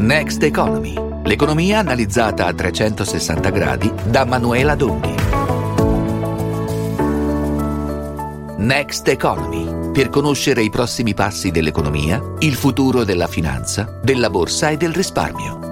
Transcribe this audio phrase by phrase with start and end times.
[0.00, 0.94] Next Economy,
[1.24, 5.14] l'economia analizzata a 360 gradi da Manuela Donghi.
[8.56, 14.78] Next Economy, per conoscere i prossimi passi dell'economia, il futuro della finanza, della borsa e
[14.78, 15.69] del risparmio.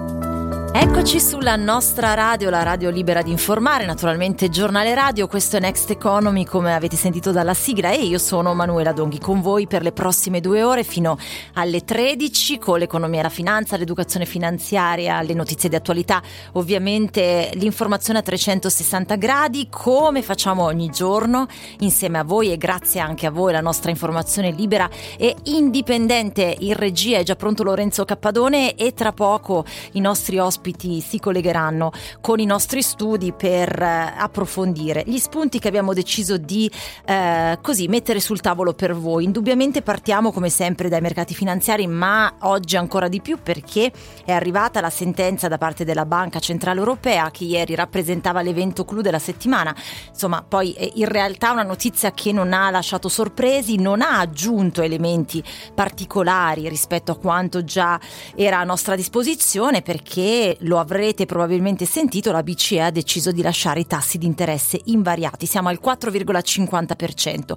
[0.71, 5.89] Eccoci sulla nostra radio, la radio libera di informare, naturalmente giornale radio, questo è Next
[5.89, 9.91] Economy come avete sentito dalla sigla e io sono Manuela Donghi con voi per le
[9.91, 11.17] prossime due ore fino
[11.53, 16.21] alle 13 con l'economia e la finanza, l'educazione finanziaria, le notizie di attualità,
[16.53, 21.47] ovviamente l'informazione a 360 gradi come facciamo ogni giorno
[21.79, 26.55] insieme a voi e grazie anche a voi la nostra informazione libera e indipendente.
[26.59, 31.19] In regia è già pronto Lorenzo Cappadone e tra poco i nostri ospiti ospiti si
[31.19, 36.69] collegheranno con i nostri studi per eh, approfondire gli spunti che abbiamo deciso di
[37.05, 39.23] eh, così mettere sul tavolo per voi.
[39.23, 43.91] Indubbiamente partiamo come sempre dai mercati finanziari, ma oggi ancora di più perché
[44.25, 49.01] è arrivata la sentenza da parte della Banca Centrale Europea che ieri rappresentava l'evento clou
[49.01, 49.73] della settimana.
[50.09, 54.81] Insomma, poi eh, in realtà una notizia che non ha lasciato sorpresi, non ha aggiunto
[54.81, 55.41] elementi
[55.73, 57.99] particolari rispetto a quanto già
[58.35, 63.81] era a nostra disposizione perché lo avrete probabilmente sentito, la BCE ha deciso di lasciare
[63.81, 67.53] i tassi di interesse invariati, siamo al 4,50%.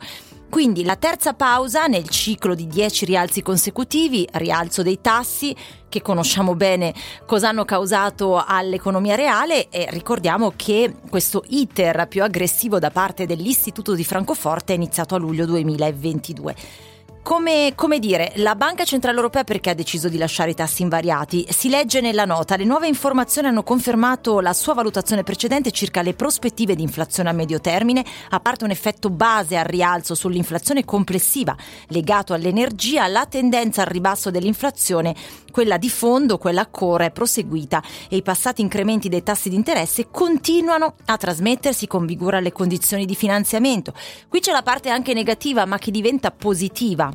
[0.52, 5.56] Quindi la terza pausa nel ciclo di 10 rialzi consecutivi, rialzo dei tassi
[5.88, 6.92] che conosciamo bene
[7.24, 13.94] cosa hanno causato all'economia reale e ricordiamo che questo iter più aggressivo da parte dell'Istituto
[13.94, 16.91] di Francoforte è iniziato a luglio 2022.
[17.22, 21.46] Come, come, dire, la Banca Centrale Europea perché ha deciso di lasciare i tassi invariati?
[21.50, 26.14] Si legge nella nota, le nuove informazioni hanno confermato la sua valutazione precedente circa le
[26.14, 31.56] prospettive di inflazione a medio termine, a parte un effetto base al rialzo sull'inflazione complessiva
[31.88, 35.14] legato all'energia, la tendenza al ribasso dell'inflazione,
[35.52, 40.08] quella di fondo, quella core, è proseguita e i passati incrementi dei tassi di interesse
[40.10, 43.94] continuano a trasmettersi con vigore alle condizioni di finanziamento.
[44.28, 47.11] Qui c'è la parte anche negativa ma che diventa positiva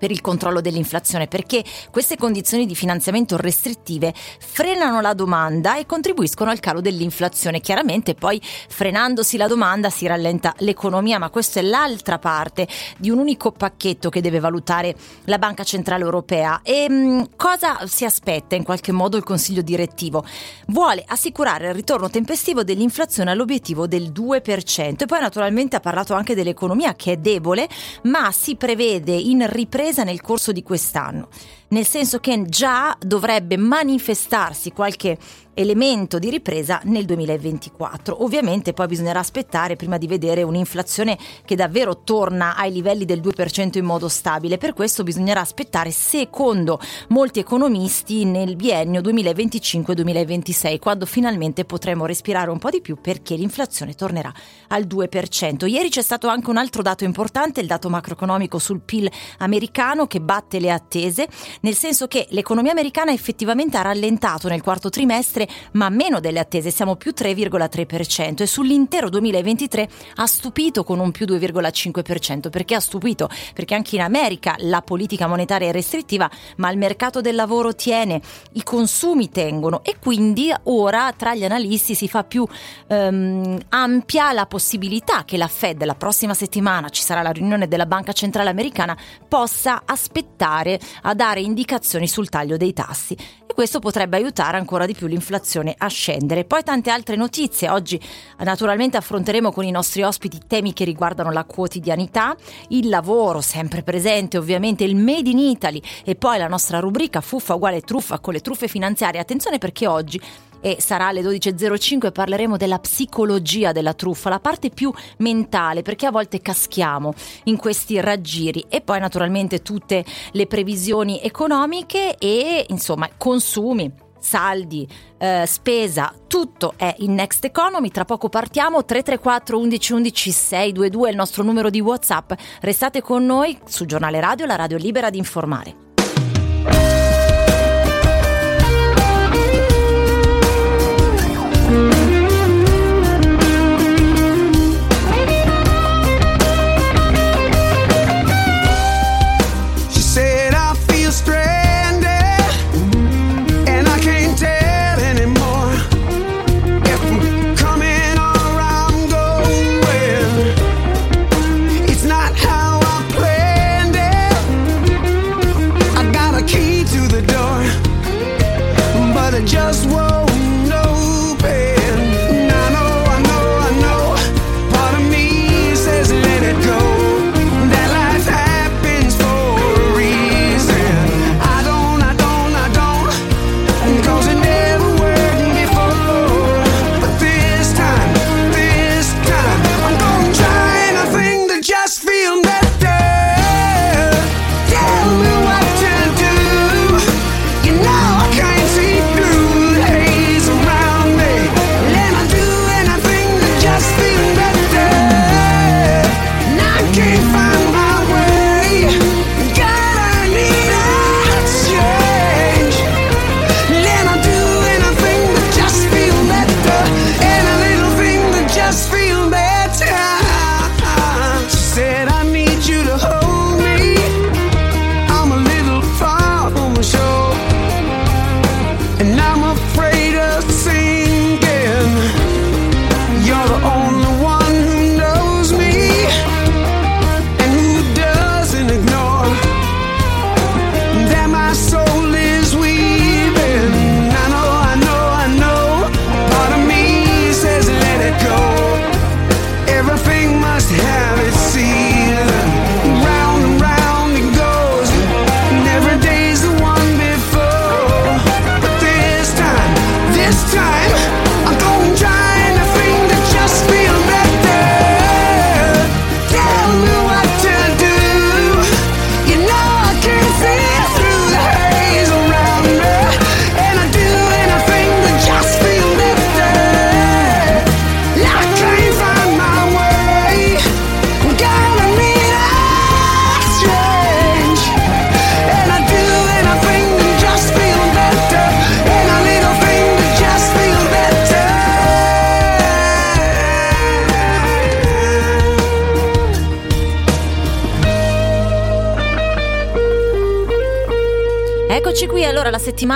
[0.00, 6.50] per il controllo dell'inflazione perché queste condizioni di finanziamento restrittive frenano la domanda e contribuiscono
[6.50, 7.60] al calo dell'inflazione.
[7.60, 12.66] Chiaramente poi frenandosi la domanda si rallenta l'economia, ma questa è l'altra parte
[12.96, 16.60] di un unico pacchetto che deve valutare la Banca Centrale Europea.
[16.62, 20.24] E mh, mm, cosa si aspetta in qualche modo il Consiglio direttivo?
[20.68, 26.34] Vuole assicurare il ritorno tempestivo dell'inflazione all'obiettivo del 2% e poi naturalmente ha parlato anche
[26.34, 27.68] dell'economia che è debole,
[28.04, 31.28] ma si prevede in ripresa ripresa nel corso di quest'anno,
[31.70, 35.18] nel senso che già dovrebbe manifestarsi qualche
[35.54, 38.22] elemento di ripresa nel 2024.
[38.22, 43.76] Ovviamente poi bisognerà aspettare prima di vedere un'inflazione che davvero torna ai livelli del 2%
[43.76, 44.58] in modo stabile.
[44.58, 52.58] Per questo bisognerà aspettare, secondo molti economisti, nel biennio 2025-2026, quando finalmente potremo respirare un
[52.58, 54.32] po' di più perché l'inflazione tornerà
[54.68, 55.66] al 2%.
[55.66, 60.20] Ieri c'è stato anche un altro dato importante, il dato macroeconomico sul PIL americano che
[60.20, 61.28] batte le attese,
[61.60, 66.70] nel senso che l'economia americana effettivamente ha rallentato nel quarto trimestre ma meno delle attese,
[66.70, 72.50] siamo più 3,3% e sull'intero 2023 ha stupito con un più 2,5%.
[72.50, 73.28] Perché ha stupito?
[73.54, 78.20] Perché anche in America la politica monetaria è restrittiva, ma il mercato del lavoro tiene,
[78.52, 82.46] i consumi tengono e quindi ora tra gli analisti si fa più
[82.86, 87.86] ehm, ampia la possibilità che la Fed la prossima settimana ci sarà la riunione della
[87.86, 88.96] Banca Centrale Americana
[89.28, 94.94] possa aspettare a dare indicazioni sul taglio dei tassi e questo potrebbe aiutare ancora di
[94.94, 96.44] più l'inflazione a scendere.
[96.44, 97.68] Poi tante altre notizie.
[97.68, 98.00] Oggi
[98.38, 102.34] naturalmente affronteremo con i nostri ospiti temi che riguardano la quotidianità,
[102.68, 107.54] il lavoro sempre presente, ovviamente il Made in Italy e poi la nostra rubrica Fuffa
[107.54, 109.20] uguale truffa con le truffe finanziarie.
[109.20, 110.20] Attenzione perché oggi
[110.60, 116.10] e sarà alle 12.05 parleremo della psicologia della truffa, la parte più mentale, perché a
[116.10, 117.12] volte caschiamo
[117.44, 124.86] in questi raggiri e poi naturalmente tutte le previsioni economiche e insomma consumi saldi,
[125.18, 127.90] eh, spesa, tutto è in Next Economy.
[127.90, 132.32] Tra poco partiamo 334 11 11 622 è il nostro numero di WhatsApp.
[132.60, 135.89] Restate con noi su Giornale Radio, la radio libera di informare.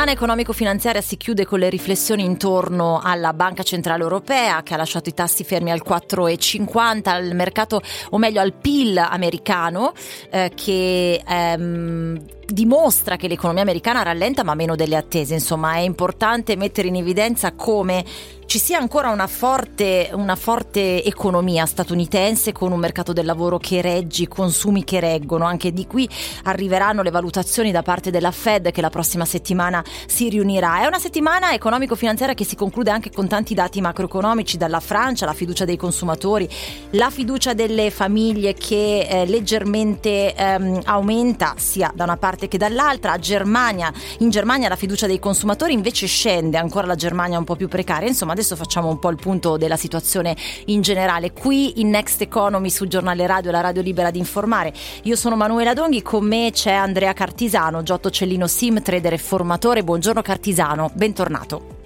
[0.05, 5.09] Settimana economico-finanziaria si chiude con le riflessioni intorno alla Banca Centrale Europea che ha lasciato
[5.09, 7.81] i tassi fermi al 4,50, al mercato,
[8.11, 9.95] o meglio al PIL americano
[10.31, 16.57] eh, che ehm, dimostra che l'economia americana rallenta ma meno delle attese, insomma è importante
[16.57, 18.05] mettere in evidenza come
[18.47, 23.81] ci sia ancora una forte, una forte, economia statunitense con un mercato del lavoro che
[23.81, 25.45] reggi, consumi che reggono.
[25.45, 26.09] Anche di qui
[26.45, 30.83] arriveranno le valutazioni da parte della Fed che la prossima settimana si riunirà.
[30.83, 35.33] È una settimana economico-finanziaria che si conclude anche con tanti dati macroeconomici, dalla Francia, la
[35.33, 36.49] fiducia dei consumatori,
[36.91, 43.19] la fiducia delle famiglie che eh, leggermente ehm, aumenta sia da una parte che dall'altra.
[43.19, 47.57] Germania, in Germania la fiducia dei consumatori invece scende, ancora la Germania è un po'
[47.57, 48.09] più precaria.
[48.09, 50.37] Insomma, adesso facciamo un po' il punto della situazione
[50.67, 51.33] in generale.
[51.33, 54.73] Qui in Next Economy sul giornale radio, la radio libera di informare.
[55.05, 59.83] Io sono Manuela Donghi, con me c'è Andrea Cartisano, Giotto Cellino Sim, trader e formatore.
[59.83, 61.83] Buongiorno Cartisano, bentornato.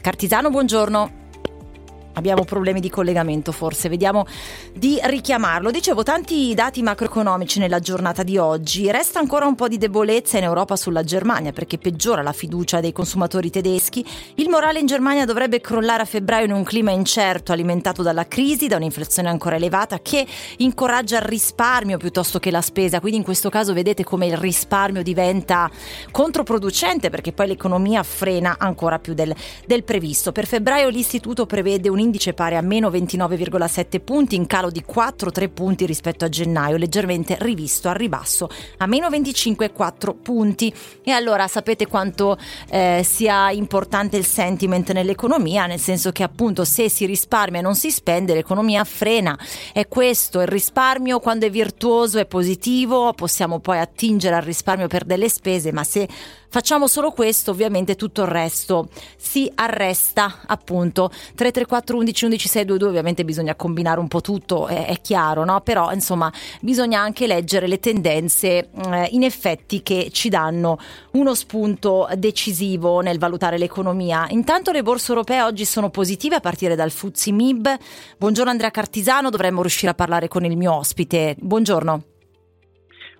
[0.00, 1.27] Cartisano, buongiorno.
[2.18, 4.26] Abbiamo problemi di collegamento forse, vediamo
[4.74, 5.70] di richiamarlo.
[5.70, 8.90] Dicevo, tanti dati macroeconomici nella giornata di oggi.
[8.90, 12.90] Resta ancora un po' di debolezza in Europa sulla Germania perché peggiora la fiducia dei
[12.90, 14.04] consumatori tedeschi.
[14.34, 18.66] Il morale in Germania dovrebbe crollare a febbraio in un clima incerto alimentato dalla crisi,
[18.66, 22.98] da un'inflazione ancora elevata che incoraggia il risparmio piuttosto che la spesa.
[22.98, 25.70] Quindi in questo caso vedete come il risparmio diventa
[26.10, 29.32] controproducente perché poi l'economia frena ancora più del,
[29.66, 30.32] del previsto.
[30.32, 35.50] Per febbraio l'istituto prevede un indice pari a meno 29,7 punti, in calo di 4-3
[35.52, 38.48] punti rispetto a gennaio, leggermente rivisto al ribasso
[38.78, 40.74] a meno 25,4 punti.
[41.02, 42.38] E allora sapete quanto
[42.70, 47.74] eh, sia importante il sentiment nell'economia, nel senso che appunto se si risparmia e non
[47.74, 49.38] si spende, l'economia frena.
[49.72, 55.04] È questo, il risparmio quando è virtuoso è positivo, possiamo poi attingere al risparmio per
[55.04, 56.08] delle spese, ma se
[56.48, 61.08] facciamo solo questo, ovviamente tutto il resto si arresta, appunto.
[61.08, 65.60] 334 11 11 622 ovviamente bisogna combinare un po' tutto, è, è chiaro, no?
[65.60, 70.78] Però insomma bisogna anche leggere le tendenze eh, in effetti che ci danno
[71.12, 74.26] uno spunto decisivo nel valutare l'economia.
[74.30, 77.76] Intanto le borse europee oggi sono positive a partire dal Fuzzi Mib.
[78.16, 81.36] Buongiorno Andrea Cartisano, dovremmo riuscire a parlare con il mio ospite.
[81.38, 82.17] Buongiorno.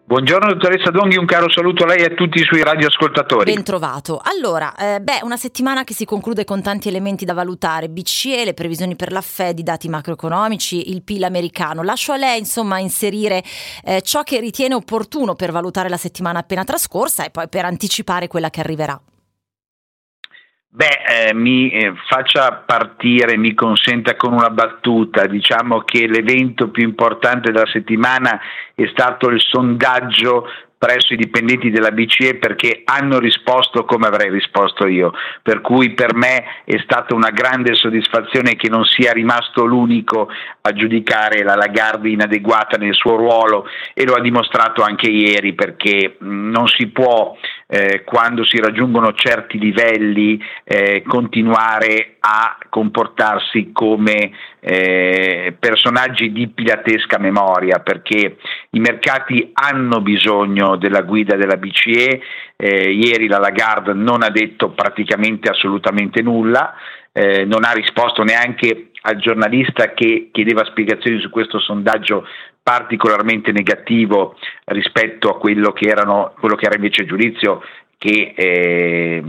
[0.09, 3.53] Buongiorno dottoressa Donghi, un caro saluto a lei e a tutti i suoi radioascoltatori.
[3.53, 4.19] Ben trovato.
[4.25, 8.55] Allora, eh, beh, una settimana che si conclude con tanti elementi da valutare, BCE, le
[8.55, 11.83] previsioni per la Fed, i dati macroeconomici, il PIL americano.
[11.83, 13.45] Lascio a lei, insomma, inserire
[13.85, 18.29] eh, ciò che ritiene opportuno per valutare la settimana appena trascorsa e poi per anticipare
[18.29, 18.99] quella che arriverà.
[20.79, 26.85] Beh, eh, mi eh, faccia partire, mi consenta con una battuta, diciamo che l'evento più
[26.85, 28.39] importante della settimana
[28.77, 30.47] è stato il sondaggio
[30.79, 35.11] presso i dipendenti della BCE perché hanno risposto come avrei risposto io,
[35.43, 40.29] per cui per me è stata una grande soddisfazione che non sia rimasto l'unico
[40.61, 46.19] a giudicare la Lagarde inadeguata nel suo ruolo e lo ha dimostrato anche ieri perché
[46.21, 47.37] non si può
[47.71, 57.19] eh, quando si raggiungono certi livelli eh, continuare a comportarsi come eh, personaggi di pilatesca
[57.19, 58.39] memoria perché
[58.71, 62.21] i mercati hanno bisogno della guida della BCE,
[62.57, 66.75] eh, ieri la Lagarde non ha detto praticamente assolutamente nulla,
[67.13, 72.27] eh, non ha risposto neanche al giornalista che chiedeva spiegazioni su questo sondaggio
[72.69, 77.63] particolarmente negativo rispetto a quello che, erano, quello che era invece il giudizio
[77.97, 79.25] che eh,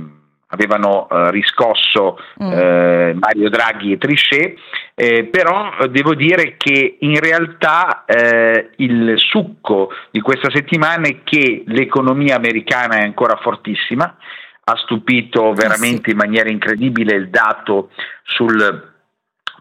[0.48, 2.52] avevano eh, riscosso mm.
[2.52, 4.60] eh, Mario Draghi e Trichet,
[4.94, 11.64] eh, però devo dire che in realtà eh, il succo di questa settimana è che
[11.66, 14.18] l'economia americana è ancora fortissima,
[14.66, 17.92] ha stupito veramente in maniera incredibile il dato
[18.24, 18.89] sul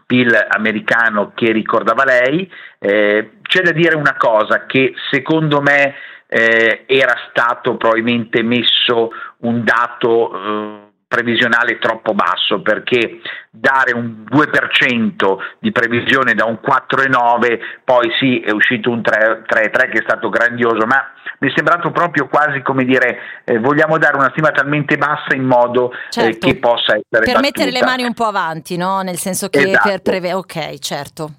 [0.09, 2.51] PIL americano che ricordava lei.
[2.79, 5.93] Eh, c'è da dire una cosa che secondo me
[6.25, 9.11] eh, era stato probabilmente messo
[9.41, 17.59] un dato eh, previsionale troppo basso perché dare un 2% di previsione da un 4,9
[17.83, 21.03] poi sì è uscito un 3,3 che è stato grandioso ma
[21.39, 25.45] mi è sembrato proprio quasi come dire eh, vogliamo dare una stima talmente bassa in
[25.45, 26.45] modo eh, certo.
[26.47, 27.39] eh, che possa essere per battuta.
[27.39, 29.01] mettere le mani un po' avanti no?
[29.01, 29.89] nel senso che esatto.
[29.89, 31.33] per prevedere ok certo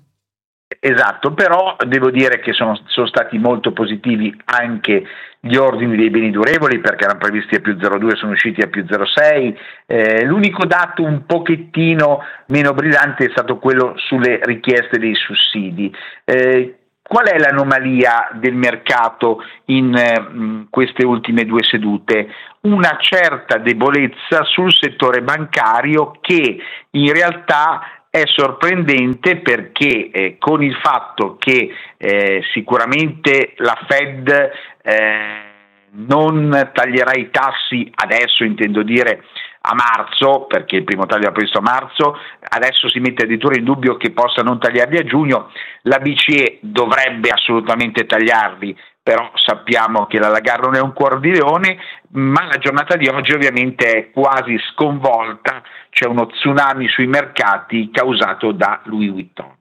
[0.78, 5.02] Esatto, però devo dire che sono, sono, stati molto positivi anche
[5.40, 8.84] gli ordini dei beni durevoli perché erano previsti a più 0,2 sono usciti a più
[8.84, 9.56] 0,6.
[9.86, 15.92] Eh, l'unico dato un pochettino meno brillante è stato quello sulle richieste dei sussidi.
[16.24, 16.74] Eh,
[17.10, 22.28] Qual è l'anomalia del mercato in eh, queste ultime due sedute?
[22.60, 30.76] Una certa debolezza sul settore bancario che in realtà è sorprendente perché eh, con il
[30.76, 34.50] fatto che eh, sicuramente la Fed
[34.82, 35.50] eh,
[35.92, 39.24] non taglierà i tassi adesso, intendo dire
[39.62, 42.16] a marzo, perché il primo taglio era previsto a marzo,
[42.48, 45.50] adesso si mette addirittura in dubbio che possa non tagliarli a giugno,
[45.82, 51.32] la BCE dovrebbe assolutamente tagliarli, però sappiamo che la Lagarde non è un cuore di
[51.32, 51.78] leone,
[52.12, 58.52] ma la giornata di oggi ovviamente è quasi sconvolta, c'è uno tsunami sui mercati causato
[58.52, 59.58] da Louis Vuitton.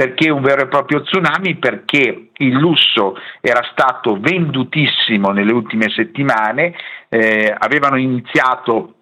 [0.00, 1.56] Perché un vero e proprio tsunami?
[1.56, 6.72] Perché il lusso era stato vendutissimo nelle ultime settimane,
[7.10, 8.94] eh, avevano iniziato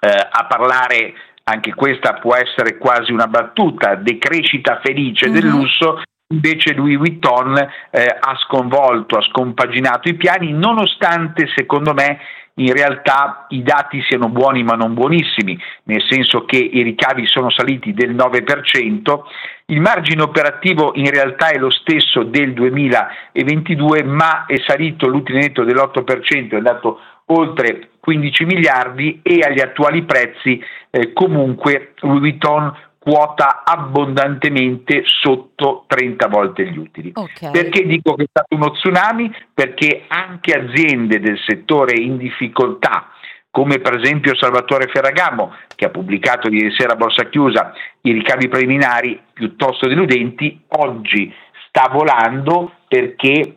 [0.00, 1.12] eh, a parlare,
[1.44, 5.34] anche questa può essere quasi una battuta, decrescita felice mm-hmm.
[5.38, 5.58] del mhm.
[5.58, 7.54] lusso, invece Louis Vuitton
[7.90, 12.20] eh, ha sconvolto, ha scompaginato i piani, nonostante secondo me
[12.58, 17.50] in realtà i dati siano buoni ma non buonissimi, nel senso che i ricavi sono
[17.50, 19.20] saliti del 9%,
[19.68, 25.64] il margine operativo in realtà è lo stesso del 2022 ma è salito l'utile netto
[25.64, 32.72] dell'8%, è andato oltre 15 miliardi e agli attuali prezzi eh, comunque Louis Vuitton
[33.06, 37.12] quota abbondantemente sotto 30 volte gli utili.
[37.14, 37.52] Okay.
[37.52, 39.32] Perché dico che è stato uno tsunami?
[39.54, 43.10] Perché anche aziende del settore in difficoltà,
[43.56, 47.72] come per esempio Salvatore Ferragamo, che ha pubblicato ieri sera a borsa chiusa
[48.02, 51.32] i ricavi preliminari piuttosto deludenti, oggi
[51.66, 53.54] sta volando perché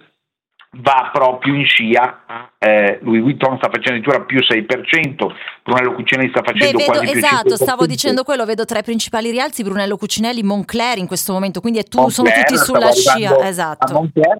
[0.77, 6.43] va proprio in scia eh, Louis Vuitton sta facendo addirittura più 6%, Brunello Cucinelli sta
[6.45, 10.43] facendo Beh, vedo, quasi Esatto, stavo dicendo quello, vedo tra i principali rialzi Brunello Cucinelli,
[10.43, 13.91] Moncler in questo momento, quindi tu, Moncler, sono tutti sulla scia, esatto.
[13.91, 14.37] Moncler,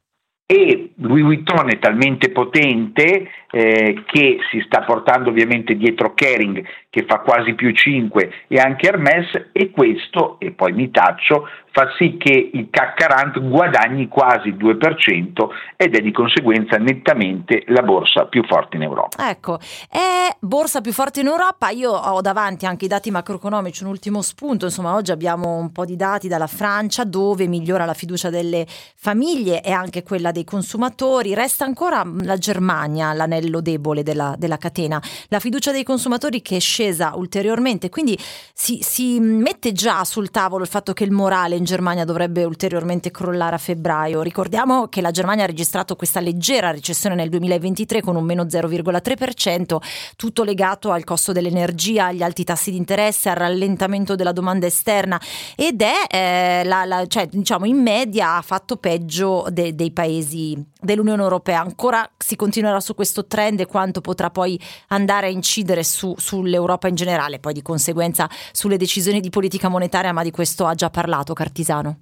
[0.51, 7.05] e Louis Vuitton è talmente potente eh, che si sta portando ovviamente dietro Kering che
[7.07, 12.17] fa quasi più 5 e anche Hermes e questo, e poi mi taccio, fa sì
[12.17, 18.43] che il CAC guadagni quasi il 2% ed è di conseguenza nettamente la borsa più
[18.43, 19.29] forte in Europa.
[19.29, 23.89] Ecco, è borsa più forte in Europa, io ho davanti anche i dati macroeconomici, un
[23.89, 28.31] ultimo spunto, insomma oggi abbiamo un po' di dati dalla Francia dove migliora la fiducia
[28.31, 34.57] delle famiglie e anche quella dei consumatori, resta ancora la Germania l'anello debole della, della
[34.57, 38.17] catena, la fiducia dei consumatori che è scesa ulteriormente, quindi
[38.53, 43.11] si, si mette già sul tavolo il fatto che il morale in Germania dovrebbe ulteriormente
[43.11, 44.21] crollare a febbraio.
[44.21, 49.77] Ricordiamo che la Germania ha registrato questa leggera recessione nel 2023 con un meno 0,3%,
[50.15, 55.19] tutto legato al costo dell'energia, agli alti tassi di interesse, al rallentamento della domanda esterna
[55.55, 60.57] ed è eh, la, la, cioè, diciamo in media ha fatto peggio de, dei paesi
[60.79, 61.61] dell'Unione Europea.
[61.61, 64.59] Ancora si continuerà su questo trend e quanto potrà poi
[64.89, 70.11] andare a incidere su, sull'Europa in generale, poi di conseguenza sulle decisioni di politica monetaria,
[70.11, 71.99] ma di questo ha già parlato Cartisano.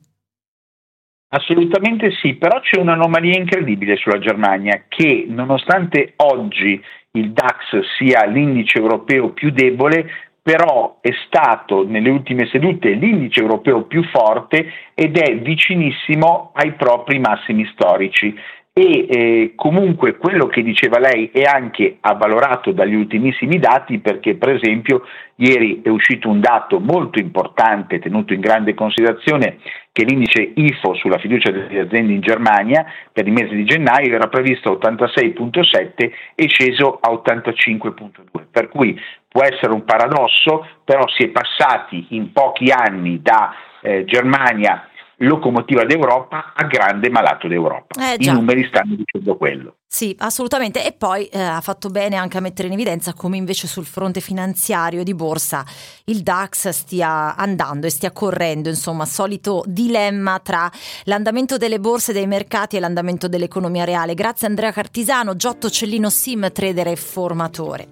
[1.30, 6.82] Assolutamente sì, però c'è un'anomalia incredibile sulla Germania che nonostante oggi
[7.12, 10.10] il DAX sia l'indice europeo più debole,
[10.42, 17.20] però è stato nelle ultime sedute l'indice europeo più forte ed è vicinissimo ai propri
[17.20, 18.34] massimi storici
[18.78, 24.50] e eh, comunque quello che diceva lei è anche avvalorato dagli ultimissimi dati perché per
[24.50, 25.02] esempio
[25.38, 29.58] ieri è uscito un dato molto importante tenuto in grande considerazione
[29.92, 34.28] che l'indice IFO sulla fiducia delle aziende in Germania per il mese di gennaio era
[34.28, 38.96] previsto a 86.7 e sceso a 85.2 per cui
[39.28, 45.84] può essere un paradosso però si è passati in pochi anni da eh, Germania locomotiva
[45.84, 48.14] d'Europa a grande malato d'Europa.
[48.14, 49.76] Eh, I numeri stanno dicendo quello.
[49.88, 50.86] Sì, assolutamente.
[50.86, 54.20] E poi eh, ha fatto bene anche a mettere in evidenza come invece sul fronte
[54.20, 55.66] finanziario di borsa
[56.06, 60.70] il DAX stia andando e stia correndo, insomma, solito dilemma tra
[61.06, 64.14] l'andamento delle borse dei mercati e l'andamento dell'economia reale.
[64.14, 67.88] Grazie Andrea Cartisano, Giotto Cellino Sim, trader e formatore.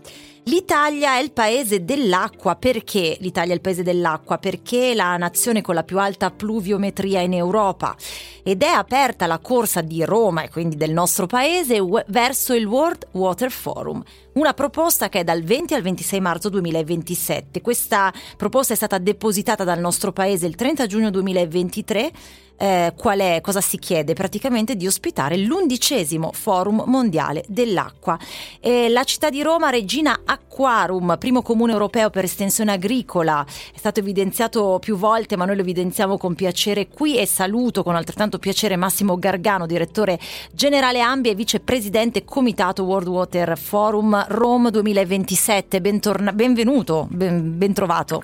[0.47, 4.37] L'Italia è il paese dell'acqua, perché l'Italia è il paese dell'acqua?
[4.37, 7.95] Perché è la nazione con la più alta pluviometria in Europa.
[8.43, 13.07] Ed è aperta la corsa di Roma e quindi del nostro paese verso il World
[13.13, 14.03] Water Forum,
[14.35, 17.61] una proposta che è dal 20 al 26 marzo 2027.
[17.61, 22.11] Questa proposta è stata depositata dal nostro paese il 30 giugno 2023
[22.57, 24.13] eh, qual è, cosa si chiede?
[24.13, 28.17] Praticamente di ospitare l'undicesimo forum mondiale dell'acqua.
[28.59, 33.99] E la città di Roma, Regina Acquarum, primo comune europeo per estensione agricola, è stato
[33.99, 38.75] evidenziato più volte, ma noi lo evidenziamo con piacere qui e saluto con altrettanto piacere
[38.75, 40.19] Massimo Gargano, direttore
[40.51, 45.81] generale Ambi e vicepresidente Comitato World Water Forum Rome 2027.
[45.81, 48.23] Bentorna- benvenuto, ben, ben trovato.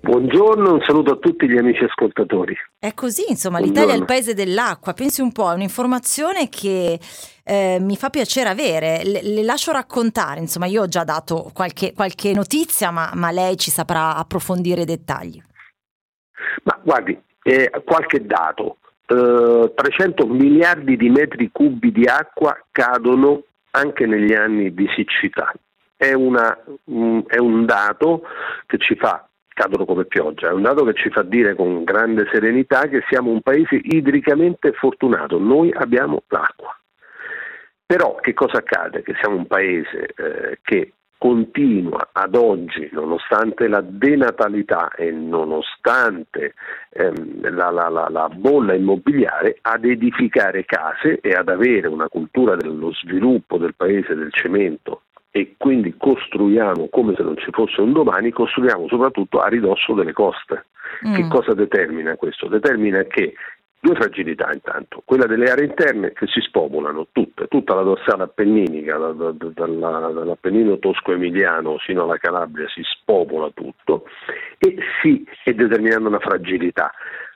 [0.00, 2.54] Buongiorno, un saluto a tutti gli amici ascoltatori.
[2.78, 3.82] È così, insomma, Buongiorno.
[3.82, 4.92] l'Italia è il paese dell'acqua.
[4.92, 6.98] Pensi un po', è un'informazione che
[7.44, 9.02] eh, mi fa piacere avere.
[9.04, 13.56] Le, le, lascio raccontare, insomma, io ho già dato qualche, qualche notizia, ma, ma, lei
[13.56, 15.42] ci saprà approfondire i dettagli.
[16.62, 18.78] Ma guardi, eh, qualche dato.
[19.04, 23.42] Eh, 300 miliardi di metri cubi di acqua cadono
[23.78, 25.52] anche negli anni di siccità.
[25.96, 26.56] È, una,
[27.26, 28.22] è un dato
[28.66, 30.50] che ci fa cadono come pioggia.
[30.50, 34.72] È un dato che ci fa dire con grande serenità che siamo un paese idricamente
[34.72, 36.76] fortunato, noi abbiamo l'acqua.
[37.84, 39.02] Però che cosa accade?
[39.02, 46.54] Che siamo un paese eh, che continua ad oggi, nonostante la denatalità e nonostante
[46.90, 52.54] ehm, la, la, la, la, bolla immobiliare, ad edificare case e ad avere una cultura
[52.54, 57.92] dello sviluppo del paese del cemento e quindi costruiamo come se non ci fosse un
[57.92, 60.66] domani, costruiamo soprattutto a ridosso delle coste.
[61.06, 61.14] Mm.
[61.14, 62.48] Che cosa determina questo?
[62.48, 63.34] Determina che
[63.80, 68.96] due fragilità intanto, quella delle aree interne che si spopolano tutte, tutta la dorsale appenninica,
[68.96, 74.04] da, da, da, dall'Appennino tosco-emiliano fino alla Calabria si spopola tutto
[74.58, 76.92] e si è determinando una fragilità.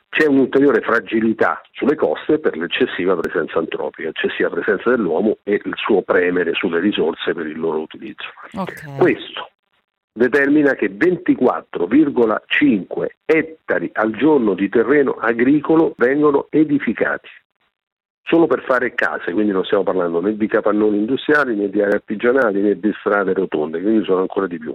[0.09, 6.03] C'è un'ulteriore fragilità sulle coste per l'eccessiva presenza antropica, eccessiva presenza dell'uomo e il suo
[6.03, 8.27] premere sulle risorse per il loro utilizzo.
[8.53, 8.99] Okay.
[8.99, 9.52] Questo
[10.13, 17.29] determina che 24,5 ettari al giorno di terreno agricolo vengono edificati
[18.25, 21.95] solo per fare case, quindi non stiamo parlando né di capannoni industriali né di aree
[21.95, 24.75] artigianali né di strade rotonde, quindi sono ancora di più.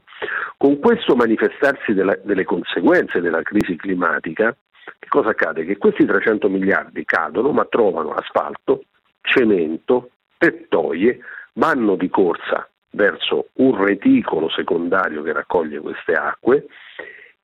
[0.57, 4.55] Con questo manifestarsi della, delle conseguenze della crisi climatica,
[4.99, 5.65] che cosa accade?
[5.65, 8.83] Che questi 300 miliardi cadono ma trovano asfalto,
[9.21, 11.19] cemento, tettoie,
[11.53, 16.65] vanno di corsa verso un reticolo secondario che raccoglie queste acque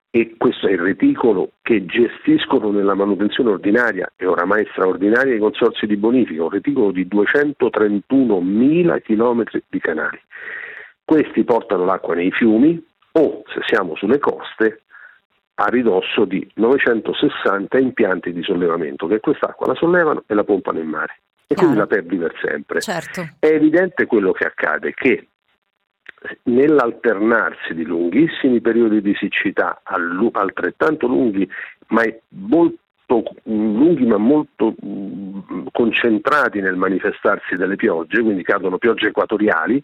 [0.10, 5.86] e questo è il reticolo che gestiscono nella manutenzione ordinaria e oramai straordinaria i consorsi
[5.88, 10.20] di bonifica, un reticolo di 231.000 km di canali.
[11.06, 14.82] Questi portano l'acqua nei fiumi o, se siamo sulle coste,
[15.56, 20.88] a ridosso di 960 impianti di sollevamento che quest'acqua la sollevano e la pompano in
[20.88, 21.74] mare e Chiaro.
[21.74, 22.82] quindi la perdi per sempre.
[22.82, 23.30] Certo.
[23.40, 25.28] È evidente quello che accade che
[26.44, 31.48] nell'alternarsi di lunghissimi periodi di siccità altrettanto lunghi
[31.88, 32.78] ma molto
[33.44, 34.74] lunghi ma molto
[35.72, 39.84] concentrati nel manifestarsi delle piogge, quindi cadono piogge equatoriali,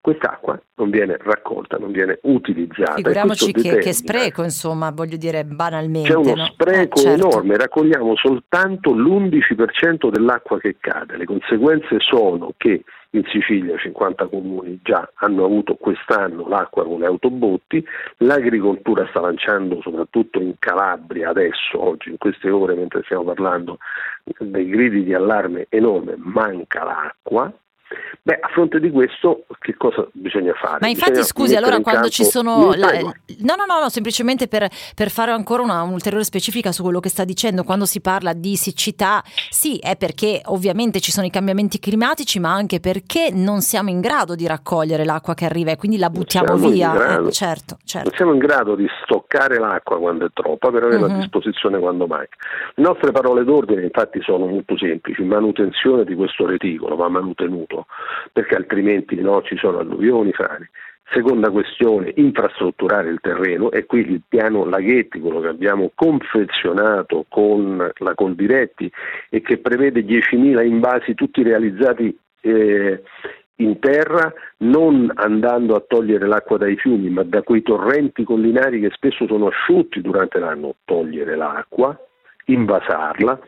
[0.00, 2.94] quest'acqua non viene raccolta, non viene utilizzata.
[2.94, 6.10] Figuriamoci che, che, spreco, insomma, voglio dire banalmente.
[6.10, 6.44] C'è uno no?
[6.44, 7.26] spreco eh, certo.
[7.26, 11.16] enorme, raccogliamo soltanto l'11% dell'acqua che cade.
[11.16, 12.84] Le conseguenze sono che
[13.18, 17.84] in Sicilia 50 comuni già hanno avuto quest'anno l'acqua con le autobotti,
[18.18, 23.78] l'agricoltura sta lanciando soprattutto in Calabria adesso, oggi, in queste ore mentre stiamo parlando,
[24.38, 27.52] dei gridi di allarme enorme, manca l'acqua,
[28.22, 30.78] Beh, a fronte di questo, che cosa bisogna fare?
[30.80, 32.74] Ma infatti, bisogna scusi, allora quando ci sono.
[32.74, 32.90] La...
[32.98, 37.08] No, no, no, no, semplicemente per, per fare ancora una, un'ulteriore specifica su quello che
[37.08, 41.78] sta dicendo, quando si parla di siccità, sì, è perché ovviamente ci sono i cambiamenti
[41.78, 45.96] climatici, ma anche perché non siamo in grado di raccogliere l'acqua che arriva e quindi
[45.96, 47.20] la buttiamo via.
[47.20, 48.08] Eh, certo, certo.
[48.08, 51.12] Non siamo in grado di stoccare l'acqua quando è troppa per averla uh-huh.
[51.12, 51.20] a mhm.
[51.20, 52.36] disposizione quando manca.
[52.74, 57.75] Le nostre parole d'ordine, infatti, sono molto semplici: manutenzione di questo reticolo, va manutenuto
[58.32, 60.70] perché altrimenti no, ci sono alluvioni, frane.
[61.10, 67.76] Seconda questione, infrastrutturare il terreno e qui il piano Laghetti, quello che abbiamo confezionato con
[67.98, 68.90] la Coldiretti
[69.30, 73.02] e che prevede 10.000 invasi tutti realizzati eh,
[73.56, 78.90] in terra, non andando a togliere l'acqua dai fiumi, ma da quei torrenti collinari che
[78.92, 81.98] spesso sono asciutti durante l'anno, togliere l'acqua,
[82.46, 83.38] invasarla,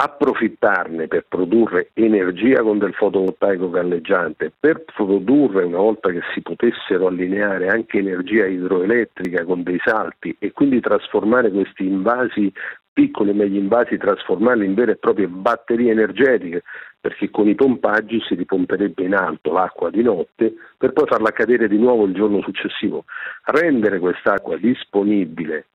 [0.00, 7.08] approfittarne per produrre energia con del fotovoltaico galleggiante, per produrre una volta che si potessero
[7.08, 12.52] allineare anche energia idroelettrica con dei salti e quindi trasformare questi invasi
[12.98, 16.64] piccoli e megli invasi, trasformarli in vere e proprie batterie energetiche,
[17.00, 21.68] perché con i pompaggi si ripomperebbe in alto l'acqua di notte per poi farla cadere
[21.68, 23.04] di nuovo il giorno successivo.
[23.44, 25.66] Rendere quest'acqua disponibile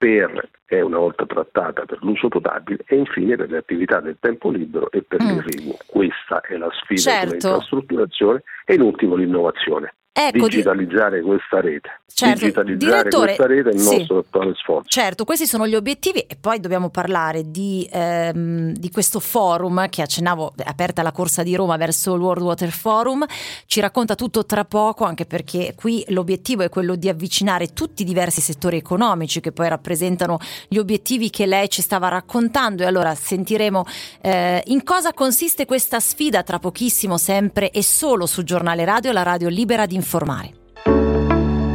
[0.00, 4.48] per, è una volta trattata per l'uso potabile e infine per le attività del tempo
[4.48, 5.26] libero e per mm.
[5.26, 5.76] l'irriguo.
[5.86, 7.26] Questa è la sfida certo.
[7.26, 9.92] dell'infrastrutturazione e in ultimo l'innovazione.
[10.12, 11.26] Ecco, digitalizzare di...
[11.26, 12.00] questa rete.
[12.12, 14.88] Certo, digitalizzare questa rete è il sì, nostro attuale sforzo.
[14.88, 20.02] Certo, questi sono gli obiettivi e poi dobbiamo parlare di, ehm, di questo forum che
[20.02, 23.24] accennavo, aperta la corsa di Roma verso il World Water Forum,
[23.66, 28.04] ci racconta tutto tra poco anche perché qui l'obiettivo è quello di avvicinare tutti i
[28.04, 33.14] diversi settori economici che poi rappresentano gli obiettivi che lei ci stava raccontando e allora
[33.14, 33.84] sentiremo
[34.20, 39.22] eh, in cosa consiste questa sfida tra pochissimo sempre e solo su Giornale Radio, la
[39.22, 40.54] radio libera di informare.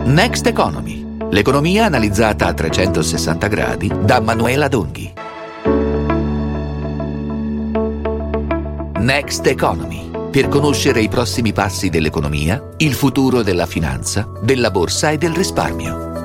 [0.06, 5.14] Next Economy, l'economia analizzata a 360 gradi da Manuela Donghi.
[9.00, 15.18] Next Economy, per conoscere i prossimi passi dell'economia, il futuro della finanza, della borsa e
[15.18, 16.25] del risparmio.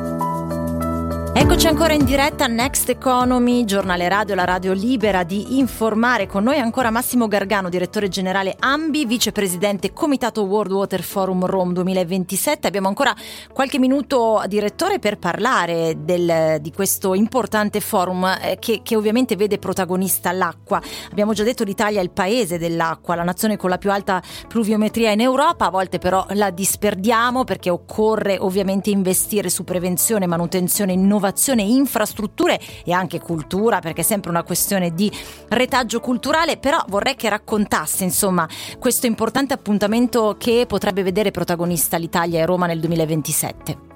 [1.33, 6.27] Eccoci ancora in diretta a Next Economy, giornale radio, la radio libera di informare.
[6.27, 12.67] Con noi ancora Massimo Gargano, direttore generale Ambi, vicepresidente Comitato World Water Forum Rome 2027.
[12.67, 13.15] Abbiamo ancora
[13.53, 19.59] qualche minuto, direttore, per parlare del, di questo importante forum eh, che, che, ovviamente vede
[19.59, 20.83] protagonista l'acqua.
[21.11, 25.13] Abbiamo già detto l'Italia è il paese dell'acqua, la nazione con la più alta pluviometria
[25.13, 31.19] in Europa, a volte però la disperdiamo perché occorre ovviamente investire su prevenzione, manutenzione, innovazione
[31.21, 35.11] innovazione, infrastrutture e anche cultura, perché è sempre una questione di
[35.51, 42.41] retaggio culturale, però vorrei che raccontasse insomma questo importante appuntamento che potrebbe vedere protagonista l'Italia
[42.41, 43.89] e Roma nel 2027.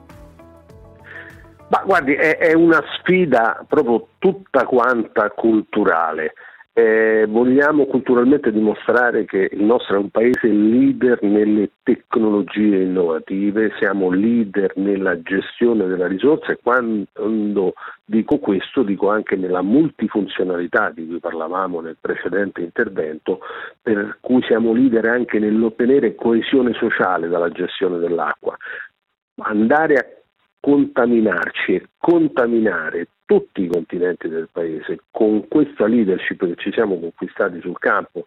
[1.69, 6.35] Ma guardi, è, è una sfida proprio tutta quanta culturale.
[6.77, 14.11] Eh, vogliamo culturalmente dimostrare che il nostro è un paese leader nelle tecnologie innovative, siamo
[14.11, 21.21] leader nella gestione della risorsa e quando dico questo dico anche nella multifunzionalità di cui
[21.21, 23.39] parlavamo nel precedente intervento,
[23.81, 28.57] per cui siamo leader anche nell'ottenere coesione sociale dalla gestione dell'acqua.
[29.43, 30.05] Andare a
[30.65, 35.01] contaminarci e contaminare tutti i continenti del paese.
[35.11, 38.23] Con questa leadership che ci siamo conquistati sul campo,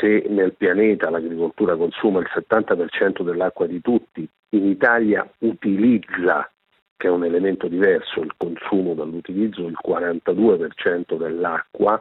[0.00, 6.50] se nel pianeta l'agricoltura consuma il 70% dell'acqua di tutti, in Italia utilizza
[6.96, 12.00] che è un elemento diverso, il consumo dall'utilizzo del 42% dell'acqua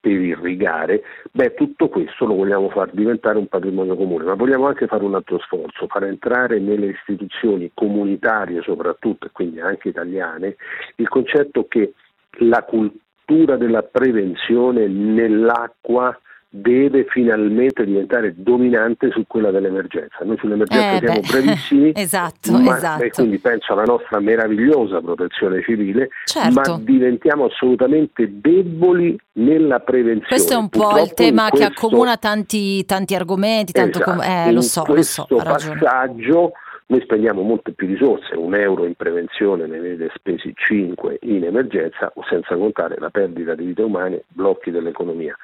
[0.00, 4.86] per irrigare, beh tutto questo lo vogliamo far diventare un patrimonio comune, ma vogliamo anche
[4.86, 10.56] fare un altro sforzo, far entrare nelle istituzioni comunitarie soprattutto e quindi anche italiane
[10.96, 11.92] il concetto che
[12.38, 16.18] la cultura della prevenzione nell'acqua
[16.52, 20.18] deve finalmente diventare dominante su quella dell'emergenza.
[20.24, 21.28] Noi sull'emergenza eh siamo beh.
[21.30, 23.04] bravissimi, esatto, ma, esatto.
[23.04, 26.72] e quindi penso alla nostra meravigliosa protezione civile, certo.
[26.72, 30.26] ma diventiamo assolutamente deboli nella prevenzione.
[30.28, 34.18] Questo è un Purtroppo po' il tema questo, che accomuna tanti, tanti argomenti, tanto esatto,
[34.18, 36.52] com- eh, lo so, lo so, passaggio
[36.90, 42.12] noi spendiamo molte più risorse, un euro in prevenzione ne vede spesi 5 in emergenza,
[42.28, 45.36] senza contare la perdita di vite umane, blocchi dell'economia.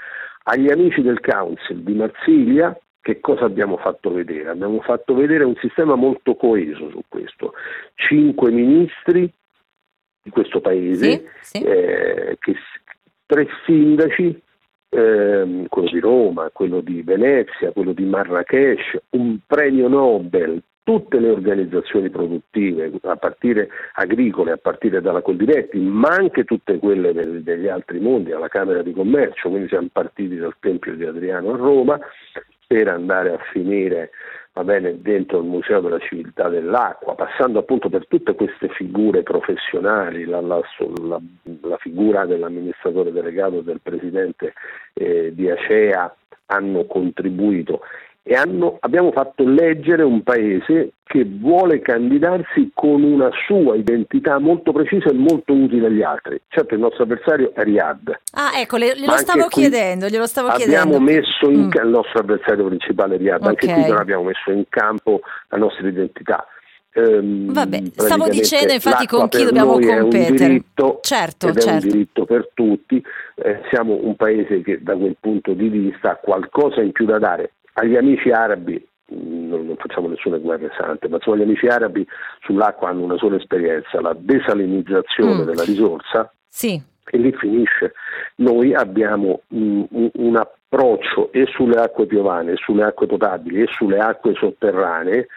[0.48, 4.48] Agli amici del Council di Marsiglia che cosa abbiamo fatto vedere?
[4.48, 7.52] Abbiamo fatto vedere un sistema molto coeso su questo.
[7.94, 9.32] Cinque ministri
[10.22, 11.64] di questo paese, sì, sì.
[11.64, 12.56] Eh, che,
[13.26, 14.42] tre sindaci,
[14.88, 21.30] eh, quello di Roma, quello di Venezia, quello di Marrakesh, un premio Nobel tutte le
[21.30, 27.66] organizzazioni produttive, a partire agricole, a partire dalla Coldiretti, ma anche tutte quelle del, degli
[27.66, 31.98] altri mondi, alla Camera di Commercio, quindi siamo partiti dal Tempio di Adriano a Roma
[32.68, 34.10] per andare a finire
[34.62, 40.40] bene, dentro il Museo della Civiltà dell'Acqua, passando appunto per tutte queste figure professionali, la,
[40.40, 40.60] la,
[41.02, 41.20] la,
[41.62, 44.52] la figura dell'amministratore delegato del presidente
[44.92, 46.14] eh, di Acea
[46.46, 47.80] hanno contribuito
[48.28, 54.72] e hanno, abbiamo fatto leggere un paese che vuole candidarsi con una sua identità molto
[54.72, 56.40] precisa e molto utile agli altri.
[56.48, 58.08] Certo il nostro avversario è Riyadh.
[58.32, 61.00] Ah ecco, le, glielo stavo chiedendo, glielo stavo abbiamo chiedendo.
[61.00, 61.70] messo in Mm.
[61.84, 63.72] il nostro avversario principale Riyadh, anche Ok.
[63.74, 66.44] qui non abbiamo messo in campo la nostra identità.
[66.94, 70.34] Ehm, Vabbè, stavo dicendo infatti con chi dobbiamo noi è un competere.
[70.48, 71.86] diritto Certo, ed è un certo.
[71.86, 73.00] diritto per tutti,
[73.38, 77.18] Eh, siamo un paese che da quel punto di vista ha qualcosa in più da
[77.18, 77.50] dare.
[77.78, 78.74] Agli amici arabi
[79.08, 82.06] mh, non, non facciamo nessuna guerra sante, ma insomma gli amici arabi
[82.40, 85.44] sull'acqua hanno una sola esperienza, la desalinizzazione Mm.
[85.46, 87.92] della risorsa Sì, e lì finisce.
[88.36, 93.66] Noi abbiamo un, un- un approccio e sulle acque piovane, e sulle acque potabili e
[93.68, 95.28] sulle acque sotterranee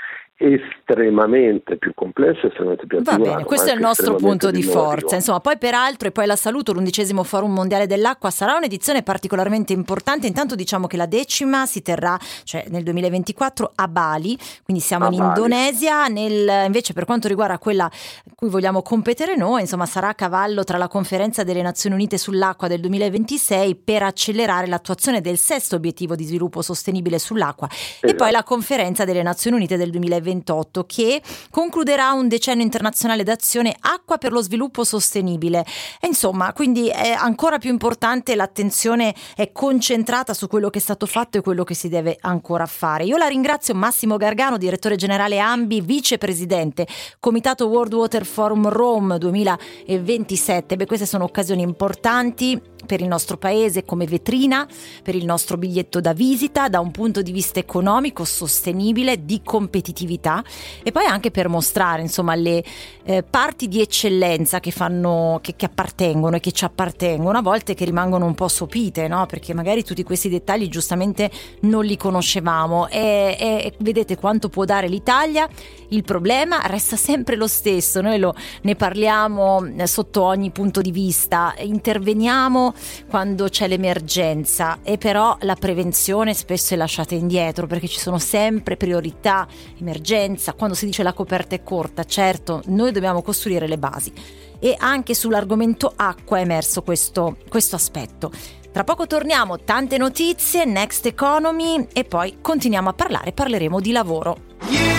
[0.42, 5.16] estremamente più complesso, estremamente più Va bene, questo è il nostro punto di forza.
[5.16, 10.28] Insomma, poi peraltro, e poi la saluto, l'undicesimo Forum Mondiale dell'Acqua sarà un'edizione particolarmente importante.
[10.28, 15.12] Intanto diciamo che la decima si terrà cioè, nel 2024 a Bali, quindi siamo a
[15.12, 15.28] in Bali.
[15.28, 16.08] Indonesia.
[16.08, 17.92] Nel, invece per quanto riguarda quella
[18.34, 22.70] cui vogliamo competere noi, insomma, sarà a cavallo tra la conferenza delle Nazioni Unite sull'acqua
[22.70, 28.08] del 2026 per accelerare l'attuazione del sesto obiettivo di sviluppo sostenibile sull'acqua esatto.
[28.08, 33.24] e poi la conferenza delle Nazioni Unite del 2026 2028 che concluderà un decennio internazionale
[33.24, 35.66] d'azione Acqua per lo sviluppo sostenibile.
[36.00, 41.06] E insomma, quindi è ancora più importante l'attenzione è concentrata su quello che è stato
[41.06, 43.06] fatto e quello che si deve ancora fare.
[43.06, 46.88] Io la ringrazio Massimo Gargano, direttore generale AMBI, vicepresidente
[47.20, 50.76] Comitato World Water Forum Rome 2027.
[50.76, 54.68] Beh, queste sono occasioni importanti per il nostro paese come vetrina,
[55.04, 60.44] per il nostro biglietto da visita, da un punto di vista economico, sostenibile, di competitività
[60.84, 62.64] e poi anche per mostrare insomma le
[63.04, 67.74] eh, parti di eccellenza che, fanno, che, che, appartengono e che ci appartengono, a volte
[67.74, 69.26] che rimangono un po' sopite, no?
[69.26, 71.30] perché magari tutti questi dettagli giustamente
[71.62, 72.88] non li conoscevamo.
[72.88, 75.48] E, e vedete quanto può dare l'Italia,
[75.90, 80.92] il problema resta sempre lo stesso, noi lo, ne parliamo eh, sotto ogni punto di
[80.92, 82.69] vista, interveniamo
[83.10, 88.78] quando c'è l'emergenza e però la prevenzione spesso è lasciata indietro perché ci sono sempre
[88.78, 89.48] priorità,
[89.80, 94.12] emergenza, quando si dice la coperta è corta, certo, noi dobbiamo costruire le basi
[94.60, 98.32] e anche sull'argomento acqua è emerso questo, questo aspetto.
[98.72, 104.38] Tra poco torniamo, tante notizie, Next Economy e poi continuiamo a parlare, parleremo di lavoro.
[104.70, 104.99] Yeah!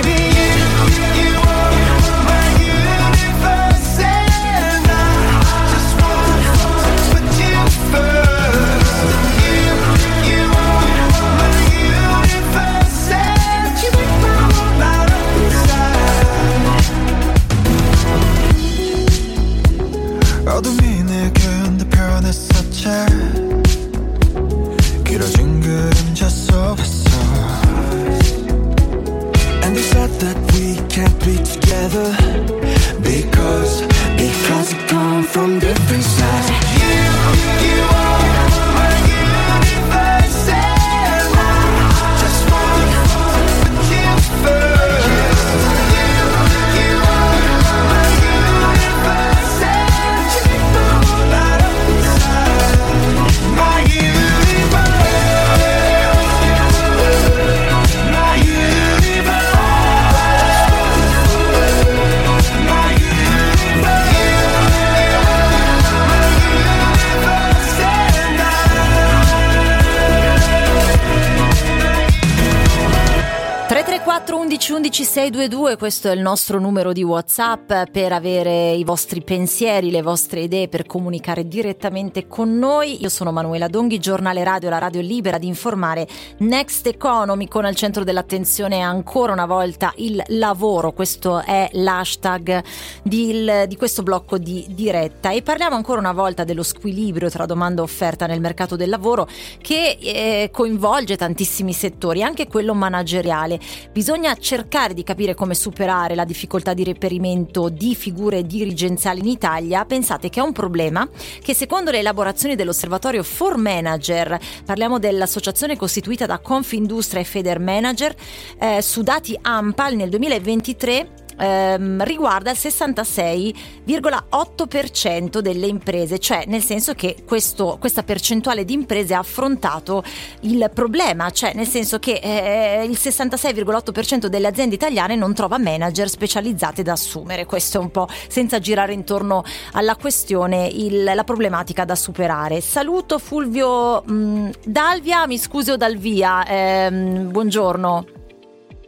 [75.77, 80.67] Questo è il nostro numero di WhatsApp per avere i vostri pensieri, le vostre idee,
[80.67, 83.01] per comunicare direttamente con noi.
[83.01, 86.07] Io sono Manuela Donghi, giornale radio, la radio libera di informare
[86.39, 90.91] Next Economy con al centro dell'attenzione ancora una volta il lavoro.
[90.91, 92.63] Questo è l'hashtag
[93.03, 97.81] di, di questo blocco di diretta e parliamo ancora una volta dello squilibrio tra domanda
[97.81, 99.27] e offerta nel mercato del lavoro
[99.61, 103.59] che eh, coinvolge tantissimi settori, anche quello manageriale.
[103.91, 109.83] Bisogna cercare di capire come superare la difficoltà di reperimento di figure dirigenziali in Italia,
[109.83, 111.05] pensate che è un problema
[111.43, 118.15] che secondo le elaborazioni dell'osservatorio For Manager, parliamo dell'associazione costituita da Confindustria e Feder Manager,
[118.57, 121.09] eh, su dati AMPAL nel 2023
[121.41, 129.15] ehm, riguarda il 66,8% delle imprese, cioè nel senso che questo, questa percentuale di imprese
[129.15, 130.03] ha affrontato
[130.41, 136.09] il problema, cioè nel senso che eh, il 66,8% delle aziende italiane non trova manager
[136.09, 141.85] specializzate da assumere, questo è un po' senza girare intorno alla questione il, la problematica
[141.85, 142.61] da superare.
[142.61, 148.20] Saluto Fulvio mh, Dalvia, mi scuso Dalvia, ehm, buongiorno.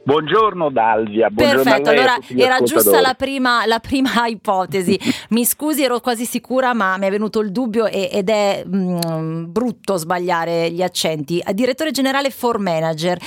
[0.06, 5.00] Buongiorno Dalvia, buongiorno Perfetto, allora era giusta la prima, la prima, ipotesi.
[5.30, 9.00] Mi scusi, ero quasi sicura, ma mi è venuto il dubbio e, ed è mh,
[9.08, 11.42] mm, brutto sbagliare gli accenti.
[11.54, 13.18] Direttore generale for manager.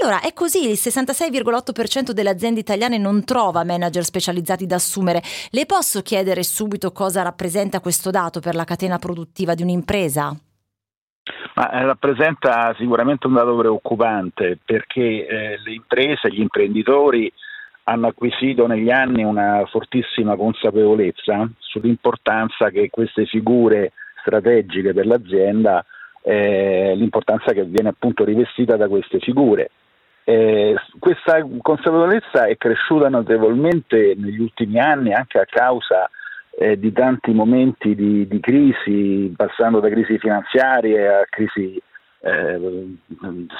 [0.00, 5.22] Allora, è così, il 66,8% delle aziende italiane non trova manager specializzati da assumere.
[5.50, 10.36] Le posso chiedere subito cosa rappresenta questo dato per la catena produttiva di un'impresa?
[11.56, 17.32] Ma eh, rappresenta sicuramente un dato preoccupante perché eh, le imprese, gli imprenditori
[17.84, 25.82] hanno acquisito negli anni una fortissima consapevolezza sull'importanza che queste figure strategiche per l'azienda,
[26.22, 29.70] eh, l'importanza che viene appunto rivestita da queste figure.
[30.24, 36.10] Eh, questa consapevolezza è cresciuta notevolmente negli ultimi anni anche a causa
[36.58, 41.80] eh, di tanti momenti di, di, crisi, passando da crisi finanziarie a crisi
[42.20, 42.96] eh,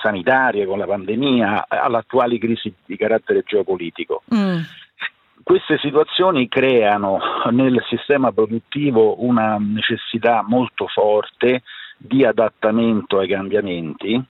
[0.03, 4.23] sanitarie con la pandemia, all'attuale crisi di carattere geopolitico.
[4.35, 4.61] Mm.
[5.43, 11.63] Queste situazioni creano nel sistema produttivo una necessità molto forte
[11.99, 14.21] di adattamento ai cambiamenti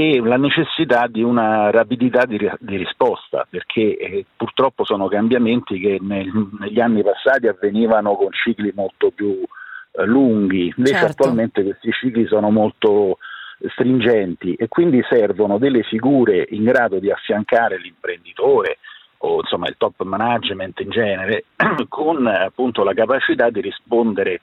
[0.00, 5.98] e la necessità di una rapidità di, di risposta, perché eh, purtroppo sono cambiamenti che
[6.00, 6.26] nel,
[6.58, 9.42] negli anni passati avvenivano con cicli molto più
[9.92, 11.10] eh, lunghi, invece certo.
[11.10, 13.18] attualmente questi cicli sono molto
[13.74, 18.78] stringenti e quindi servono delle figure in grado di affiancare l'imprenditore
[19.18, 21.44] o insomma il top management in genere
[21.90, 24.40] con appunto la capacità di rispondere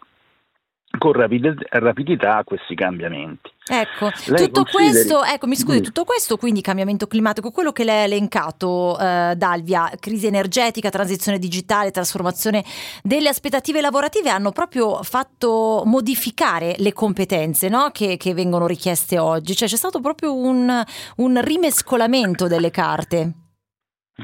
[0.97, 3.51] con rapidità a questi cambiamenti.
[3.69, 8.03] Ecco, tutto questo, ecco, mi scusi, tutto questo quindi cambiamento climatico, quello che lei ha
[8.03, 12.63] elencato eh, Dalvia, crisi energetica, transizione digitale, trasformazione
[13.03, 17.89] delle aspettative lavorative hanno proprio fatto modificare le competenze no?
[17.91, 20.83] che, che, vengono richieste oggi, cioè c'è stato proprio un,
[21.17, 23.31] un rimescolamento delle carte.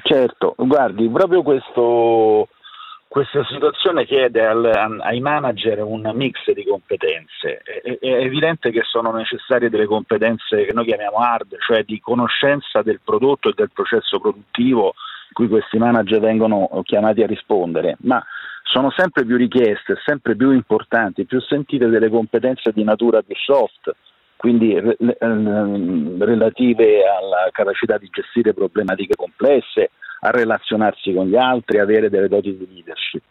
[0.01, 2.47] Certo, guardi, proprio questo
[3.13, 4.65] questa situazione chiede al,
[5.01, 7.59] ai manager un mix di competenze.
[7.59, 12.81] È, è, evidente che sono necessarie delle competenze che noi chiamiamo hard, cioè di conoscenza
[12.81, 14.95] del prodotto e del processo produttivo
[15.31, 18.23] cui questi manager vengono chiamati a rispondere, ma
[18.63, 23.93] sono sempre più richieste, sempre più importanti, più sentite delle competenze di natura più soft,
[24.43, 24.77] quindi
[26.19, 32.57] relative alla capacità di gestire problematiche complesse, a relazionarsi con gli altri, avere delle doti
[32.57, 33.21] di leadership.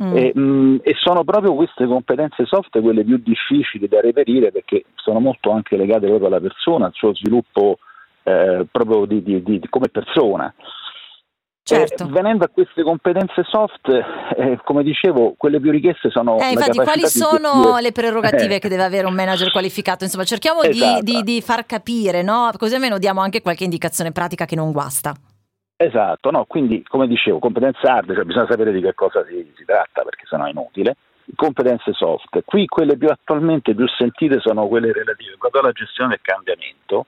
[0.00, 0.16] Mm.
[0.16, 4.84] E, mh, mm, e, sono proprio queste competenze soft quelle più difficili da reperire perché
[4.94, 7.78] sono molto anche legate proprio alla persona, al suo sviluppo
[8.22, 10.54] eh, proprio di, di, di, come persona.
[11.64, 12.04] Certo.
[12.04, 16.38] Eh, venendo a queste competenze soft, eh, come dicevo, quelle più richieste sono.
[16.40, 17.82] Eh, infatti, quali sono gestire...
[17.82, 20.02] le prerogative che deve avere un manager qualificato?
[20.02, 21.02] Insomma, cerchiamo esatto.
[21.02, 22.50] di, di, far capire, no?
[22.58, 25.14] così almeno diamo anche qualche indicazione pratica che non guasta.
[25.76, 29.64] Esatto, no, quindi come dicevo, competenze hard, cioè bisogna sapere di che cosa si, si
[29.64, 30.96] tratta perché sennò è inutile.
[31.34, 36.20] Competenze soft, qui quelle più attualmente più sentite sono quelle relative proprio alla gestione del
[36.20, 37.06] cambiamento,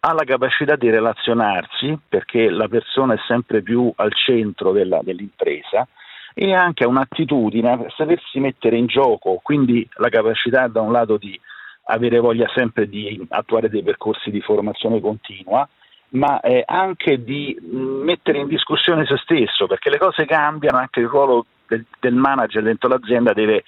[0.00, 5.86] alla capacità di relazionarsi, perché la persona è sempre più al centro della, dell'impresa,
[6.34, 11.38] e anche un'attitudine a sapersi mettere in gioco, quindi la capacità da un lato di
[11.84, 15.68] avere voglia sempre di attuare dei percorsi di formazione continua,
[16.10, 21.08] ma eh, anche di mettere in discussione se stesso, perché le cose cambiano, anche il
[21.08, 23.64] ruolo del, del manager dentro l'azienda deve,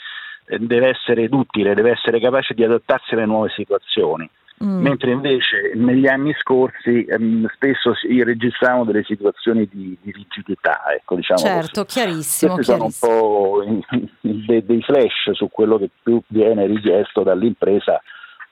[0.47, 4.29] eh, deve, essere duttile, deve essere capace di adattarsi alle nuove situazioni.
[4.65, 4.81] Mm.
[4.81, 10.83] Mentre invece negli anni scorsi ehm, spesso si registravano delle situazioni di, di rigidità.
[10.95, 11.99] Ecco, diciamo certo, così.
[11.99, 12.55] chiarissimo.
[12.55, 13.11] Questi chiarissimo.
[13.11, 18.01] sono un po' dei, dei flash su quello che più viene richiesto dall'impresa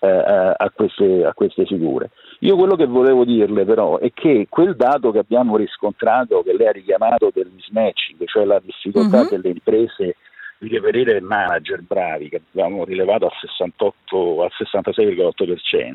[0.00, 2.10] eh, a, queste, a, queste, figure.
[2.40, 6.66] Io quello che volevo dirle però è che quel dato che abbiamo riscontrato, che lei
[6.66, 9.28] ha richiamato del mismatching, cioè la difficoltà uh-huh.
[9.28, 10.16] delle imprese
[10.60, 15.94] di reperire manager bravi, che abbiamo rilevato al, 68, al 66,8%,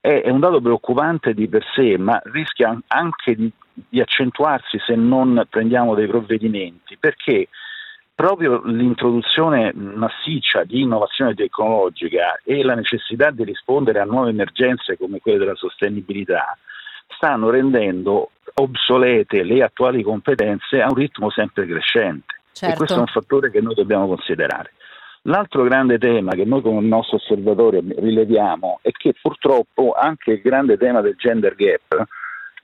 [0.00, 4.94] è, è, un dato preoccupante di per sé, ma rischia anche di, di accentuarsi se
[4.94, 7.48] non prendiamo dei provvedimenti, perché
[8.14, 15.18] proprio l'introduzione massiccia di innovazione tecnologica e la necessità di rispondere a nuove emergenze come
[15.18, 16.56] quelle della sostenibilità
[17.08, 22.74] stanno rendendo obsolete le attuali competenze a un ritmo sempre crescente certo.
[22.74, 24.72] e questo è un fattore che noi dobbiamo considerare.
[25.26, 30.40] L'altro grande tema che noi come il nostro osservatorio rileviamo è che purtroppo anche il
[30.40, 32.04] grande tema del gender gap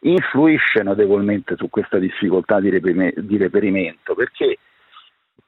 [0.00, 4.58] influisce notevolmente su questa difficoltà di, reperimento perché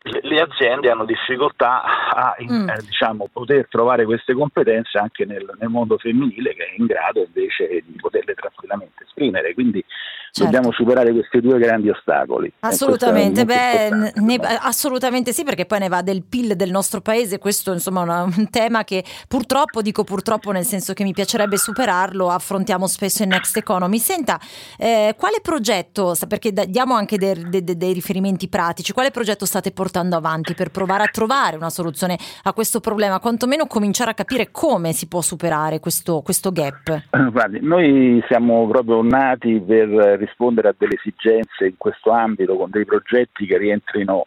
[0.02, 2.68] le, aziende hanno difficoltà a mm.
[2.68, 7.22] eh, diciamo, poter trovare queste competenze anche nel, nel, mondo femminile che è in grado
[7.22, 9.52] invece di poterle tranquillamente esprimere.
[9.52, 9.84] Quindi
[10.30, 10.44] certo.
[10.44, 12.50] dobbiamo superare questi due grandi ostacoli.
[12.60, 17.38] Assolutamente, Beh, ne, assolutamente sì, perché poi ne va del PIL del nostro paese.
[17.38, 22.30] Questo insomma è un tema che purtroppo, dico purtroppo nel senso che mi piacerebbe superarlo,
[22.30, 23.98] affrontiamo spesso in Next Economy.
[23.98, 24.40] Senta,
[24.78, 29.88] eh, quale progetto, perché diamo anche dei, dei, dei riferimenti pratici, quale progetto state portando?
[29.90, 34.50] Portando avanti per provare a trovare una soluzione a questo problema, quantomeno cominciare a capire
[34.52, 37.06] come si può superare questo, questo gap?
[37.32, 42.84] Guardi, noi siamo proprio nati per rispondere a delle esigenze in questo ambito con dei
[42.84, 44.26] progetti che rientrino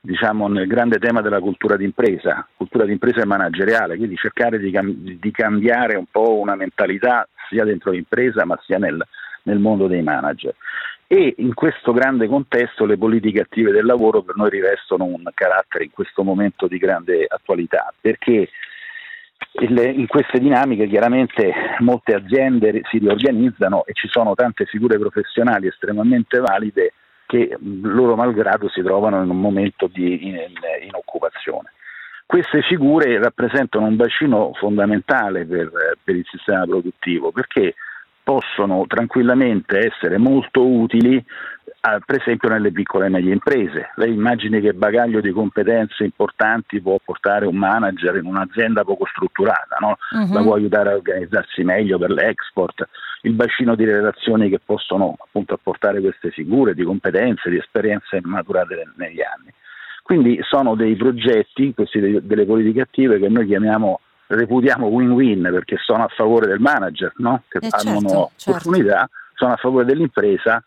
[0.00, 4.94] diciamo, nel grande tema della cultura d'impresa, cultura d'impresa e manageriale, quindi cercare di, cam-
[4.94, 9.04] di cambiare un po' una mentalità sia dentro l'impresa ma sia nel,
[9.42, 10.54] nel mondo dei manager
[11.12, 15.82] e in questo grande contesto le politiche attive del lavoro per noi rivestono un carattere
[15.82, 18.48] in questo momento di grande attualità perché
[19.58, 26.38] in queste dinamiche chiaramente molte aziende si riorganizzano e ci sono tante figure professionali estremamente
[26.38, 26.92] valide
[27.26, 30.32] che loro malgrado si trovano in un momento di
[30.82, 31.72] inoccupazione.
[32.24, 35.72] Queste figure rappresentano un bacino fondamentale per,
[36.04, 37.74] per il sistema produttivo perché
[38.22, 41.24] possono tranquillamente essere molto utili
[41.82, 43.90] eh, per esempio nelle piccole e medie imprese.
[43.96, 49.78] Lei immagini che bagaglio di competenze importanti può portare un manager in un'azienda poco strutturata,
[49.80, 49.96] no?
[50.10, 50.32] uh-huh.
[50.32, 52.86] la può aiutare a organizzarsi meglio per l'export,
[53.22, 58.92] il bacino di relazioni che possono appunto apportare queste figure di competenze, di esperienze maturate
[58.96, 59.50] negli anni.
[60.02, 64.00] Quindi sono dei progetti, questi delle politiche attive che noi chiamiamo
[64.30, 67.42] reputiamo win-win perché sono a favore del manager no?
[67.48, 68.50] che eh hanno certo, certo.
[68.50, 70.62] opportunità, sono a favore dell'impresa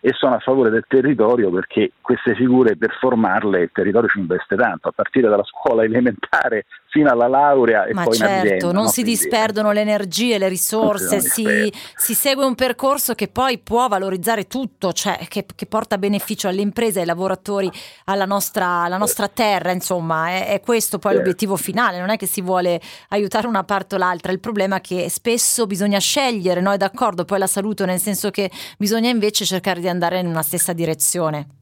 [0.00, 4.54] e sono a favore del territorio perché queste figure per formarle il territorio ci investe
[4.54, 8.72] tanto, a partire dalla scuola elementare fino alla laurea e Ma poi certo, in azienda.
[8.72, 8.88] non no?
[8.88, 13.88] si Quindi, disperdono le energie, le risorse, si, si, segue un percorso che poi può
[13.88, 17.70] valorizzare tutto, cioè che, che porta beneficio alle imprese, ai lavoratori,
[18.04, 21.26] alla nostra, alla nostra terra, insomma, è, è questo poi certo.
[21.26, 22.80] l'obiettivo finale, non è che si vuole
[23.10, 26.72] aiutare una parte o l'altra, il problema è che spesso bisogna scegliere, no?
[26.72, 30.42] È d'accordo, poi la saluto nel senso che bisogna invece cercare di andare in una
[30.42, 31.57] stessa direzione.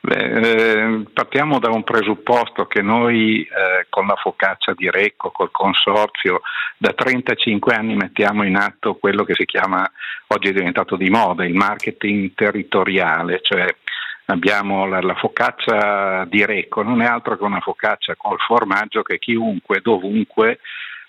[0.00, 5.50] Beh, eh, partiamo da un presupposto che noi eh, con la focaccia di Recco, col
[5.50, 6.40] consorzio,
[6.78, 9.88] da 35 anni mettiamo in atto quello che si chiama,
[10.28, 13.66] oggi è diventato di moda, il marketing territoriale, cioè
[14.26, 19.18] abbiamo la, la focaccia di Recco, non è altro che una focaccia col formaggio che
[19.18, 20.60] chiunque, dovunque,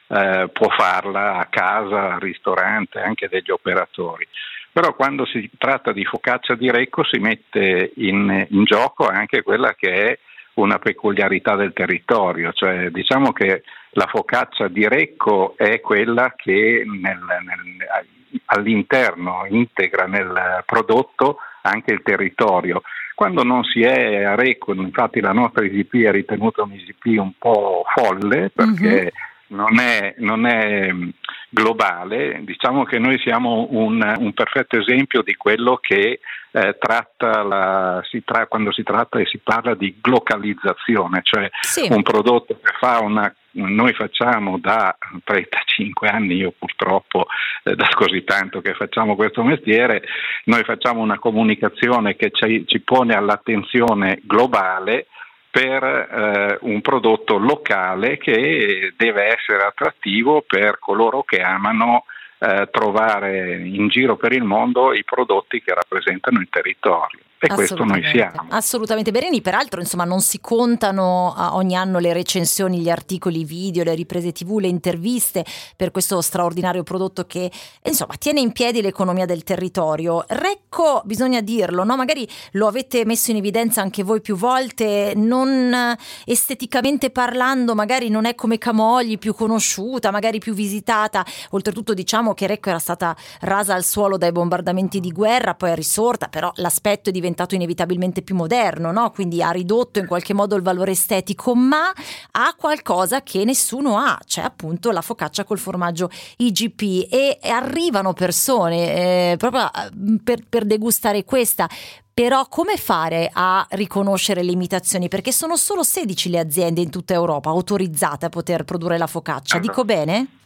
[0.09, 4.27] eh, può farla a casa, al ristorante, anche degli operatori.
[4.71, 9.73] Però quando si tratta di focaccia di Recco si mette in, in gioco anche quella
[9.73, 10.19] che è
[10.55, 17.19] una peculiarità del territorio, cioè diciamo che la focaccia di Recco è quella che nel,
[17.43, 22.81] nel, all'interno integra nel prodotto anche il territorio.
[23.15, 27.33] Quando non si è a Recco, infatti la nostra IGP è ritenuta un IGP un
[27.37, 31.09] po' folle perché uh-huh non è, non è, mm,
[31.49, 36.19] globale, diciamo che noi siamo un, un perfetto esempio di quello che
[36.51, 41.87] eh, tratta la, si tra, quando si tratta e si parla di glocalizzazione, cioè sì.
[41.91, 47.25] un prodotto che fa una noi facciamo da 35 anni, io purtroppo
[47.63, 50.03] eh, da così tanto che facciamo questo mestiere,
[50.45, 55.07] noi facciamo una comunicazione che ci, ci pone all'attenzione globale
[55.51, 62.05] per eh, un prodotto locale che deve essere attrattivo per coloro che amano
[62.37, 67.85] eh, trovare in giro per il mondo i prodotti che rappresentano il territorio e questo
[67.85, 68.47] noi siamo.
[68.49, 69.11] Assolutamente.
[69.11, 74.33] Berini, peraltro, insomma, non si contano ogni anno le recensioni, gli articoli video, le riprese
[74.33, 77.49] TV, le interviste per questo straordinario prodotto che,
[77.83, 80.25] insomma, tiene in piedi l'economia del territorio.
[80.27, 81.95] Recco, bisogna dirlo, no?
[81.95, 88.25] Magari lo avete messo in evidenza anche voi più volte, non esteticamente parlando, magari non
[88.25, 91.25] è come Camogli più conosciuta, magari più visitata.
[91.51, 95.75] Oltretutto diciamo che Recco era stata rasa al suolo dai bombardamenti di guerra, poi è
[95.75, 99.11] risorta, però l'aspetto è diventato diventato inevitabilmente più moderno, no?
[99.11, 101.93] quindi ha ridotto in qualche modo il valore estetico, ma
[102.31, 109.31] ha qualcosa che nessuno ha, cioè appunto la focaccia col formaggio IGP e arrivano persone
[109.31, 111.69] eh, proprio eh, per, per degustare questa
[112.11, 115.07] però come fare a riconoscere le imitazioni?
[115.07, 119.57] Perché sono solo 16 le aziende in tutta Europa autorizzate a poter produrre la focaccia.
[119.57, 120.38] Dico bene?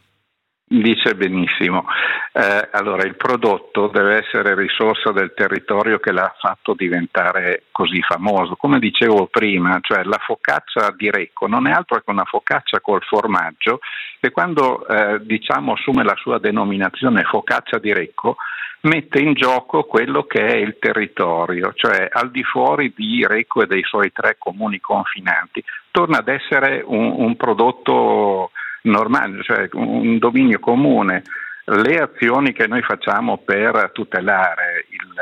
[0.66, 1.86] Dice benissimo.
[2.32, 8.56] Eh, allora, il prodotto deve essere risorsa del territorio che l'ha fatto diventare così famoso.
[8.56, 13.04] Come dicevo prima, cioè la focaccia di Recco non è altro che una focaccia col
[13.04, 13.80] formaggio
[14.20, 18.38] che quando eh, diciamo assume la sua denominazione focaccia di Recco
[18.84, 23.68] mette in gioco quello che è il territorio, cioè al di fuori di Recco e
[23.68, 28.52] dei suoi tre comuni confinanti, torna ad essere un, un prodotto
[28.84, 31.24] normale, cioè un dominio comune.
[31.66, 35.14] Le azioni che noi facciamo per tutelare il,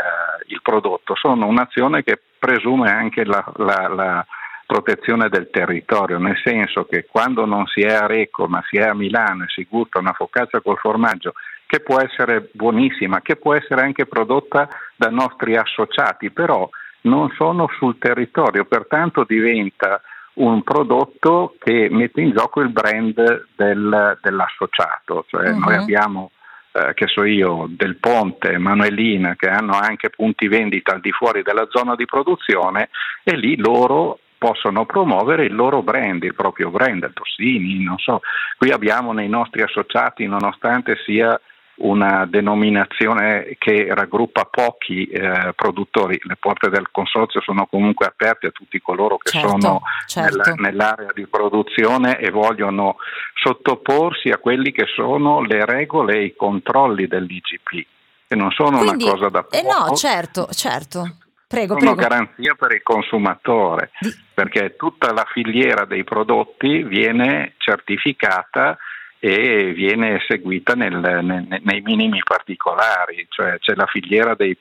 [0.47, 4.25] il prodotto sono un'azione che presume anche la, la, la,
[4.65, 8.83] protezione del territorio, nel senso che quando non si è a Recco ma si è
[8.83, 11.33] a Milano e si gusta una focaccia col formaggio
[11.65, 16.69] che può essere buonissima, che può essere anche prodotta da nostri associati, però
[17.01, 20.01] non sono sul territorio, pertanto diventa
[20.41, 25.59] un prodotto che mette in gioco il brand del, dell'associato, cioè uh-huh.
[25.59, 26.31] noi abbiamo
[26.73, 31.43] eh, che so io, Del Ponte, Manuelina, che hanno anche punti vendita al di fuori
[31.43, 32.89] della zona di produzione
[33.23, 38.21] e lì loro possono promuovere il loro brand, il proprio brand, Tossini, non so.
[38.57, 41.39] Qui abbiamo nei nostri associati, nonostante sia
[41.81, 46.19] una denominazione che raggruppa pochi eh, produttori.
[46.23, 50.53] Le porte del consorzio sono comunque aperte a tutti coloro che certo, sono certo.
[50.55, 52.97] Nella, nell'area di produzione e vogliono
[53.33, 57.87] sottoporsi a quelli che sono le regole e i controlli dell'IGP,
[58.27, 59.55] che non sono Quindi, una cosa da poco.
[59.55, 61.15] Eh no, certo, certo.
[61.47, 62.09] Prego, sono prego.
[62.09, 63.91] garanzia per il consumatore,
[64.33, 68.77] perché tutta la filiera dei prodotti viene certificata
[69.23, 74.57] e viene seguita nel, nel, nei minimi particolari, cioè c'è la filiera dei,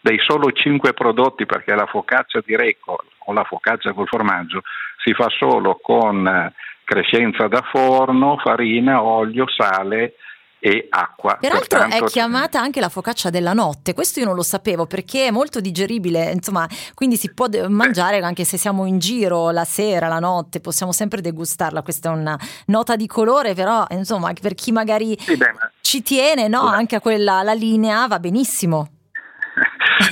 [0.00, 4.62] dei solo 5 prodotti perché la focaccia di Recco o la focaccia col formaggio
[5.02, 6.52] si fa solo con
[6.84, 10.14] crescenza da forno, farina, olio, sale
[10.58, 11.36] e acqua.
[11.40, 15.26] Peraltro Pertanto, è chiamata anche la focaccia della notte, questo io non lo sapevo perché
[15.26, 20.08] è molto digeribile, insomma, quindi si può mangiare anche se siamo in giro la sera,
[20.08, 24.72] la notte, possiamo sempre degustarla, questa è una nota di colore, però insomma per chi
[24.72, 28.90] magari sì, beh, ci tiene no, anche a quella la linea va benissimo.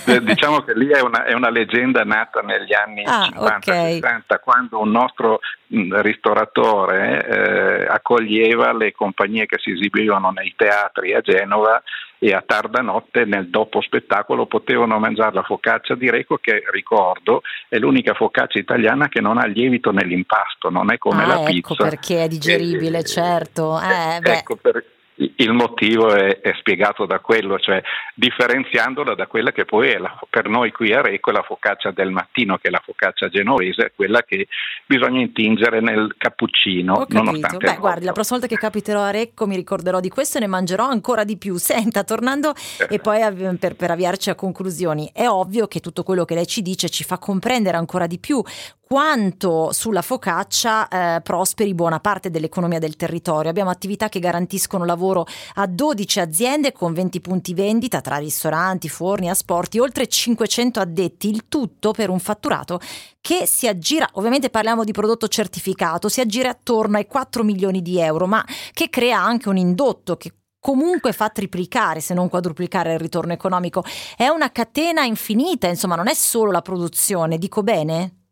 [0.07, 4.01] Eh, diciamo che lì è una, è una, leggenda nata negli anni ah, 50-60 okay.
[4.43, 5.41] quando un nostro
[5.75, 11.83] mm, ristoratore eh, accoglieva le compagnie che si esibivano nei teatri a Genova
[12.19, 17.43] e a tarda notte nel dopo spettacolo potevano mangiare la focaccia di Reco che ricordo
[17.69, 21.45] è l'unica focaccia italiana che non ha lievito nell'impasto, non è come ah, la ecco
[21.45, 21.73] pizza.
[21.73, 23.79] Ecco perché è digeribile, eh, certo.
[23.81, 27.83] Eh, ecco perché il motivo è, è, spiegato da quello, cioè
[28.15, 31.91] differenziandola da quella che poi è la, per noi qui a Reco è la focaccia
[31.91, 34.47] del mattino, che è la focaccia genovese, quella che
[34.85, 36.95] bisogna intingere nel cappuccino.
[36.95, 37.57] Ho capito.
[37.57, 40.47] Beh, guardi, la prossima volta che capiterò a Recco mi ricorderò di questo e ne
[40.49, 41.57] mangerò ancora di più.
[41.67, 42.53] Senta, tornando
[42.89, 43.21] e poi
[43.59, 47.05] per, per avviarci a conclusioni, è ovvio che tutto quello che lei ci dice ci
[47.05, 48.43] fa comprendere ancora di più
[48.89, 53.51] quanto sulla focaccia eh, prosperi buona parte dell'economia del territorio.
[53.51, 59.29] Abbiamo attività che garantiscono lavoro a 12 aziende con 20 punti vendita tra ristoranti, forni,
[59.29, 62.79] asporti, oltre 500 addetti, il tutto per un fatturato
[63.21, 67.99] che si aggira, ovviamente parliamo di prodotto certificato, si aggira attorno ai 4 milioni di
[67.99, 73.01] euro, ma che crea anche un indotto che comunque fa triplicare se non quadruplicare il
[73.01, 73.83] ritorno economico.
[74.17, 78.26] È una catena infinita, insomma, non è solo la produzione, dico bene?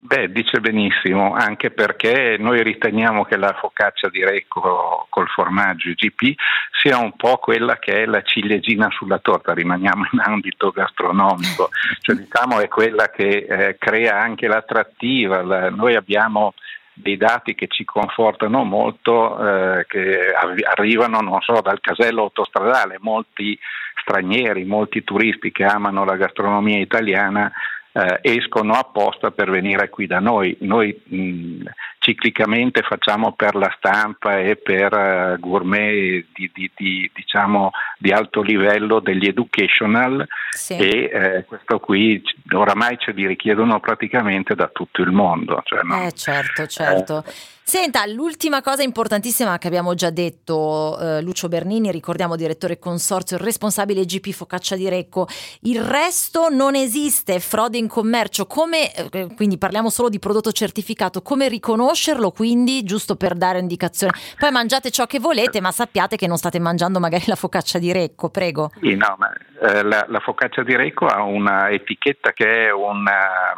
[0.00, 6.38] Beh, dice benissimo, anche perché noi riteniamo che la focaccia di Recco col formaggio GP
[6.70, 11.70] sia un po' quella che è la ciliegina sulla torta, rimaniamo in ambito gastronomico,
[12.00, 16.54] cioè diciamo è quella che eh, crea anche l'attrattiva, la, noi abbiamo
[16.92, 20.32] dei dati che ci confortano molto, eh, che
[20.64, 23.58] arrivano, non so, dal casello autostradale, molti
[24.00, 27.52] stranieri, molti turisti che amano la gastronomia italiana
[27.98, 30.56] eh, escono apposta per venire qui da noi.
[30.60, 31.64] Noi mh,
[31.98, 38.40] ciclicamente facciamo per la stampa e per uh, gourmet di, di, di, diciamo, di, alto
[38.40, 40.76] livello degli educational sì.
[40.76, 42.22] e eh, questo qui
[42.52, 45.60] oramai ce li richiedono praticamente da tutto il mondo.
[45.64, 46.06] Cioè, no?
[46.06, 47.24] eh, certo, certo.
[47.26, 47.32] Eh,
[47.68, 54.06] Senta, l'ultima cosa importantissima che abbiamo già detto, eh, Lucio Bernini, ricordiamo direttore consorzio, responsabile
[54.06, 55.26] GP Focaccia di Recco,
[55.64, 61.20] il resto non esiste, frode in commercio, come, eh, quindi parliamo solo di prodotto certificato,
[61.20, 64.14] come riconoscerlo quindi, giusto per dare indicazione.
[64.38, 67.92] Poi mangiate ciò che volete, ma sappiate che non state mangiando magari la focaccia di
[67.92, 68.70] Recco, prego.
[68.80, 73.52] Sì, no, ma eh, la, la, focaccia di Recco ha una etichetta che è una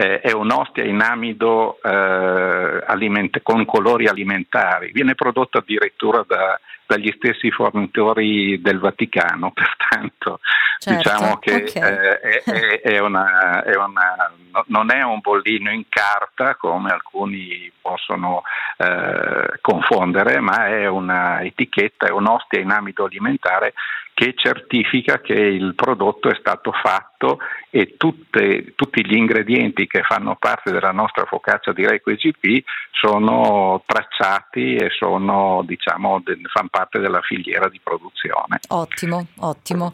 [0.00, 7.12] eh, è un'ostia in amido eh, aliment- con colori alimentari, viene prodotta addirittura da, dagli
[7.16, 10.40] stessi fornitori del Vaticano, pertanto
[10.78, 11.82] certo, diciamo che okay.
[11.82, 14.32] eh, è, è, è una, una,
[14.68, 18.40] non è un bollino in carta come alcuni possono
[18.78, 23.74] eh, confondere, ma è una etichetta, è un'ostia in amido alimentare
[24.20, 27.38] che certifica che il prodotto è stato fatto
[27.70, 33.82] e tutte, tutti gli ingredienti che fanno parte della nostra focaccia di Reco EGP sono
[33.86, 38.60] tracciati e sono, diciamo, fanno parte della filiera di produzione.
[38.68, 39.90] Ottimo, ottimo.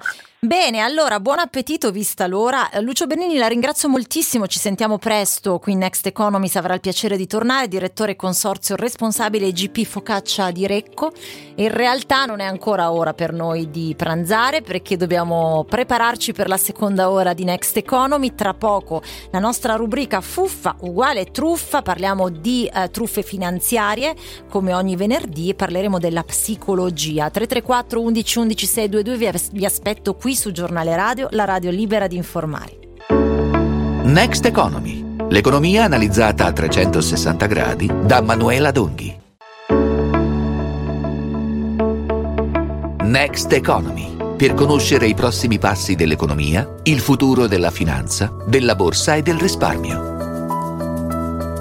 [0.47, 2.71] Bene, allora buon appetito vista l'ora.
[2.79, 7.17] Lucio Bernini la ringrazio moltissimo, ci sentiamo presto qui in Next Economy, avrà il piacere
[7.17, 11.11] di tornare, direttore consorzio responsabile GP Focaccia di Recco.
[11.57, 16.59] In realtà non è ancora ora per noi di pranzare perché dobbiamo prepararci per la
[16.59, 18.37] seconda ora di Next Economy.
[18.37, 24.15] Tra poco la nostra rubrica Fuffa uguale truffa, parliamo di eh, truffe finanziarie
[24.49, 27.31] come ogni venerdì e parleremo della psicologia.
[27.31, 32.17] 334 11 11 622 vi, vi aspetto qui su Giornale Radio, la radio libera di
[32.17, 32.79] informare.
[34.05, 39.21] Next Economy, l'economia analizzata a 360 gradi da Manuela Donghi.
[43.03, 49.23] Next Economy, per conoscere i prossimi passi dell'economia, il futuro della finanza, della borsa e
[49.23, 50.26] del risparmio.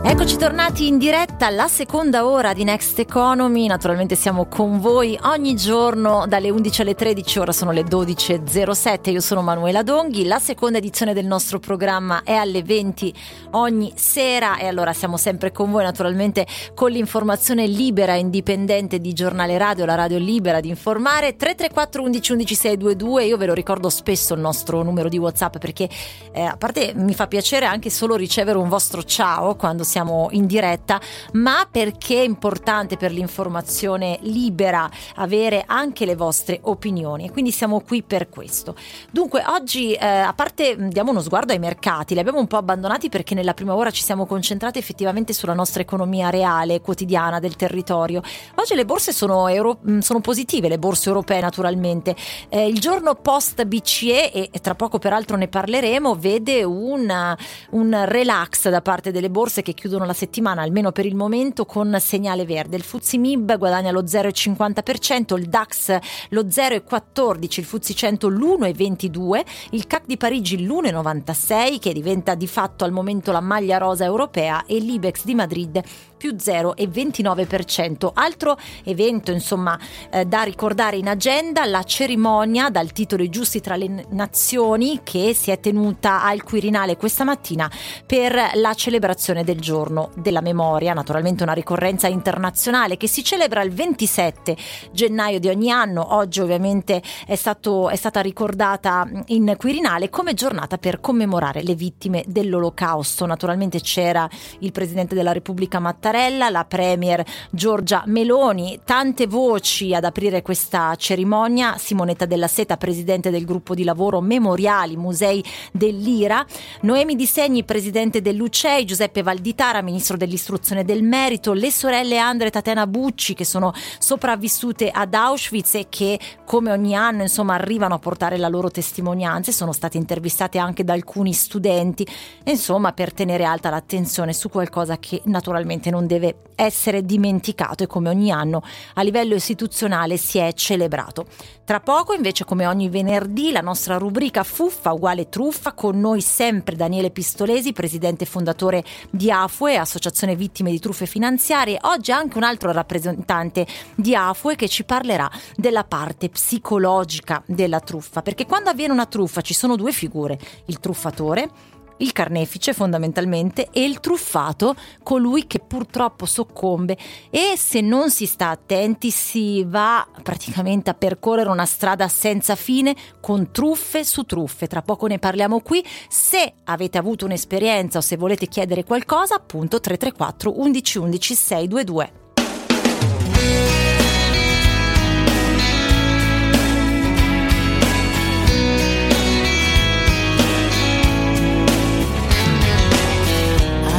[0.08, 5.56] Eccoci tornati in diretta alla seconda ora di Next Economy, naturalmente siamo con voi ogni
[5.56, 10.78] giorno dalle 11 alle 13, ora sono le 12.07, io sono Manuela Donghi, la seconda
[10.78, 13.14] edizione del nostro programma è alle 20
[13.52, 14.58] ogni sera.
[14.58, 16.46] E allora siamo sempre con voi naturalmente
[16.76, 22.32] con l'informazione libera e indipendente di giornale radio, la radio libera di informare, 334 11
[22.32, 25.90] 11 622, io ve lo ricordo spesso il nostro numero di Whatsapp perché
[26.32, 30.28] eh, a parte mi fa piacere anche solo ricevere un vostro ciao quando si siamo
[30.32, 31.00] in diretta,
[31.34, 37.80] ma perché è importante per l'informazione libera avere anche le vostre opinioni e quindi siamo
[37.80, 38.76] qui per questo.
[39.10, 43.08] Dunque oggi eh, a parte diamo uno sguardo ai mercati, li abbiamo un po' abbandonati
[43.08, 48.22] perché nella prima ora ci siamo concentrati effettivamente sulla nostra economia reale, quotidiana del territorio.
[48.56, 52.18] Oggi le borse sono, euro, sono positive, le borse europee naturalmente.
[52.50, 57.38] Eh, il giorno post BCE, e, e, tra poco peraltro ne parleremo, vede una,
[57.70, 61.96] un relax da parte delle borse che chiudono la settimana, almeno per il momento, con
[62.00, 62.76] segnale verde.
[62.76, 65.98] Il Fuzzi Mib guadagna lo 0,50%, il DAX
[66.30, 72.84] lo 0,14%, il Fuzzi 100 l'1,22%, il CAC di Parigi l'1,96% che diventa di fatto
[72.84, 75.84] al momento la maglia rosa europea e l'Ibex di Madrid
[76.16, 78.12] più 0,29%.
[78.14, 79.78] Altro evento insomma
[80.10, 85.34] eh, da ricordare in agenda, la cerimonia dal titolo I giusti tra le nazioni che
[85.34, 87.70] si è tenuta al Quirinale questa mattina
[88.06, 93.72] per la celebrazione del giorno della memoria, naturalmente una ricorrenza internazionale che si celebra il
[93.72, 94.56] 27
[94.92, 96.16] gennaio di ogni anno.
[96.16, 102.24] Oggi ovviamente è, stato, è stata ricordata in Quirinale come giornata per commemorare le vittime
[102.28, 103.26] dell'Olocausto.
[103.26, 110.42] Naturalmente c'era il Presidente della Repubblica Mattarella, la Premier Giorgia Meloni, tante voci ad aprire
[110.42, 115.44] questa cerimonia, Simonetta della Seta, Presidente del gruppo di lavoro Memoriali Musei
[115.74, 116.46] dell'Ira,
[116.82, 122.52] Noemi Di Segni, Presidente dell'UCEI, Giuseppe Valditara, Ministro dell'Istruzione del Merito, le sorelle Andre e
[122.52, 128.00] Tatiana Bucci che sono sopravvissute ad Auschwitz e che come ogni anno insomma arrivano a
[128.00, 132.08] portare la loro testimonianza, sono state intervistate anche da alcuni studenti,
[132.46, 138.10] insomma per tenere alta l'attenzione su qualcosa che naturalmente non deve essere dimenticato e come
[138.10, 138.62] ogni anno
[138.96, 141.26] a livello istituzionale si è celebrato.
[141.66, 146.76] Tra poco invece come ogni venerdì la nostra rubrica Fuffa uguale truffa con noi sempre
[146.76, 152.72] Daniele Pistolesi, presidente fondatore di AFUE, Associazione Vittime di Truffe Finanziarie, oggi anche un altro
[152.72, 153.66] rappresentante
[153.96, 159.42] di AFUE che ci parlerà della parte psicologica della truffa, perché quando avviene una truffa
[159.42, 166.26] ci sono due figure, il truffatore il carnefice fondamentalmente e il truffato, colui che purtroppo
[166.26, 166.98] soccombe
[167.30, 172.96] e se non si sta attenti si va praticamente a percorrere una strada senza fine
[173.22, 174.68] con truffe su truffe.
[174.68, 175.84] Tra poco ne parliamo qui.
[176.10, 182.24] Se avete avuto un'esperienza o se volete chiedere qualcosa, appunto 334 11 11 622.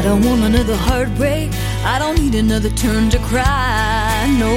[0.07, 1.51] Don't want another heartbreak.
[1.85, 4.33] I don't need another turn to cry.
[4.39, 4.53] No,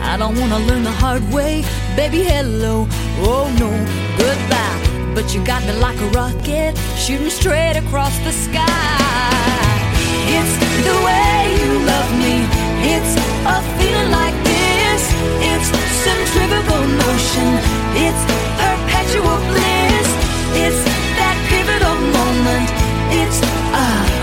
[0.00, 1.62] I don't wanna learn the hard way.
[1.94, 2.88] Baby, hello.
[3.20, 3.70] Oh no,
[4.16, 4.80] goodbye.
[5.14, 9.74] But you got me like a rocket, shooting straight across the sky.
[10.36, 10.54] It's
[10.88, 12.36] the way you love me.
[12.94, 13.12] It's
[13.54, 15.02] a feeling like this.
[15.50, 15.68] It's
[16.04, 17.50] centrifugal motion.
[18.06, 18.22] It's
[18.56, 20.08] perpetual bliss.
[20.64, 20.80] It's
[21.18, 22.68] that pivotal moment.
[23.20, 23.38] It's
[23.82, 24.13] uh,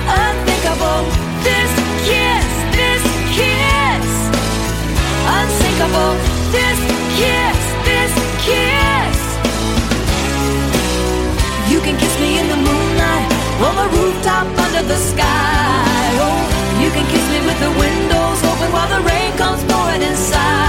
[1.47, 1.71] this
[2.07, 3.03] kiss this
[3.37, 4.05] kiss.
[7.87, 8.13] This
[8.45, 9.17] kiss
[11.71, 13.27] you can kiss me in the moonlight
[13.65, 16.11] on the rooftop under the sky.
[16.19, 16.41] Oh,
[16.83, 20.61] you can kiss me with the windows open while the rain comes pouring inside.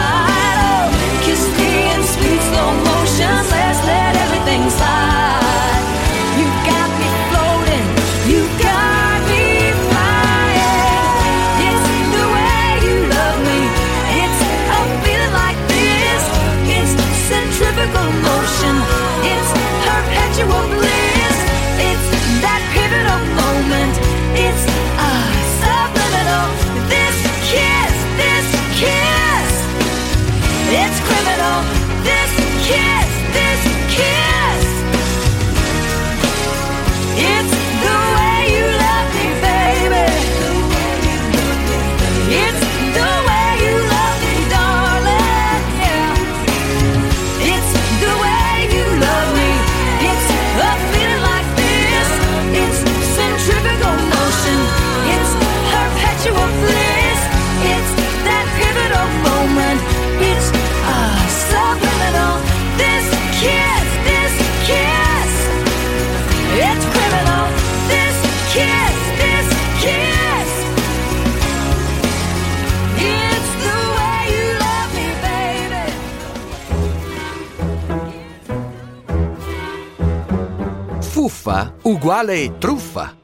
[81.83, 83.17] Uguale truffa.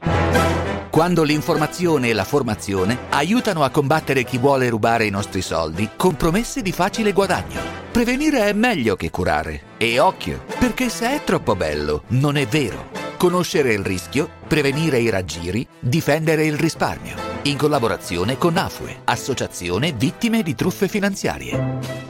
[0.89, 6.15] quando l'informazione e la formazione aiutano a combattere chi vuole rubare i nostri soldi con
[6.15, 7.61] promesse di facile guadagno.
[7.91, 9.61] Prevenire è meglio che curare.
[9.77, 12.89] E occhio, perché se è troppo bello, non è vero.
[13.17, 17.15] Conoscere il rischio, prevenire i raggiri, difendere il risparmio.
[17.43, 22.08] In collaborazione con AFUE, Associazione Vittime di Truffe Finanziarie.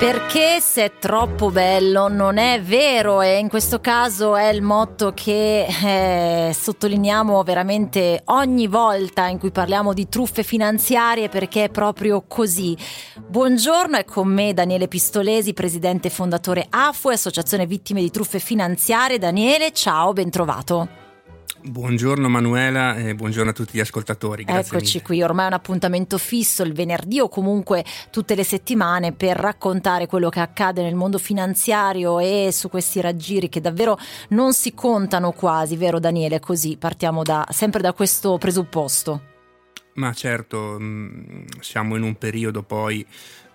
[0.00, 5.12] Perché se è troppo bello non è vero e in questo caso è il motto
[5.12, 12.24] che eh, sottolineiamo veramente ogni volta in cui parliamo di truffe finanziarie perché è proprio
[12.26, 12.74] così.
[13.14, 19.18] Buongiorno, è con me Daniele Pistolesi, presidente e fondatore AFU, Associazione Vittime di Truffe Finanziarie.
[19.18, 20.99] Daniele, ciao, ben trovato.
[21.62, 24.44] Buongiorno Manuela e buongiorno a tutti gli ascoltatori.
[24.44, 25.06] Grazie Eccoci mille.
[25.06, 30.06] qui, ormai è un appuntamento fisso il venerdì o comunque tutte le settimane per raccontare
[30.06, 33.98] quello che accade nel mondo finanziario e su questi raggiri che davvero
[34.28, 36.40] non si contano quasi, vero Daniele?
[36.40, 39.22] Così partiamo da, sempre da questo presupposto.
[39.94, 43.06] Ma certo, mm, siamo in un periodo poi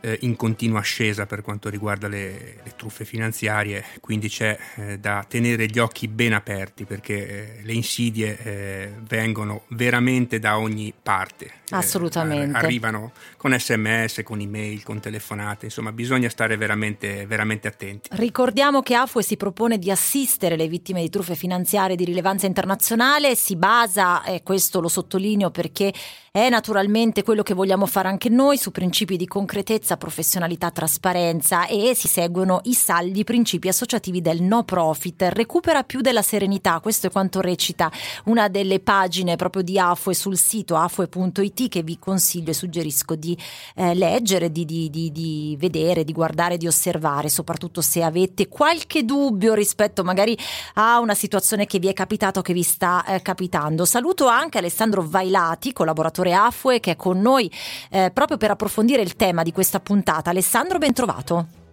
[0.05, 5.25] eh, in continua ascesa per quanto riguarda le, le truffe finanziarie, quindi c'è eh, da
[5.27, 11.63] tenere gli occhi ben aperti perché eh, le insidie eh, vengono veramente da ogni parte.
[11.69, 12.57] Eh, Assolutamente.
[12.57, 18.09] arrivano con sms, con email, con telefonate, insomma bisogna stare veramente, veramente attenti.
[18.11, 23.35] Ricordiamo che AFUE si propone di assistere le vittime di truffe finanziarie di rilevanza internazionale,
[23.35, 25.91] si basa, e questo lo sottolineo perché
[26.31, 31.95] è naturalmente quello che vogliamo fare anche noi su principi di concretezza, professionalità, trasparenza e
[31.95, 35.29] si seguono i saldi principi associativi del no profit.
[35.31, 37.89] Recupera più della serenità, questo è quanto recita
[38.25, 43.37] una delle pagine proprio di Afue sul sito afue.it che vi consiglio e suggerisco di
[43.75, 49.03] eh, leggere, di, di, di, di vedere, di guardare, di osservare, soprattutto se avete qualche
[49.03, 50.37] dubbio rispetto magari
[50.75, 53.85] a una situazione che vi è capitata o che vi sta eh, capitando.
[53.85, 57.51] Saluto anche Alessandro Vailati, collaboratore AFUE che è con noi
[57.89, 60.29] eh, proprio per approfondire il tema di questa puntata.
[60.29, 61.64] Alessandro, ben trovato.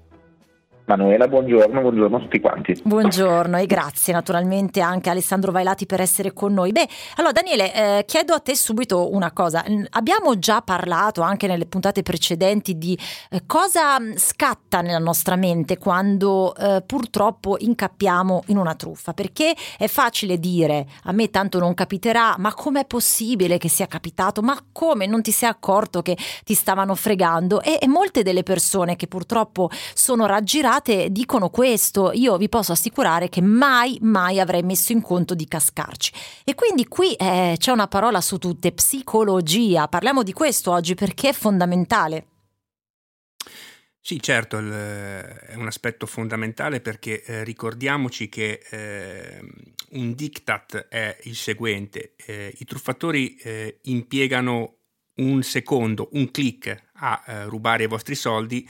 [0.84, 2.80] Manuela, buongiorno, buongiorno a tutti quanti.
[2.82, 6.72] Buongiorno e grazie naturalmente anche a Alessandro Vailati per essere con noi.
[6.72, 9.64] Beh, allora Daniele, eh, chiedo a te subito una cosa.
[9.90, 12.98] Abbiamo già parlato anche nelle puntate precedenti di
[13.30, 19.86] eh, cosa scatta nella nostra mente quando eh, purtroppo incappiamo in una truffa, perché è
[19.86, 24.42] facile dire a me tanto non capiterà, ma com'è possibile che sia capitato?
[24.42, 27.62] Ma come non ti sei accorto che ti stavano fregando?
[27.62, 32.72] E, e molte delle persone che purtroppo sono raggirate testate dicono questo, io vi posso
[32.72, 36.12] assicurare che mai, mai avrei messo in conto di cascarci.
[36.44, 39.88] E quindi qui eh, c'è una parola su tutte, psicologia.
[39.88, 42.26] Parliamo di questo oggi perché è fondamentale.
[44.04, 49.40] Sì, certo, il, è un aspetto fondamentale perché eh, ricordiamoci che eh,
[49.90, 54.78] un diktat è il seguente, eh, i truffatori eh, impiegano
[55.14, 58.68] un secondo, un clic a eh, rubare i vostri soldi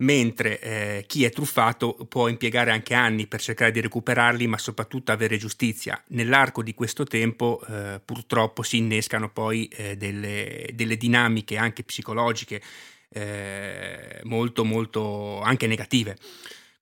[0.00, 5.12] mentre eh, chi è truffato può impiegare anche anni per cercare di recuperarli, ma soprattutto
[5.12, 6.02] avere giustizia.
[6.08, 12.62] Nell'arco di questo tempo eh, purtroppo si innescano poi eh, delle, delle, dinamiche anche psicologiche
[13.10, 16.16] eh, molto molto anche negative.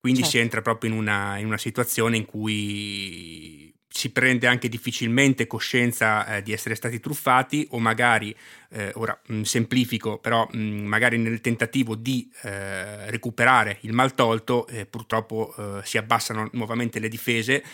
[0.01, 0.37] Quindi certo.
[0.37, 6.36] si entra proprio in una, in una situazione in cui si prende anche difficilmente coscienza
[6.36, 8.32] eh, di essere stati truffati o magari,
[8.70, 14.68] eh, ora mh, semplifico, però mh, magari nel tentativo di eh, recuperare il mal tolto
[14.68, 17.64] eh, purtroppo eh, si abbassano nuovamente le difese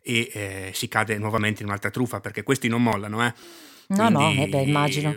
[0.00, 3.22] e eh, si cade nuovamente in un'altra truffa perché questi non mollano.
[3.26, 3.34] Eh.
[3.88, 5.16] No, Quindi, no, eh beh, immagino.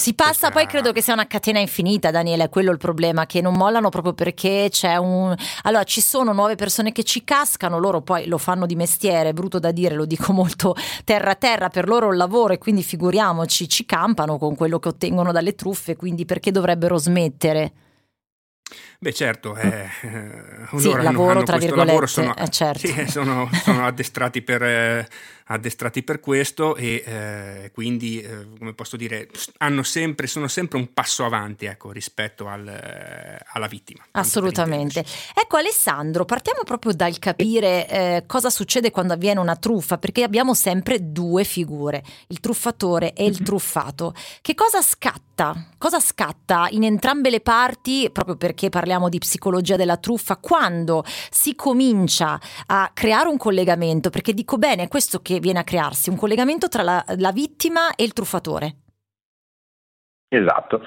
[0.00, 0.50] Si passa questa...
[0.50, 3.90] poi credo che sia una catena infinita, Daniele, è quello il problema, che non mollano
[3.90, 5.36] proprio perché c'è un...
[5.64, 9.32] Allora, ci sono nuove persone che ci cascano, loro poi lo fanno di mestiere, è
[9.34, 10.74] brutto da dire, lo dico molto
[11.04, 14.88] terra a terra, per loro un lavoro e quindi figuriamoci, ci campano con quello che
[14.88, 17.72] ottengono dalle truffe, quindi perché dovrebbero smettere?
[18.98, 19.88] Beh certo, eh,
[20.76, 22.86] sì, lavoro hanno, tra virgolette, lavoro, sono, eh, certo.
[22.86, 24.62] sì, sono, sono addestrati per...
[24.62, 25.08] Eh,
[25.50, 29.28] addestrati per questo e eh, quindi, eh, come posso dire,
[29.82, 34.04] sempre, sono sempre un passo avanti ecco, rispetto al, eh, alla vittima.
[34.12, 35.04] Assolutamente.
[35.34, 40.54] Ecco Alessandro, partiamo proprio dal capire eh, cosa succede quando avviene una truffa, perché abbiamo
[40.54, 43.44] sempre due figure, il truffatore e il mm-hmm.
[43.44, 44.14] truffato.
[44.40, 45.68] Che cosa scatta?
[45.78, 51.54] Cosa scatta in entrambe le parti, proprio perché parliamo di psicologia della truffa, quando si
[51.54, 54.10] comincia a creare un collegamento?
[54.10, 57.94] Perché dico bene, è questo che viene a crearsi, un collegamento tra la, la vittima
[57.94, 58.76] e il truffatore.
[60.28, 60.82] Esatto.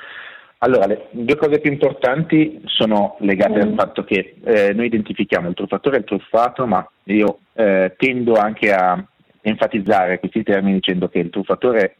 [0.60, 3.68] Allora, le due cose più importanti sono legate mm.
[3.68, 8.36] al fatto che eh, noi identifichiamo il truffatore e il truffato, ma io eh, tendo
[8.36, 9.06] anche a
[9.42, 11.98] enfatizzare questi termini dicendo che il truffatore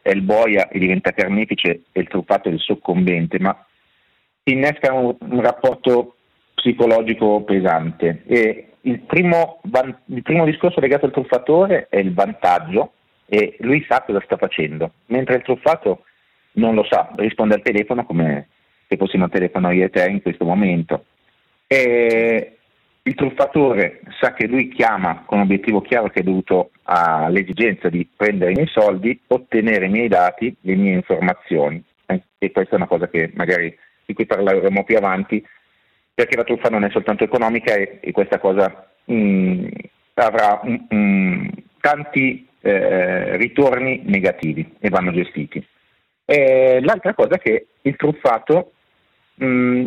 [0.00, 3.54] è il boia e diventa carnefice e il truffato è il soccombente, ma
[4.52, 6.16] innesca un, un rapporto
[6.54, 8.22] psicologico pesante.
[8.26, 9.60] E il primo,
[10.06, 12.92] il primo discorso legato al truffatore è il vantaggio
[13.26, 16.04] e lui sa cosa sta facendo, mentre il truffato
[16.52, 18.48] non lo sa, risponde al telefono come
[18.88, 21.04] se fossimo al telefono io e te in questo momento.
[21.66, 22.56] E
[23.02, 28.08] il truffatore sa che lui chiama con un obiettivo chiaro che è dovuto all'esigenza di
[28.16, 31.82] prendere i miei soldi, ottenere i miei dati, le mie informazioni.
[32.38, 33.76] E questa è una cosa che magari
[34.06, 35.44] di cui parleremo più avanti,
[36.14, 39.66] perché la truffa non è soltanto economica e, e questa cosa mh, mm,
[40.14, 41.48] avrà mh,
[41.80, 45.64] tanti eh, ritorni negativi e vanno gestiti.
[46.24, 48.72] E l'altra cosa è che il truffato
[49.34, 49.84] mh, mm,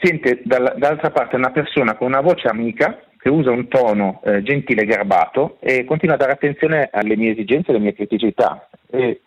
[0.00, 4.42] sente dall- dall'altra parte una persona con una voce amica che usa un tono eh,
[4.42, 8.68] gentile e garbato e continua a dare attenzione alle mie esigenze e alle mie criticità.
[8.88, 9.20] E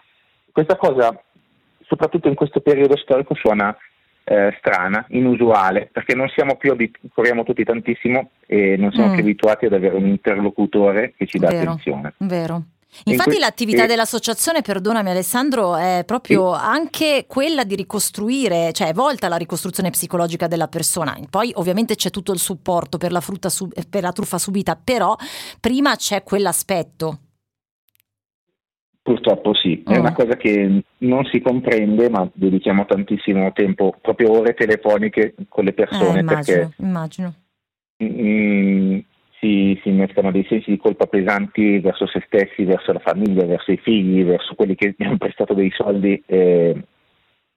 [0.52, 1.22] questa cosa,
[1.82, 3.76] soprattutto in questo periodo storico, suona
[4.26, 9.14] eh, strana, inusuale, perché non siamo più abituati, corriamo tutti tantissimo e non siamo mm.
[9.14, 12.14] più abituati ad avere un interlocutore che ci dà vero, attenzione.
[12.18, 12.64] Vero.
[13.06, 16.62] Infatti que- l'attività e- dell'associazione, perdonami Alessandro, è proprio sì.
[16.64, 21.18] anche quella di ricostruire, cioè è volta alla ricostruzione psicologica della persona.
[21.30, 25.16] Poi ovviamente c'è tutto il supporto per la, sub- per la truffa subita, però
[25.60, 27.18] prima c'è quell'aspetto.
[29.04, 30.16] Purtroppo sì, è una mm.
[30.16, 36.20] cosa che non si comprende, ma dedichiamo tantissimo tempo, proprio ore telefoniche con le persone.
[36.20, 37.34] Eh, immagino, perché, immagino.
[38.02, 39.00] Mm,
[39.42, 43.74] si, si innescano dei sensi di colpa pesanti verso se stessi, verso la famiglia, verso
[43.74, 46.24] i figli, verso quelli che mi hanno prestato dei soldi.
[46.26, 46.82] Eh,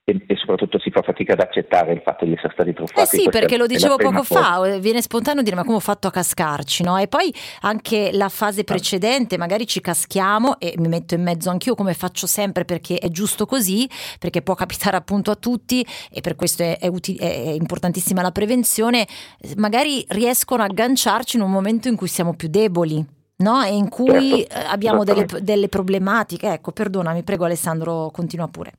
[0.09, 3.01] e, e, soprattutto si fa fatica ad accettare il fatto di essere stati truffati.
[3.17, 6.07] Eh sì, perché lo dicevo poco fa, eh, viene spontaneo dire ma come ho fatto
[6.07, 6.97] a cascarci, no?
[6.97, 8.65] E poi anche la fase ah.
[8.65, 13.09] precedente, magari ci caschiamo e mi metto in mezzo anch'io come faccio sempre perché è
[13.09, 13.91] giusto così,
[14.21, 18.31] perché può capitare appunto a tutti e per questo è, è, util- è importantissima la
[18.31, 19.09] prevenzione,
[19.57, 23.05] magari riescono a agganciarci in un momento in cui siamo più deboli.
[23.39, 23.61] No?
[23.61, 26.53] E in cui certo, eh, abbiamo delle, delle problematiche.
[26.53, 28.73] Ecco, perdonami, prego Alessandro, continua pure.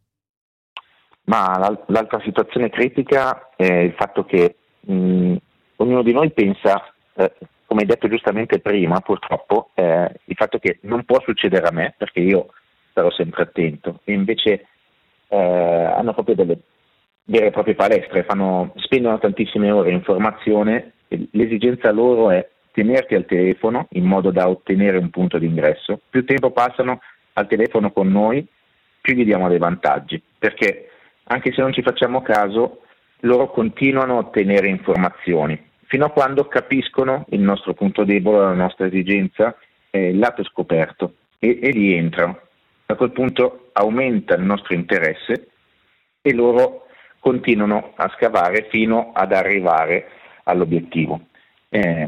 [1.28, 1.58] Ma
[1.88, 5.36] l'altra situazione critica è il fatto che mh,
[5.78, 7.34] ognuno di noi pensa, eh,
[7.66, 11.94] come hai detto giustamente prima, purtroppo, eh, il fatto che non può succedere a me
[11.98, 12.48] perché io
[12.92, 14.00] starò sempre attento.
[14.06, 14.68] E invece
[15.28, 16.60] eh, hanno proprio delle
[17.26, 20.94] vere e proprie palestre, fanno, spendono tantissime ore in formazione,
[21.32, 26.24] l'esigenza loro è tenerti al telefono in modo da ottenere un punto di ingresso, più
[26.24, 27.02] tempo passano
[27.34, 28.48] al telefono con noi,
[29.02, 30.90] più gli diamo dei vantaggi, perché
[31.28, 32.82] anche se non ci facciamo caso,
[33.22, 38.88] loro continuano a ottenere informazioni, fino a quando capiscono il nostro punto debole, la nostra
[38.88, 39.56] esigenza,
[39.90, 42.40] eh, il lato scoperto e, e lì entrano.
[42.86, 45.50] A quel punto aumenta il nostro interesse
[46.22, 46.86] e loro
[47.20, 50.08] continuano a scavare fino ad arrivare
[50.44, 51.28] all'obiettivo.
[51.70, 52.08] Eh,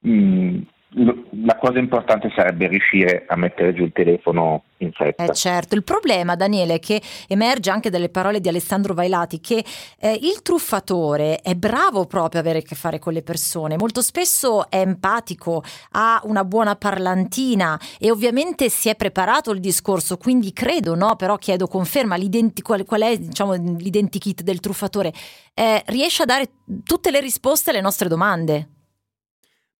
[0.00, 0.62] mh, mm,
[0.94, 5.24] la cosa importante sarebbe riuscire a mettere giù il telefono in fretta.
[5.24, 9.64] Eh certo, il problema Daniele che emerge anche dalle parole di Alessandro Vailati che
[9.98, 14.02] eh, il truffatore è bravo proprio a avere a che fare con le persone, molto
[14.02, 15.62] spesso è empatico,
[15.92, 21.16] ha una buona parlantina e ovviamente si è preparato il discorso, quindi credo, no?
[21.16, 22.16] però chiedo conferma
[22.62, 25.12] qual, qual, è diciamo, l'identikit del truffatore,
[25.54, 26.50] eh, riesce a dare
[26.84, 28.68] tutte le risposte alle nostre domande.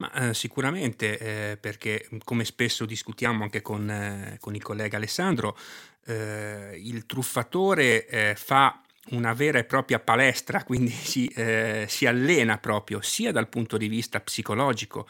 [0.02, 5.56] Ma eh, sicuramente eh, perché come spesso discutiamo anche con, eh, con il collega Alessandro,
[6.06, 12.58] eh, il truffatore eh, fa una vera e propria palestra, quindi si, eh, si, allena
[12.58, 15.08] proprio sia dal punto di vista psicologico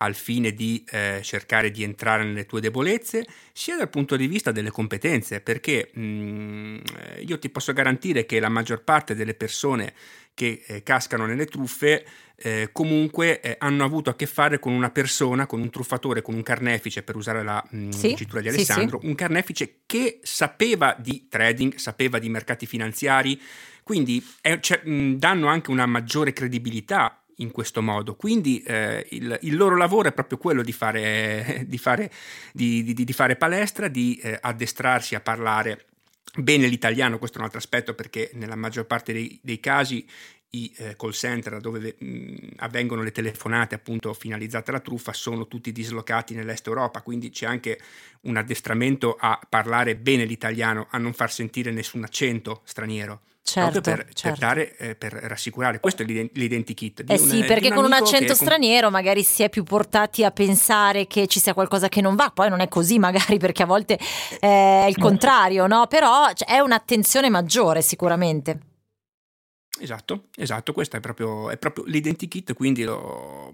[0.00, 0.84] al fine di
[1.22, 6.00] cercare di entrare nelle tue debolezze, sia dal punto di vista delle competenze, perché mh,
[6.00, 6.78] mm,
[7.26, 9.92] io ti posso garantire che la maggior parte delle persone
[10.34, 12.06] che cascano nelle truffe
[12.40, 16.34] eh, comunque eh, hanno avuto a che fare con una persona, con un truffatore, con
[16.34, 19.08] un carnefice, per usare la mh, sì, dicitura di Alessandro, sì, sì.
[19.10, 23.40] un carnefice che sapeva di trading, sapeva di mercati finanziari,
[23.82, 24.24] quindi
[24.60, 28.14] cioè, mh, danno anche una maggiore credibilità in questo modo.
[28.14, 32.10] Quindi eh, il, il, loro lavoro è proprio quello di fare, di fare,
[32.52, 35.86] di, di, di fare palestra, di eh, addestrarsi a parlare
[36.36, 40.06] bene l'italiano, questo è un altro aspetto perché nella maggior parte dei, dei casi
[40.50, 45.72] i eh, call center dove mh, avvengono le telefonate appunto finalizzate alla truffa sono tutti
[45.72, 47.78] dislocati nell'est Europa, quindi c'è anche
[48.22, 53.20] un addestramento a parlare bene l'italiano, a non far sentire nessun accento straniero.
[53.42, 54.22] certo, per, certo.
[54.22, 55.80] per, dare, eh, per rassicurare.
[55.80, 57.04] Questo è l'identikit.
[57.06, 61.06] Eh sì, perché un con un accento straniero magari si è più portati a pensare
[61.06, 63.98] che ci sia qualcosa che non va, poi non è così magari perché a volte
[64.40, 65.86] è il contrario, no?
[65.88, 68.67] Però cioè, è un'attenzione maggiore sicuramente.
[69.80, 73.50] Esatto, esatto, questo è proprio, è proprio l'identikit, quindi lo,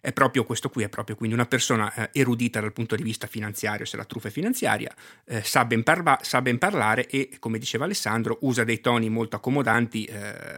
[0.00, 3.26] è proprio questo qui, è proprio quindi una persona eh, erudita dal punto di vista
[3.26, 4.94] finanziario, se la truffa è finanziaria,
[5.26, 9.36] eh, sa, ben parla- sa, ben parlare e, come diceva Alessandro, usa dei toni molto
[9.36, 10.49] accomodanti eh,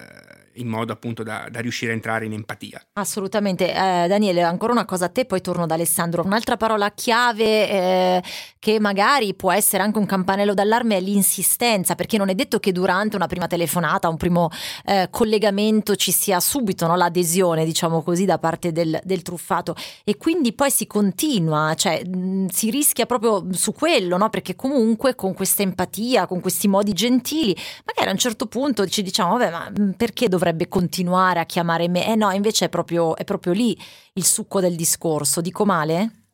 [0.55, 2.81] in modo appunto da, da, riuscire a entrare in empatia.
[2.95, 3.71] Assolutamente.
[3.71, 6.23] Eh, Daniele, ancora una cosa a te, poi torno da Alessandro.
[6.25, 8.23] Un'altra parola chiave eh,
[8.59, 12.73] che magari può essere anche un campanello d'allarme è l'insistenza, perché non è detto che
[12.73, 14.51] durante una prima telefonata, un primo
[14.85, 19.75] eh, collegamento ci sia subito no, l'adesione, diciamo così, da parte del, del, truffato
[20.05, 24.29] e quindi poi si continua, cioè mh, si rischia proprio su quello, no?
[24.29, 29.03] perché comunque con questa empatia, con questi modi gentili, magari a un certo punto ci
[29.03, 32.09] diciamo, vabbè, ma perché dovrebbe dovrebbe continuare a chiamare me.
[32.09, 33.79] Eh no, invece è proprio, è proprio lì
[34.15, 35.41] il succo del discorso.
[35.41, 36.25] Dico male?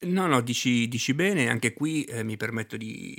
[0.00, 3.16] No, no, dici, dici bene, anche qui eh, mi permetto di,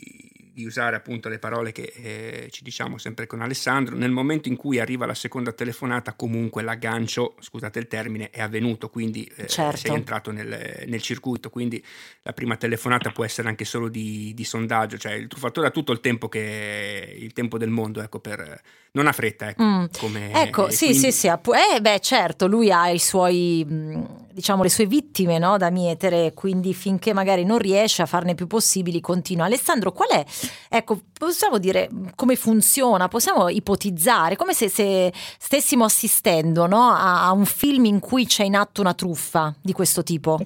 [0.54, 3.96] di, usare appunto le parole che eh, ci diciamo sempre con Alessandro.
[3.96, 8.90] Nel momento in cui arriva la seconda telefonata, comunque l'aggancio, scusate il termine, è avvenuto,
[8.90, 9.78] quindi eh, certo.
[9.78, 11.84] sei entrato nel, nel, circuito, quindi
[12.22, 15.92] la prima telefonata può essere anche solo di, di sondaggio, cioè il truffatore ha tutto
[15.92, 18.62] il tempo, che, il tempo del mondo ecco, per
[18.96, 19.64] non ha fretta, ecco.
[19.64, 19.86] Mm.
[20.34, 21.00] ecco, sì, quindi...
[21.00, 23.66] sì, sì, eh, beh, certo, lui ha i suoi,
[24.32, 28.46] diciamo, le sue vittime no, da mietere, quindi finché magari non riesce a farne più
[28.46, 29.46] possibili, continua.
[29.46, 30.24] Alessandro, qual è,
[30.70, 37.32] ecco, possiamo dire come funziona, possiamo ipotizzare, come se, se stessimo assistendo no, a, a
[37.32, 40.40] un film in cui c'è in atto una truffa di questo tipo?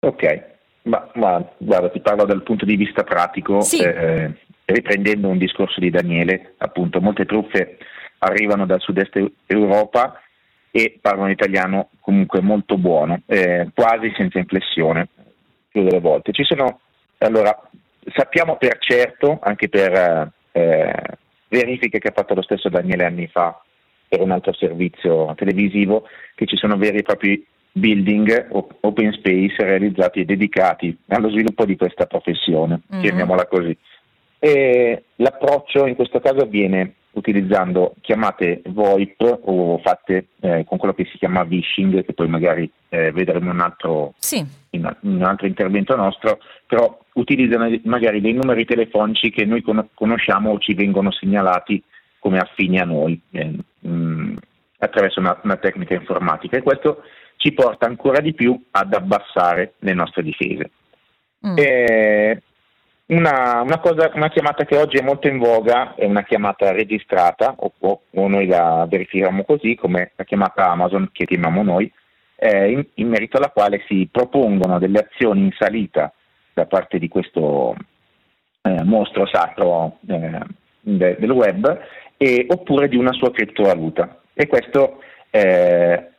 [0.00, 0.44] Ok,
[0.82, 3.60] ma, ma guarda, ti parlo dal punto di vista pratico.
[3.60, 3.82] Sì.
[3.82, 4.34] Eh,
[4.70, 7.78] riprendendo un discorso di Daniele, appunto molte truffe
[8.18, 10.20] arrivano dal sud-est Europa
[10.70, 15.08] e parlano italiano comunque molto buono, eh, quasi senza inflessione,
[15.68, 16.32] più delle volte.
[16.32, 16.80] Ci sono,
[17.18, 17.58] allora,
[18.14, 21.02] sappiamo per certo, anche per eh,
[21.48, 23.60] verifiche che ha fatto lo stesso Daniele anni fa
[24.08, 28.48] per un altro servizio televisivo, che ci sono veri e propri building
[28.80, 33.02] open space realizzati e dedicati allo sviluppo di questa professione, mm-hmm.
[33.02, 33.76] chiamiamola così.
[34.38, 41.06] E l'approccio in questo caso avviene utilizzando chiamate VoIP o fatte eh, con quello che
[41.10, 44.38] si chiama vishing, che poi magari eh, vedremo in un, altro, sì.
[44.70, 49.62] in, in un altro intervento nostro, però utilizzano magari dei numeri telefonici che noi
[49.94, 51.82] conosciamo o ci vengono segnalati
[52.18, 54.36] come affini a noi eh, mh, mm,
[54.78, 57.02] attraverso una, una, tecnica informatica e questo
[57.36, 60.70] ci porta ancora di più ad abbassare le nostre difese.
[61.46, 61.54] Mm.
[61.56, 62.42] E,
[63.10, 67.54] una, una, cosa, una, chiamata che oggi è molto in voga è una chiamata registrata,
[67.56, 71.92] o, o, noi la verifichiamo così, come la chiamata Amazon che chiamiamo noi,
[72.36, 76.12] eh, in, in, merito alla quale si propongono delle azioni in salita
[76.52, 77.74] da parte di questo
[78.62, 80.40] eh, mostro sacro eh,
[80.80, 81.80] de, del web,
[82.16, 84.20] e, oppure di una sua criptovaluta.
[84.34, 86.10] E questo eh,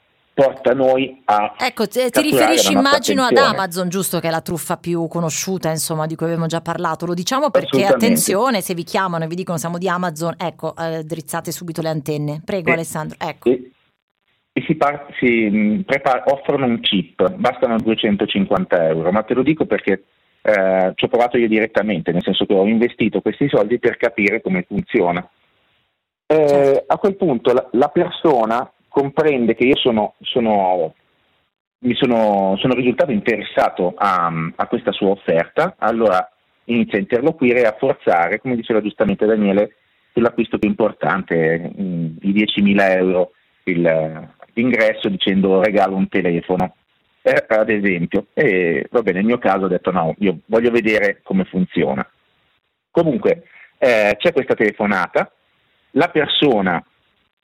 [0.41, 3.49] porta noi a ecco ti, riferisci immagino attenzione.
[3.49, 7.05] ad Amazon giusto che è la truffa più conosciuta insomma di cui abbiamo già parlato.
[7.05, 11.03] Lo diciamo perché attenzione se vi chiamano e vi dicono siamo di Amazon ecco eh,
[11.03, 12.41] drizzate subito le antenne.
[12.43, 13.49] Prego e, Alessandro ecco.
[13.49, 13.71] E,
[14.53, 19.65] e si, par- si prepar- offrono un chip bastano 250 euro ma te lo dico
[19.65, 20.03] perché
[20.41, 24.41] eh, ci ho provato io direttamente nel senso che ho investito questi soldi per capire
[24.41, 25.27] come funziona.
[26.25, 26.83] Eh, certo.
[26.87, 30.93] a quel punto la, la persona comprende che io sono, sono,
[31.79, 36.29] mi sono, sono, risultato interessato a, a, questa sua offerta, allora
[36.65, 39.77] inizia a interloquire e a forzare, come diceva giustamente Daniele,
[40.11, 43.31] sull'acquisto più importante, mm, i 10.000 euro
[43.63, 46.75] il, l'ingresso dicendo regalo un telefono,
[47.21, 48.27] eh, ad esempio.
[48.33, 52.05] E va bene, nel mio caso ho detto no, io voglio vedere come funziona.
[52.91, 53.43] Comunque
[53.77, 55.31] eh, c'è questa telefonata,
[55.91, 56.83] la persona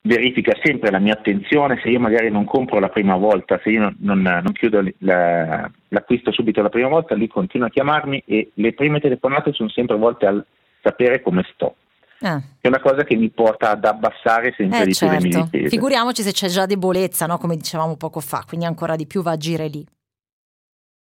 [0.02, 3.82] verifica sempre la mia attenzione, se io magari non compro la prima volta, se io
[3.82, 8.52] non, non, non chiudo la, l'acquisto subito la prima volta, lui continua a chiamarmi e
[8.54, 10.46] le prime telefonate sono sempre volte al
[10.82, 11.76] sapere come sto.
[12.22, 12.42] Ah.
[12.60, 15.16] È una cosa che mi porta ad abbassare sempre eh, di certo.
[15.16, 15.50] più le mie certo.
[15.52, 15.70] difese.
[15.70, 17.38] Figuriamoci se c'è già debolezza, no?
[17.38, 19.86] come dicevamo poco fa, quindi ancora di più va a agire lì.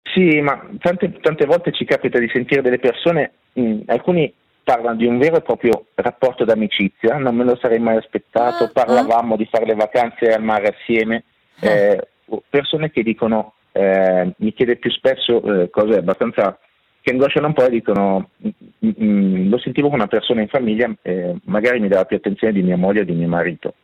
[0.01, 4.33] Sì, ma tante, tante volte ci capita di sentire delle persone, mh, alcuni
[4.65, 8.71] parlano di un vero e proprio rapporto d'amicizia, non me lo sarei mai aspettato, ah,
[8.73, 9.37] parlavamo ah.
[9.37, 11.23] di fare le vacanze al mare assieme,
[11.59, 11.69] ah.
[11.69, 12.07] eh,
[12.49, 16.57] persone che dicono, eh, mi chiede più spesso eh, cose abbastanza
[16.99, 20.91] che angosciano un po' e dicono mm, mm, lo sentivo con una persona in famiglia,
[21.03, 23.75] eh, magari mi dava più attenzione di mia moglie o di mio marito.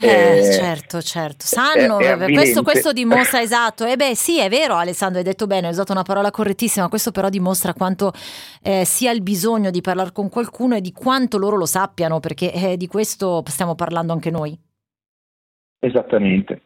[0.00, 4.38] Eh, eh, certo, certo, sanno, è, è questo, questo, dimostra esatto, e eh beh sì
[4.38, 8.12] è vero Alessandro, hai detto bene, hai usato una parola correttissima, questo però dimostra quanto
[8.62, 12.52] eh, sia il bisogno di parlare con qualcuno e di quanto loro lo sappiano, perché
[12.52, 14.56] eh, di questo stiamo parlando anche noi.
[15.80, 16.62] Esattamente.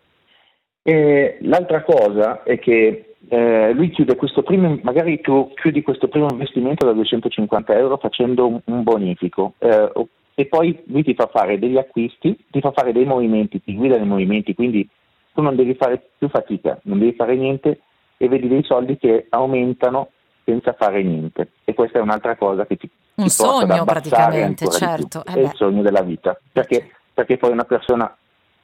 [0.83, 6.27] E l'altra cosa è che eh, lui chiude questo primo, magari tu chiudi questo primo
[6.31, 9.91] investimento da 250 euro facendo un, bonifico eh,
[10.35, 13.97] e poi lui ti fa fare degli acquisti, ti fa fare dei movimenti, ti guida
[13.97, 14.89] nei movimenti, quindi
[15.33, 17.81] tu non devi fare più fatica, non devi fare niente
[18.17, 20.11] e vedi dei soldi che aumentano
[20.45, 21.53] senza fare niente.
[21.65, 25.23] E questa è un'altra cosa che ti, un ti sogno praticamente, certo.
[25.27, 28.15] Eh è il sogno della vita, perché, perché poi una persona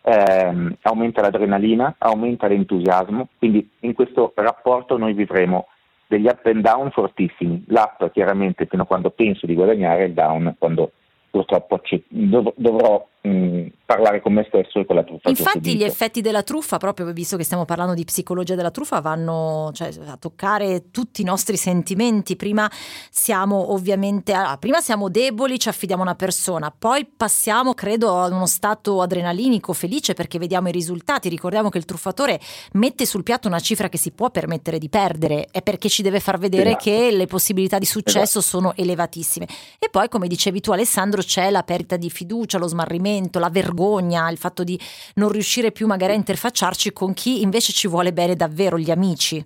[0.03, 5.67] ehm, aumenta l'adrenalina, aumenta l'entusiasmo, quindi in questo rapporto noi vivremo
[6.07, 7.65] degli up and down fortissimi.
[7.69, 10.93] L'up chiaramente fino a quando penso di guadagnare, il down quando
[11.31, 15.31] purtroppo dov- dovrò mh, parlare con me stesso e con la truffa.
[15.31, 19.71] Infatti gli effetti della truffa, proprio visto che stiamo parlando di psicologia della truffa, vanno
[19.73, 22.37] cioè, a toccare tutti i nostri sentimenti.
[22.37, 22.71] Prima
[23.11, 28.33] siamo ovviamente, allora, prima siamo deboli, ci affidiamo a una persona, poi passiamo, credo, ad
[28.33, 31.29] uno stato adrenalinico felice perché vediamo i risultati.
[31.29, 32.39] Ricordiamo che il truffatore
[32.73, 36.21] mette sul piatto una cifra che si può permettere di perdere, è perché ci deve
[36.21, 36.85] far vedere esatto.
[36.85, 38.59] che le possibilità di successo esatto.
[38.59, 39.47] sono elevatissime.
[39.79, 43.08] E poi, come dicevi tu Alessandro, c'è la perdita di fiducia, lo smarrimento,
[43.39, 44.79] la vergogna, il fatto di
[45.15, 49.45] non riuscire più magari a interfacciarci con chi invece ci vuole bene davvero, gli amici.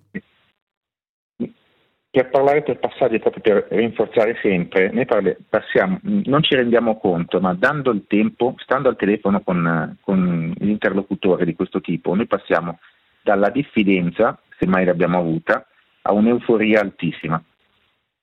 [2.15, 7.41] Per parlare per passaggi, proprio per rinforzare sempre, noi parli, passiamo, non ci rendiamo conto,
[7.41, 12.79] ma dando il tempo, stando al telefono con, con l'interlocutore di questo tipo, noi passiamo
[13.23, 15.67] dalla diffidenza, se mai l'abbiamo avuta,
[16.03, 17.43] a un'euforia altissima.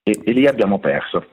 [0.04, 1.26] E, e lì abbiamo perso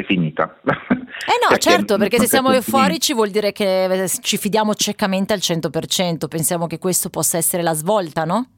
[0.00, 0.56] è finita.
[1.26, 5.32] Eh no, perché certo, perché se siamo euforici vuol dire che eh, ci fidiamo ciecamente
[5.32, 8.48] al 100%, pensiamo che questo possa essere la svolta, no?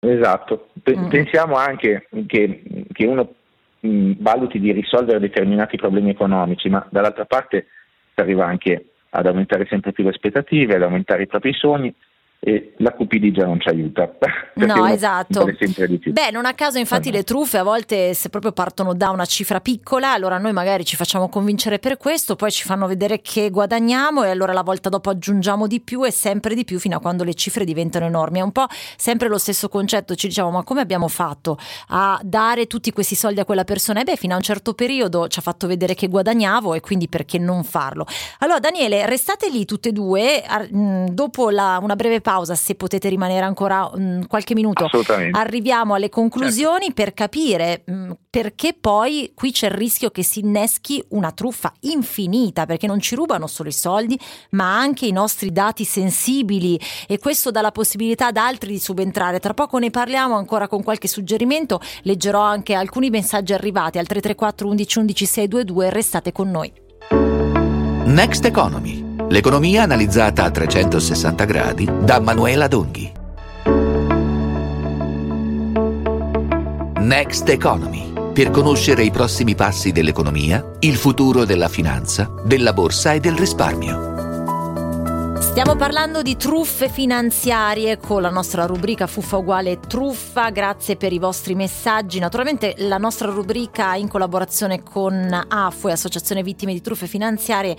[0.00, 1.08] Esatto, mm.
[1.08, 3.34] pensiamo anche che, che uno
[3.80, 7.66] mh, valuti di risolvere determinati problemi economici, ma dall'altra parte
[8.14, 11.94] si arriva anche ad aumentare sempre più le aspettative, ad aumentare i propri sogni
[12.40, 14.10] e la cupidigia non ci aiuta.
[14.56, 15.44] No, esatto.
[16.12, 19.60] Beh, non a caso infatti le truffe a volte se proprio partono da una cifra
[19.60, 24.24] piccola, allora noi magari ci facciamo convincere per questo, poi ci fanno vedere che guadagniamo
[24.24, 27.22] e allora la volta dopo aggiungiamo di più e sempre di più fino a quando
[27.22, 28.38] le cifre diventano enormi.
[28.38, 28.64] È un po'
[28.96, 31.58] sempre lo stesso concetto, ci diciamo ma come abbiamo fatto
[31.88, 34.00] a dare tutti questi soldi a quella persona?
[34.00, 37.08] E beh, fino a un certo periodo ci ha fatto vedere che guadagnavo e quindi
[37.08, 38.06] perché non farlo?
[38.38, 40.42] Allora Daniele, restate lì tutte e due,
[41.10, 44.88] dopo la, una breve pausa, se potete rimanere ancora mh, mm, qualche minuto,
[45.32, 47.02] arriviamo alle conclusioni certo.
[47.02, 51.72] per capire mh, mm, perché poi qui c'è il rischio che si inneschi una truffa
[51.80, 54.18] infinita, perché non ci rubano solo i soldi,
[54.50, 59.40] ma anche i nostri dati sensibili e questo dà la possibilità ad altri di subentrare.
[59.40, 64.68] Tra poco ne parliamo ancora con qualche suggerimento, leggerò anche alcuni messaggi arrivati al 334
[64.68, 66.72] 11 11 622, restate con noi.
[68.04, 73.12] Next Economy L'economia analizzata a 360 gradi da Manuela Donghi.
[77.00, 78.12] Next Economy.
[78.32, 84.14] Per conoscere i prossimi passi dell'economia, il futuro della finanza, della borsa e del risparmio.
[85.40, 91.18] Stiamo parlando di truffe finanziarie con la nostra rubrica Fuffa uguale truffa, grazie per i
[91.18, 92.18] vostri messaggi.
[92.18, 97.74] Naturalmente la nostra rubrica in collaborazione con AFUE, Associazione Vittime di Truffe Finanziarie,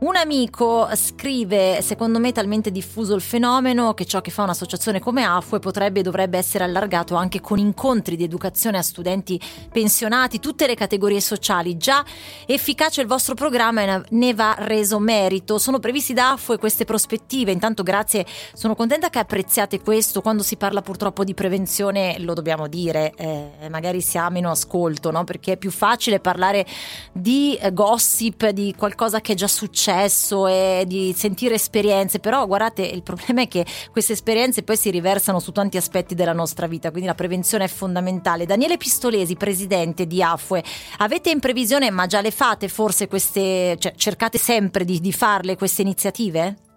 [0.00, 4.98] un amico scrive, secondo me è talmente diffuso il fenomeno che ciò che fa un'associazione
[4.98, 9.38] come AFUE potrebbe e dovrebbe essere allargato anche con incontri di educazione a studenti
[9.70, 11.76] pensionati, tutte le categorie sociali.
[11.76, 12.02] Già
[12.46, 15.58] efficace il vostro programma e ne va reso merito.
[15.58, 17.52] Sono previsti da AFUE queste prospettive.
[17.52, 18.24] Intanto grazie,
[18.54, 20.22] sono contenta che apprezziate questo.
[20.22, 25.10] Quando si parla purtroppo di prevenzione lo dobbiamo dire, eh, magari si ha meno ascolto,
[25.10, 25.24] no?
[25.24, 26.64] perché è più facile parlare
[27.12, 32.46] di eh, gossip, di qualcosa che è già successo successo e di sentire esperienze, però
[32.46, 36.66] guardate, il problema è che queste esperienze poi si riversano su tanti aspetti della nostra
[36.66, 38.46] vita, quindi la prevenzione è fondamentale.
[38.46, 40.62] Daniele Pistolesi, presidente di AFUE,
[40.98, 45.56] avete in previsione, ma già le fate forse queste, cioè cercate sempre di, di farle
[45.56, 46.69] queste iniziative?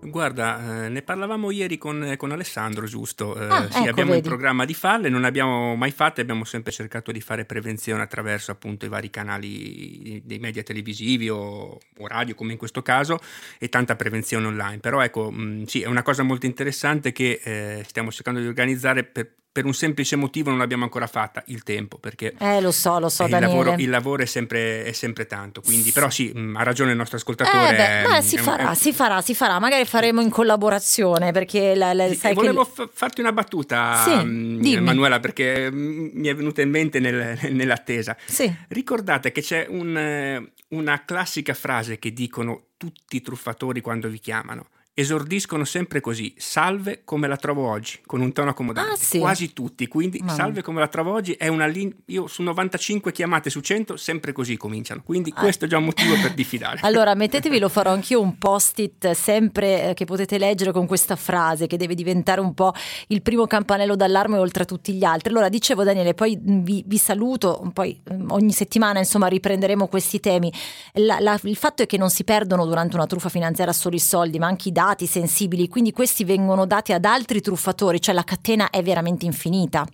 [0.00, 3.34] Guarda, eh, ne parlavamo ieri con, con Alessandro, giusto?
[3.38, 4.22] Eh, ah, sì, ecco, abbiamo vedi.
[4.22, 8.52] in programma di farle, non abbiamo mai fatte, abbiamo sempre cercato di fare prevenzione attraverso
[8.52, 13.18] appunto i vari canali dei media televisivi o, o radio, come in questo caso,
[13.58, 14.78] e tanta prevenzione online.
[14.78, 19.02] Però ecco, mh, sì, è una cosa molto interessante che eh, stiamo cercando di organizzare
[19.02, 22.98] per per un semplice motivo non l'abbiamo ancora fatta, il tempo, perché eh, lo so,
[22.98, 23.54] lo so, il, Daniele.
[23.56, 26.96] lavoro, il lavoro è sempre, è sempre tanto, quindi, però sì, mh, ha ragione il
[26.96, 27.72] nostro ascoltatore.
[27.72, 27.76] Eh
[28.06, 31.92] beh, è- si è farà, si farà, si farà, magari faremo in collaborazione perché la,
[31.92, 34.80] la- sai che volevo fa- farti una battuta, Sì, mh, dimmi.
[34.84, 38.16] Manuela, perché mi è venuta in mente nel- nell'attesa.
[38.26, 38.52] Sì.
[38.68, 44.20] Ricordate che c'è un, eh, una classica frase che dicono tutti i truffatori quando vi
[44.20, 44.68] chiamano.
[44.98, 48.94] Esordiscono sempre così, salve come la trovo oggi, con un tono accomodante.
[48.94, 49.20] Ah, sì?
[49.20, 53.12] Quasi tutti, quindi Ma- salve come la trovo oggi è una linea, io su 95
[53.12, 55.40] chiamate su 100 sempre così cominciano, quindi Ah.
[55.40, 56.80] questo è già un motivo per diffidare.
[56.82, 61.68] Allora, mettetevi, lo farò anch'io un post-it sempre eh, che potete leggere con questa frase
[61.68, 62.72] che deve diventare un po'
[63.06, 65.30] il primo campanello d'allarme oltre a tutti gli altri.
[65.30, 70.52] Allora, dicevo Daniele, poi vi, vi saluto, poi mh, ogni settimana insomma riprenderemo questi temi.
[70.94, 74.00] La- la- il fatto è che non si perdono durante una truffa finanziaria solo i
[74.00, 78.24] soldi, ma anche i dati sensibili, quindi questi vengono dati ad altri truffatori, cioè la
[78.24, 79.86] catena è veramente infinita.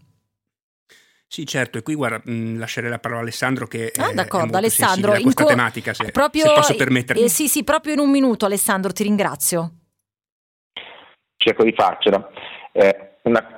[1.27, 4.37] Sì, certo, e qui guarda, mh, lascerei la parola a Alessandro che Ah, è- d'accordo,
[4.37, 5.21] è molto Alessandro.
[5.21, 7.23] questa co- tematica, se, proprio, se posso permettermi.
[7.23, 9.73] eh, sì, sì, proprio in un minuto, Alessandro, ti ringrazio.
[11.37, 12.27] cerco di farcela.
[12.73, 13.57] Eh, una,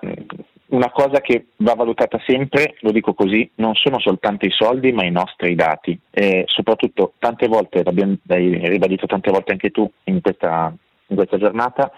[0.68, 5.04] una cosa che va valutata sempre, lo dico così, non sono soltanto i soldi ma
[5.04, 5.98] i nostri dati.
[6.10, 10.74] E soprattutto tante volte, l'abbiamo l'hai ribadito tante volte anche tu in questa,
[11.08, 11.90] in questa giornata,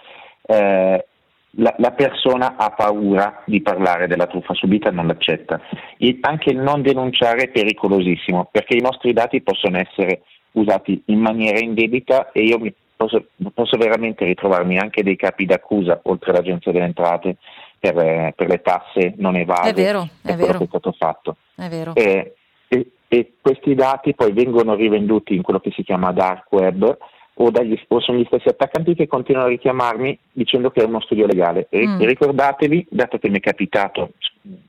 [0.42, 1.06] eh,
[1.52, 5.60] la, la persona ha paura di parlare della truffa subita e non l'accetta.
[5.98, 10.22] Il- anche il non denunciare è pericolosissimo perché i nostri dati possono essere
[10.52, 16.00] usati in maniera indebita e io mi posso, posso veramente ritrovarmi anche dei capi d'accusa
[16.04, 17.36] oltre all'Agenzia delle Entrate
[17.78, 20.68] per, eh, per le tasse non evase È vero, e è quello vero, che è
[20.68, 21.36] stato fatto.
[21.56, 21.94] è vero.
[21.94, 22.34] E,
[22.68, 26.94] e- e questi dati poi vengono rivenduti in quello che si chiama dark web
[27.40, 31.00] o, dagli, o sono gli stessi attaccanti che continuano a richiamarmi dicendo che è uno
[31.00, 31.66] studio legale.
[31.70, 32.00] E Mm.
[32.00, 34.12] ricordatevi, dato che mi è capitato,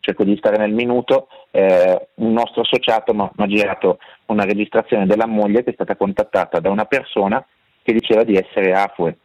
[0.02, 3.98] cerco di stare nel minuto, eh, un nostro associato mi ha girato
[4.28, 7.44] una registrazione della moglie che è stata contattata da una persona
[7.82, 9.18] che diceva di essere Afue.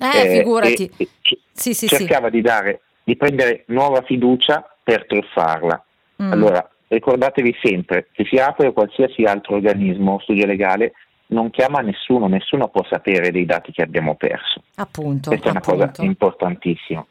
[0.00, 0.90] Eh, figurati.
[0.96, 1.08] e- e
[1.52, 1.96] Sì, sì, sì.
[1.96, 5.84] cercava di dare di prendere nuova fiducia per truffarla.
[6.22, 6.32] Mm.
[6.32, 10.92] Allora, ricordatevi sempre che sia Apple o qualsiasi altro organismo o studio legale
[11.32, 14.62] non chiama nessuno, nessuno può sapere dei dati che abbiamo perso.
[14.76, 15.86] Appunto, Questa è una appunto.
[15.86, 17.04] cosa importantissima.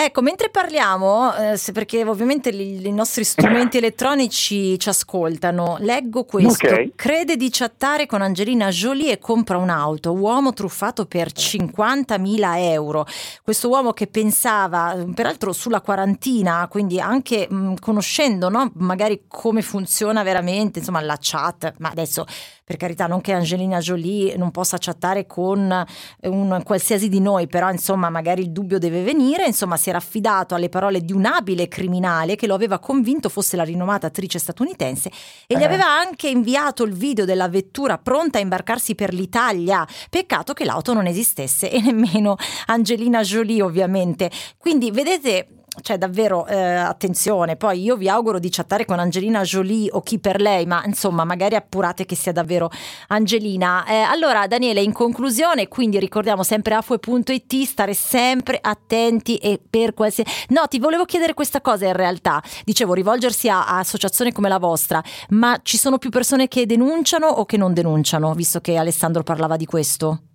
[0.00, 6.68] Ecco, mentre parliamo, eh, perché ovviamente li- i nostri strumenti elettronici ci ascoltano, leggo questo.
[6.68, 6.90] Ok.
[6.94, 10.12] Crede di chattare con Angelina Jolie e compra un'auto.
[10.12, 13.06] Uomo truffato per 50.000 euro.
[13.42, 19.62] Questo uomo che pensava, eh, peraltro sulla quarantina, quindi anche mh, conoscendo no, magari come
[19.62, 22.24] funziona veramente, insomma, la chat, ma adesso
[22.68, 25.72] per carità non che Angelina Jolie non possa chattare con
[26.20, 29.98] eh, un qualsiasi di noi, però insomma magari il dubbio deve venire, insomma si era
[29.98, 34.38] affidato alle parole di un abile criminale che lo aveva convinto fosse la rinomata attrice
[34.38, 35.10] statunitense
[35.46, 35.64] e gli Eh.
[35.64, 39.86] aveva anche inviato il video della vettura pronta a imbarcarsi per l'Italia.
[40.10, 42.36] Peccato che l'auto non esistesse e nemmeno
[42.66, 44.30] Angelina Jolie ovviamente.
[44.56, 49.90] Quindi vedete cioè davvero eh, attenzione, poi io vi auguro di chattare con Angelina Jolie
[49.92, 52.70] o chi per lei, ma insomma magari appurate che sia davvero
[53.08, 53.84] Angelina.
[53.86, 60.30] Eh, allora Daniele, in conclusione, quindi ricordiamo sempre afue.it, stare sempre attenti e per qualsiasi...
[60.48, 64.58] No, ti volevo chiedere questa cosa in realtà, dicevo rivolgersi a, a associazioni come la
[64.58, 69.22] vostra, ma ci sono più persone che denunciano o che non denunciano, visto che Alessandro
[69.22, 70.27] parlava di questo?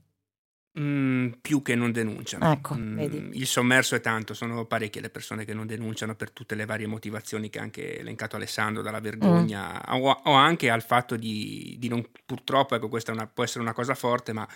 [0.80, 2.52] Mm, più che non denunciano.
[2.52, 3.30] Ecco, Mm, vedi.
[3.34, 6.88] Il sommerso è tanto, sono parecchie le persone che non denunciano per tutte le varie
[6.88, 10.02] motivazioni che ha anche elencato Alessandro, dalla vergogna Mm.
[10.02, 13.60] o, o anche al fatto di, di non, purtroppo, ecco questa è una- può essere
[13.62, 14.48] una cosa forte, ma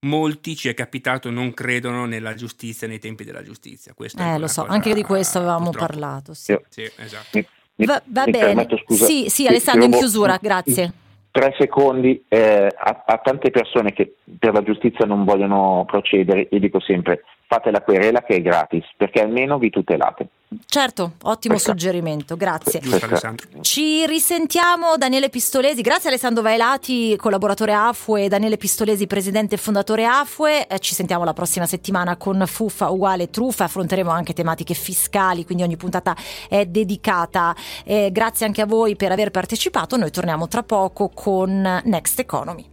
[0.00, 3.94] molti ci è capitato non credono nella giustizia, nei tempi della giustizia.
[3.94, 5.86] Questa è Eh, lo so, cosa, anche di questo avevamo purtroppo.
[5.86, 6.34] parlato.
[6.34, 7.28] Sì, Sì, esatto.
[7.76, 8.44] Mi- Va, va mi bene.
[8.46, 10.92] permetto, scusa, Sì, sì, Alessandro, in chiusura, grazie.
[11.32, 16.58] Tre secondi eh, a, a tante persone che per la giustizia non vogliono procedere, io
[16.60, 20.28] dico sempre fate la querela che è gratis, perché almeno vi tutelate.
[20.66, 22.80] Certo, ottimo Questa- suggerimento, grazie.
[22.80, 23.46] Giusto Alessandro.
[23.60, 30.66] Ci risentiamo Daniele Pistolesi, grazie Alessandro Vaelati, collaboratore AFUE, Daniele Pistolesi, presidente e fondatore AFUE,
[30.66, 35.62] Eh, ci sentiamo la prossima settimana con Fuffa uguale truffa, affronteremo anche tematiche fiscali, quindi
[35.62, 36.16] ogni puntata
[36.48, 37.54] è dedicata.
[37.84, 42.71] Eh, grazie anche a voi per aver partecipato, noi torniamo tra poco con Next Economy.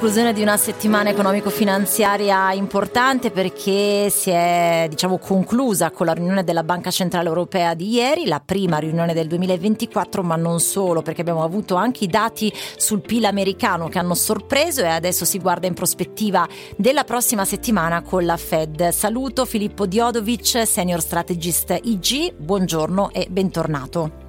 [0.00, 6.64] Conclusione di una settimana economico-finanziaria importante perché si è diciamo, conclusa con la riunione della
[6.64, 11.44] Banca Centrale Europea di ieri, la prima riunione del 2024, ma non solo perché abbiamo
[11.44, 15.74] avuto anche i dati sul PIL americano che hanno sorpreso e adesso si guarda in
[15.74, 16.48] prospettiva
[16.78, 18.88] della prossima settimana con la Fed.
[18.88, 24.19] Saluto Filippo Diodovic, Senior Strategist IG, buongiorno e bentornato.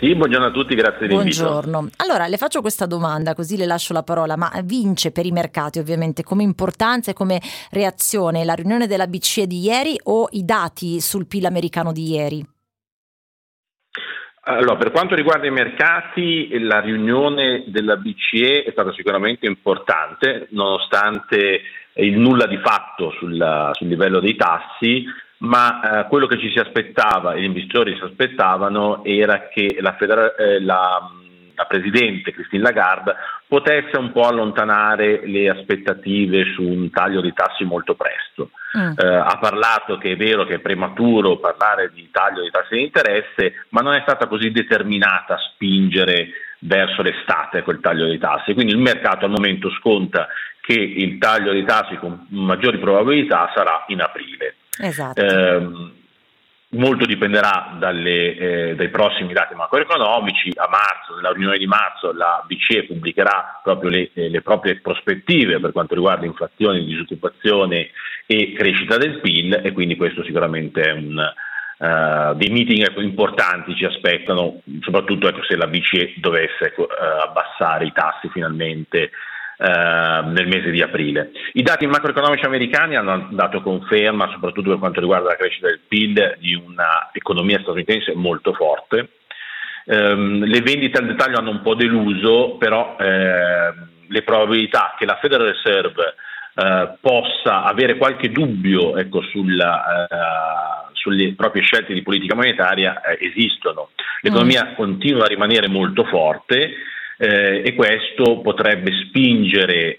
[0.00, 1.42] Sì, buongiorno a tutti, grazie dell'invito.
[1.42, 1.88] Buongiorno.
[1.96, 5.80] Allora, le faccio questa domanda, così le lascio la parola, ma vince per i mercati
[5.80, 7.40] ovviamente come importanza e come
[7.72, 12.46] reazione la riunione della BCE di ieri o i dati sul PIL americano di ieri?
[14.42, 21.60] Allora, per quanto riguarda i mercati, la riunione della BCE è stata sicuramente importante, nonostante
[21.94, 25.04] il nulla di fatto sul, sul livello dei tassi,
[25.38, 29.94] ma eh, quello che ci si aspettava e gli investitori si aspettavano era che la,
[29.94, 31.10] federa- eh, la,
[31.54, 33.14] la Presidente Christine Lagarde
[33.46, 38.50] potesse un po' allontanare le aspettative su un taglio di tassi molto presto.
[38.76, 38.92] Mm.
[38.96, 42.82] Eh, ha parlato che è vero che è prematuro parlare di taglio di tassi di
[42.82, 48.54] interesse, ma non è stata così determinata a spingere verso l'estate quel taglio dei tassi.
[48.54, 50.28] Quindi il mercato al momento sconta
[50.60, 54.56] che il taglio dei tassi con maggiori probabilità sarà in aprile.
[54.80, 55.20] Esatto.
[55.20, 55.96] Eh,
[56.70, 60.52] molto dipenderà dalle, eh, dai prossimi dati macroeconomici.
[60.56, 65.60] A marzo, nella riunione di marzo, la BCE pubblicherà proprio le, eh, le proprie prospettive
[65.60, 67.90] per quanto riguarda inflazione, disoccupazione
[68.26, 71.32] e crescita del PIL e quindi questo sicuramente è un,
[71.78, 77.22] Uh, dei meeting ecco, importanti ci aspettano, soprattutto ecco, se la BCE dovesse ecco, uh,
[77.24, 79.12] abbassare i tassi finalmente
[79.60, 81.32] nel mese di aprile.
[81.54, 86.36] I dati macroeconomici americani hanno dato conferma, soprattutto per quanto riguarda la crescita del PIL,
[86.38, 89.10] di un'economia statunitense molto forte.
[89.86, 93.72] Um, le vendite al dettaglio hanno un po' deluso, però eh,
[94.06, 96.14] le probabilità che la Federal Reserve
[96.54, 103.18] eh, possa avere qualche dubbio ecco, sulla, eh, sulle proprie scelte di politica monetaria eh,
[103.20, 103.90] esistono.
[104.22, 104.74] L'economia mm.
[104.74, 106.70] continua a rimanere molto forte
[107.18, 109.98] eh, e questo potrebbe spingere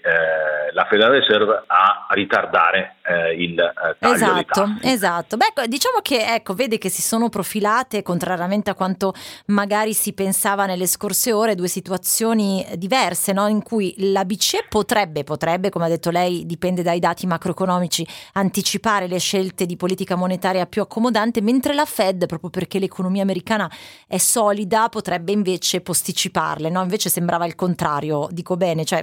[0.72, 5.36] la Federal Reserve a ritardare eh, il eh, taglio esatto, esatto.
[5.36, 9.12] Beh, diciamo che ecco, vede che si sono profilate, contrariamente a quanto
[9.46, 13.48] magari si pensava nelle scorse ore, due situazioni diverse, no?
[13.48, 19.08] in cui la BCE potrebbe, potrebbe, come ha detto lei, dipende dai dati macroeconomici, anticipare
[19.08, 23.70] le scelte di politica monetaria più accomodante, mentre la Fed, proprio perché l'economia americana
[24.06, 26.70] è solida, potrebbe invece posticiparle.
[26.70, 26.80] No?
[26.80, 29.02] Invece sembrava il contrario, dico bene, cioè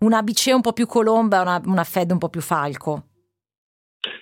[0.00, 3.02] una BCE un po' più colomba una, una Fed un po' più falco.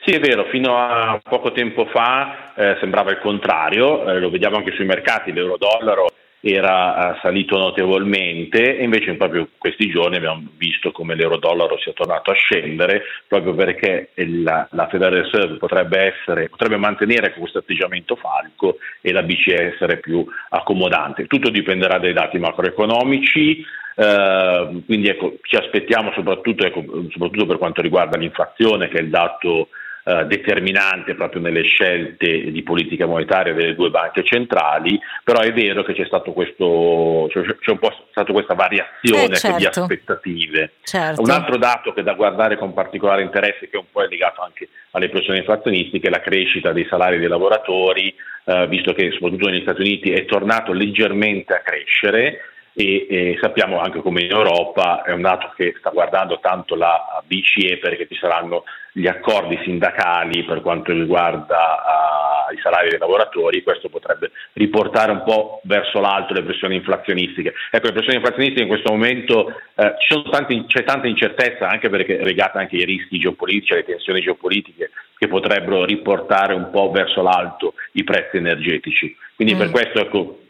[0.05, 4.57] Sì, è vero, fino a poco tempo fa eh, sembrava il contrario, eh, lo vediamo
[4.57, 6.07] anche sui mercati, l'euro-dollaro
[6.41, 12.31] era uh, salito notevolmente e invece proprio questi giorni abbiamo visto come l'euro-dollaro sia tornato
[12.31, 18.79] a scendere proprio perché la, la Federal Reserve potrebbe, essere, potrebbe mantenere questo atteggiamento falco
[19.01, 21.27] e la BCE essere più accomodante.
[21.27, 23.65] Tutto dipenderà dai dati macroeconomici,
[23.97, 29.11] uh, quindi ecco, ci aspettiamo soprattutto, ecco, soprattutto per quanto riguarda l'inflazione che è il
[29.11, 29.69] dato
[30.09, 35.83] eh, determinante proprio nelle scelte di politica monetaria delle due banche centrali, però è vero
[35.83, 39.59] che c'è, stato questo, c'è, c'è un po' stata questa variazione eh, certo.
[39.59, 40.70] di aspettative.
[40.85, 41.20] Certo.
[41.20, 44.43] Un altro dato che è da guardare con particolare interesse, che un po' è legato
[44.43, 48.15] anche alle pressioni inflazionistiche, è la crescita dei salari dei lavoratori,
[48.45, 52.43] eh, visto che soprattutto negli Stati Uniti è tornato leggermente a crescere
[52.78, 57.23] e, e, sappiamo anche come in Europa è un dato che sta guardando tanto la
[57.24, 63.62] BCE perché ci saranno gli accordi sindacali per quanto riguarda uh, i salari dei lavoratori,
[63.62, 67.55] questo potrebbe riportare un po' verso l'alto le pressioni inflazionistiche.
[67.70, 72.24] Ecco, le pressioni inflazionistiche in questo momento uh, tanti, c'è tanta incertezza anche perché è
[72.24, 77.73] legata anche ai rischi geopolitici, alle tensioni geopolitiche che potrebbero riportare un po' verso l'alto
[77.93, 79.16] i prezzi energetici.
[79.35, 79.59] Quindi mm.
[79.59, 80.40] per questo ecco,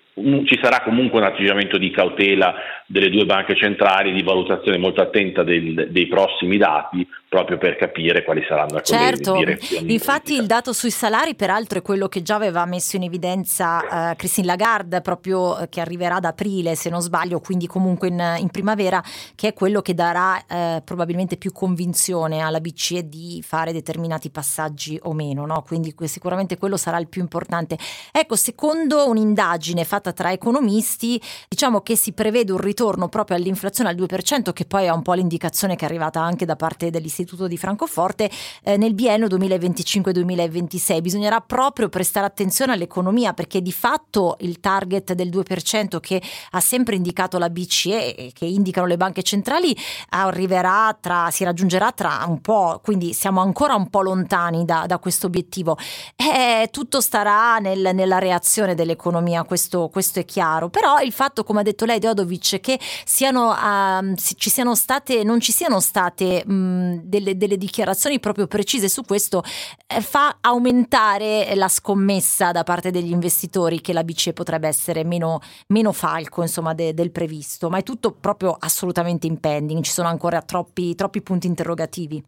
[0.44, 2.54] ci sarà comunque un atteggiamento di cautela
[2.86, 7.06] delle due banche centrali, di valutazione molto attenta del, dei prossimi dati,
[7.36, 9.34] proprio per capire quali saranno certo.
[9.34, 9.92] le direzioni.
[9.92, 14.16] Infatti il dato sui salari, peraltro, è quello che già aveva messo in evidenza uh,
[14.16, 18.48] Christine Lagarde, proprio uh, che arriverà ad aprile, se non sbaglio, quindi comunque in, in
[18.48, 19.04] primavera,
[19.34, 24.98] che è quello che darà uh, probabilmente più convinzione alla BCE di fare determinati passaggi
[25.02, 25.60] o meno, no?
[25.60, 27.76] quindi sicuramente quello sarà il più importante.
[28.12, 33.96] Ecco, secondo un'indagine fatta tra economisti, diciamo che si prevede un ritorno proprio all'inflazione al
[33.96, 37.48] 2%, che poi è un po' l'indicazione che è arrivata anche da parte dell'Istituto dell'Istituto
[37.48, 38.30] di Francoforte
[38.62, 41.00] eh, nel biennio 2025-2026.
[41.00, 46.22] Bisognerà proprio prestare attenzione all'economia perché di fatto il target del 2% che
[46.52, 49.76] ha sempre indicato la BCE e che indicano le banche centrali
[50.10, 54.98] arriverà tra, si raggiungerà tra un po', quindi siamo ancora un po' lontani da, da
[54.98, 55.76] questo obiettivo.
[56.14, 61.60] Eh, tutto starà nel, nella reazione dell'economia, questo, questo, è chiaro, però il fatto, come
[61.60, 67.05] ha detto lei, Deodovic, che siano, uh, ci siano state, non ci siano state mh,
[67.08, 69.42] delle, delle, dichiarazioni proprio precise su questo,
[69.86, 75.40] eh, fa aumentare la scommessa da parte degli investitori che la BCE potrebbe essere meno,
[75.68, 80.08] meno falco insomma, de, del previsto, ma è tutto proprio assolutamente in pending, ci sono
[80.08, 82.22] ancora troppi, troppi punti interrogativi.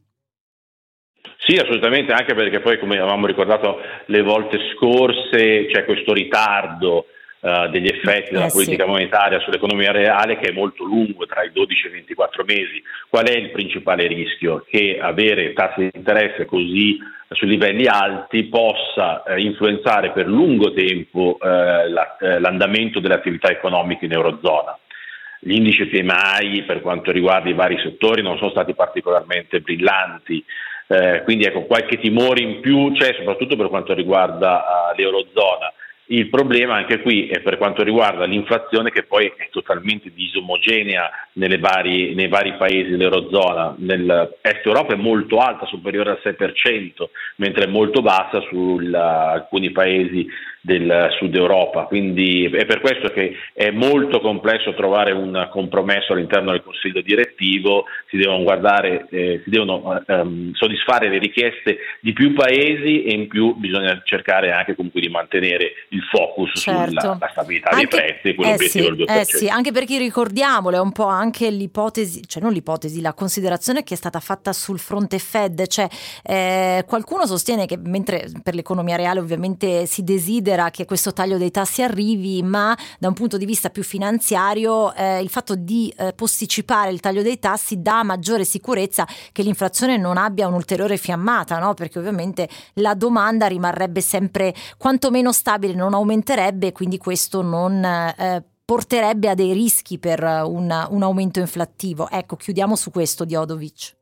[1.46, 7.06] Sì, assolutamente, anche perché poi, come avevamo ricordato le volte scorse, c'è questo ritardo
[7.40, 8.90] uh, degli effetti della eh, politica sì.
[8.90, 12.82] monetaria sull'economia reale che è molto lungo, tra i 12 e i 24 mesi.
[13.08, 14.64] Qual è il principale rischio?
[14.68, 16.98] Che avere tassi di interesse così
[17.30, 23.50] su livelli alti possa eh, influenzare per lungo tempo eh, la, eh, l'andamento delle attività
[23.50, 24.78] economiche in Eurozona.
[25.40, 30.44] Gli indici PMI per quanto riguarda i vari settori non sono stati particolarmente brillanti,
[30.88, 35.72] eh, quindi ecco, qualche timore in più c'è soprattutto per quanto riguarda uh, l'Eurozona.
[36.10, 41.10] Il problema anche qui è per quanto riguarda l'inflazione che poi è totalmente disomogenea
[41.58, 43.74] vari, nei vari paesi dell'Eurozona.
[43.76, 50.26] Nell'Est Europa è molto alta, superiore al 6%, mentre è molto bassa su alcuni paesi
[50.68, 51.84] del sud Europa.
[51.84, 57.86] Quindi è per questo che è molto complesso trovare un compromesso all'interno del Consiglio direttivo,
[58.08, 63.28] si devono, guardare, eh, si devono ehm, soddisfare le richieste di più paesi e in
[63.28, 67.00] più bisogna cercare anche comunque di mantenere il focus certo.
[67.00, 69.18] sulla stabilità anche, dei prezzi e quell'obiettivo eh sì, del 2%.
[69.18, 73.84] Eh sì, anche perché ricordiamolo, è un po' anche l'ipotesi, cioè non l'ipotesi, la considerazione
[73.84, 75.88] che è stata fatta sul fronte Fed, cioè
[76.22, 81.38] eh, qualcuno sostiene che mentre per l'economia reale ovviamente si desidera desidera che questo taglio
[81.38, 85.92] dei tassi arrivi, ma da un punto di vista più finanziario eh, il fatto di
[85.96, 91.58] eh, posticipare il taglio dei tassi dà maggiore sicurezza che l'inflazione non abbia un'ulteriore fiammata,
[91.58, 91.74] no?
[91.74, 97.84] perché ovviamente la domanda rimarrebbe sempre quantomeno stabile, non aumenterebbe, quindi questo non...
[97.84, 102.10] Eh, porterebbe a dei rischi per un, un aumento inflattivo.
[102.10, 103.97] Ecco, chiudiamo su questo, Diodovic.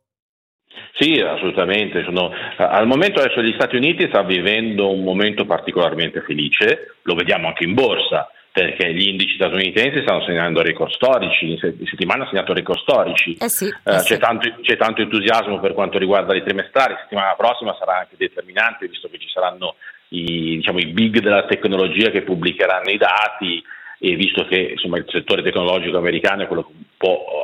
[0.93, 2.03] Sì, assolutamente.
[2.05, 7.49] Sono, al momento adesso gli Stati Uniti sta vivendo un momento particolarmente felice, lo vediamo
[7.49, 12.55] anche in borsa, perché gli indici statunitensi stanno segnando record storici, in settimana hanno segnato
[12.55, 13.37] record storici.
[13.39, 14.19] Eh sì, eh, eh c'è, sì.
[14.19, 18.89] tanto, c'è, tanto, entusiasmo per quanto riguarda i trimestrali, la settimana prossima sarà anche determinante,
[18.89, 19.75] visto che ci saranno
[20.09, 23.63] i, diciamo, i big della tecnologia che pubblicheranno i dati
[23.99, 26.71] e visto che insomma, il settore tecnologico americano è quello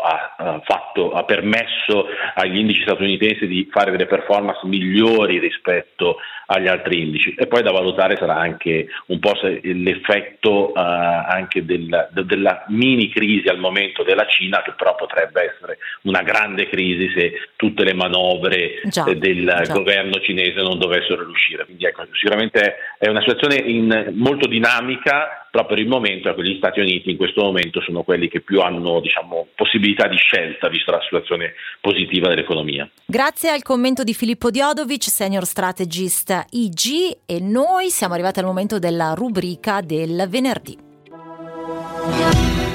[0.03, 6.16] ha, ha, fatto, ha permesso agli indici statunitensi di fare delle performance migliori rispetto
[6.47, 12.09] agli altri indici e poi da valutare sarà anche un po' l'effetto uh, anche del,
[12.12, 17.11] de, della mini crisi al momento della Cina che però potrebbe essere una grande crisi
[17.16, 19.73] se tutte le manovre già, del già.
[19.73, 21.65] governo cinese non dovessero riuscire.
[21.65, 26.57] Quindi ecco, sicuramente è una situazione in, molto dinamica però per il momento ecco, gli
[26.57, 30.93] Stati Uniti in questo momento sono quelli che più hanno diciamo, possibilità di scelta vista
[30.93, 32.89] la situazione positiva dell'economia.
[33.05, 38.78] Grazie al commento di Filippo Diodovic, senior strategist IG e noi siamo arrivati al momento
[38.78, 40.90] della rubrica del venerdì.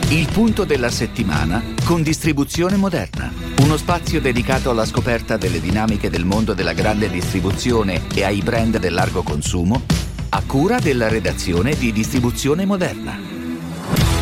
[0.10, 3.30] Il punto della settimana con distribuzione moderna.
[3.62, 8.78] Uno spazio dedicato alla scoperta delle dinamiche del mondo della grande distribuzione e ai brand
[8.78, 9.84] del largo consumo
[10.30, 13.37] a cura della redazione di Distribuzione Moderna.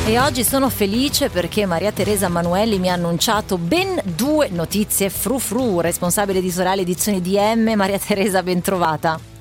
[0.07, 5.39] E oggi sono felice perché Maria Teresa Manuelli mi ha annunciato ben due notizie fru
[5.39, 7.73] fru, responsabile di Sorale Edizioni DM.
[7.75, 9.34] Maria Teresa, ben trovata.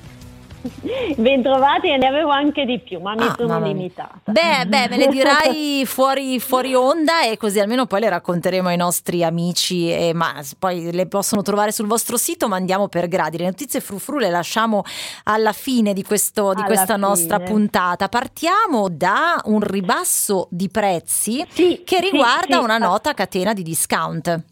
[1.17, 4.19] Bentrovati e ne avevo anche di più, ma mi Ah, sono limitata.
[4.31, 8.77] Beh, beh, me le dirai fuori, fuori onda e così almeno poi le racconteremo ai
[8.77, 13.37] nostri amici, e, ma poi le possono trovare sul vostro sito, ma andiamo per gradi.
[13.37, 14.83] Le notizie frufru le lasciamo
[15.23, 17.49] alla fine di, questo, di questa nostra fine.
[17.49, 18.07] puntata.
[18.09, 22.63] Partiamo da un ribasso di prezzi Sì, che sì, riguarda sì.
[22.63, 24.43] una nota catena di discount.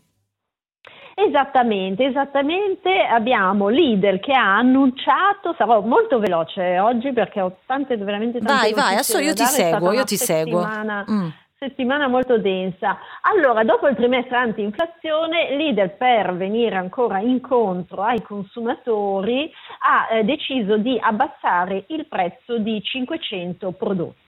[1.16, 2.90] Esattamente, esattamente.
[3.02, 8.74] Abbiamo Lidl che ha annunciato, sarò molto veloce oggi perché ho tante, veramente tante Vai,
[8.74, 10.62] vai, adesso io ti seguo, io ti seguo.
[10.62, 11.28] settimana- Mm.
[11.58, 12.98] settimana molto densa.
[13.22, 19.50] Allora, dopo il trimestre anti-inflazione, Lidl per venire ancora incontro ai consumatori
[19.86, 24.23] ha eh, deciso di abbassare il prezzo di 500 prodotti.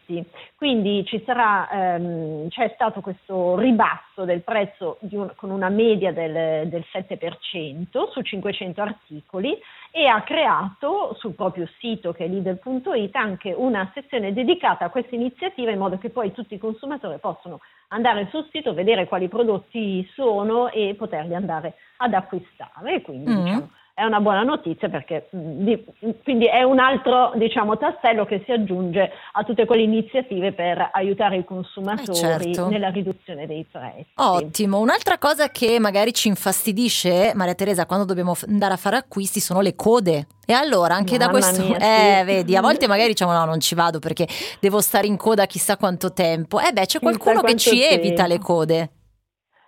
[0.55, 6.67] Quindi ci sarà, ehm, c'è stato questo ribasso del prezzo un, con una media del,
[6.69, 9.57] del 7% su 500 articoli
[9.91, 15.15] e ha creato sul proprio sito che è Lidl.it anche una sezione dedicata a questa
[15.15, 17.59] iniziativa in modo che poi tutti i consumatori possono
[17.89, 23.01] andare sul sito, vedere quali prodotti sono e poterli andare ad acquistare.
[23.01, 23.43] Quindi Mm.
[23.43, 25.81] diciamo, è una buona notizia perché di-
[26.21, 31.37] quindi è un altro diciamo, tassello che si aggiunge a tutte quelle iniziative per aiutare
[31.37, 32.67] i consumatori Eh, certo.
[32.67, 34.05] nella riduzione dei prezzi.
[34.15, 39.39] Ottimo, un'altra cosa che magari ci infastidisce, Maria Teresa, quando dobbiamo andare a fare acquisti
[39.39, 40.27] sono le code.
[40.45, 42.25] E allora anche da Mamma questo, mia, eh, sì.
[42.25, 44.27] vedi, a volte magari diciamo no, non ci vado perché
[44.59, 46.59] devo stare in coda chissà quanto tempo.
[46.59, 48.33] Eh beh, c'è qualcuno che ci evita tempo.
[48.33, 48.89] le code.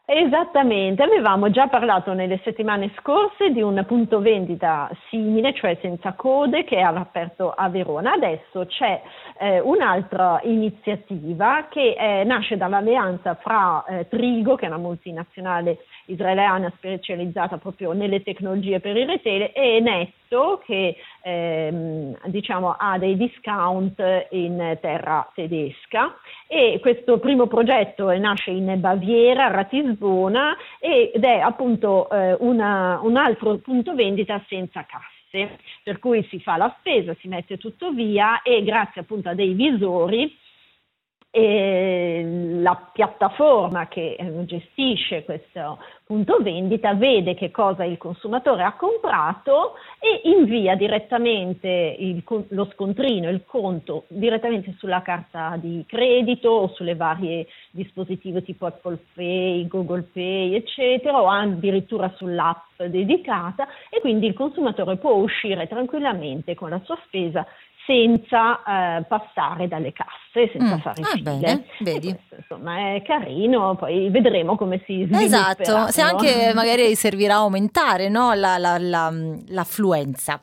[0.09, 6.63] Esattamente, avevamo già parlato nelle settimane scorse di un punto vendita simile, cioè senza code,
[6.63, 8.13] che era aperto a Verona.
[8.13, 9.01] Adesso c'è
[9.38, 16.71] eh, un'altra iniziativa che eh, nasce dall'alleanza fra eh, Trigo, che è una multinazionale israeliana
[16.75, 24.01] specializzata proprio nelle tecnologie per il retail, e Netto, che ehm, diciamo, ha dei discount
[24.31, 26.15] in terra tedesca.
[26.47, 33.15] E questo primo progetto eh, nasce in Baviera, Ratisbona, ed è appunto eh, una- un
[33.17, 38.41] altro punto vendita senza casse, per cui si fa la spesa, si mette tutto via
[38.41, 40.35] e grazie appunto a dei visori
[41.38, 48.73] e la piattaforma che eh, gestisce questo punto vendita vede che cosa il consumatore ha
[48.73, 51.68] comprato e invia direttamente
[51.99, 58.65] il lo scontrino, il conto direttamente sulla carta di credito o sulle varie dispositivi tipo
[58.65, 65.68] Apple Pay, Google Pay, eccetera, o addirittura sull'app dedicata e quindi il consumatore può uscire
[65.68, 67.45] tranquillamente con la sua spesa
[67.88, 71.22] senza eh, passare dalle casse, senza Mm, fare ah, file.
[71.23, 72.09] bene, vedi.
[72.14, 75.22] Questo, insomma è carino, poi vedremo come si svilupperà.
[75.23, 79.14] Esatto, se anche magari servirà a aumentare no, la- la- la-
[79.47, 80.41] l'affluenza.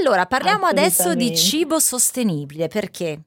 [0.00, 3.20] Allora, parliamo adesso di cibo sostenibile, perché?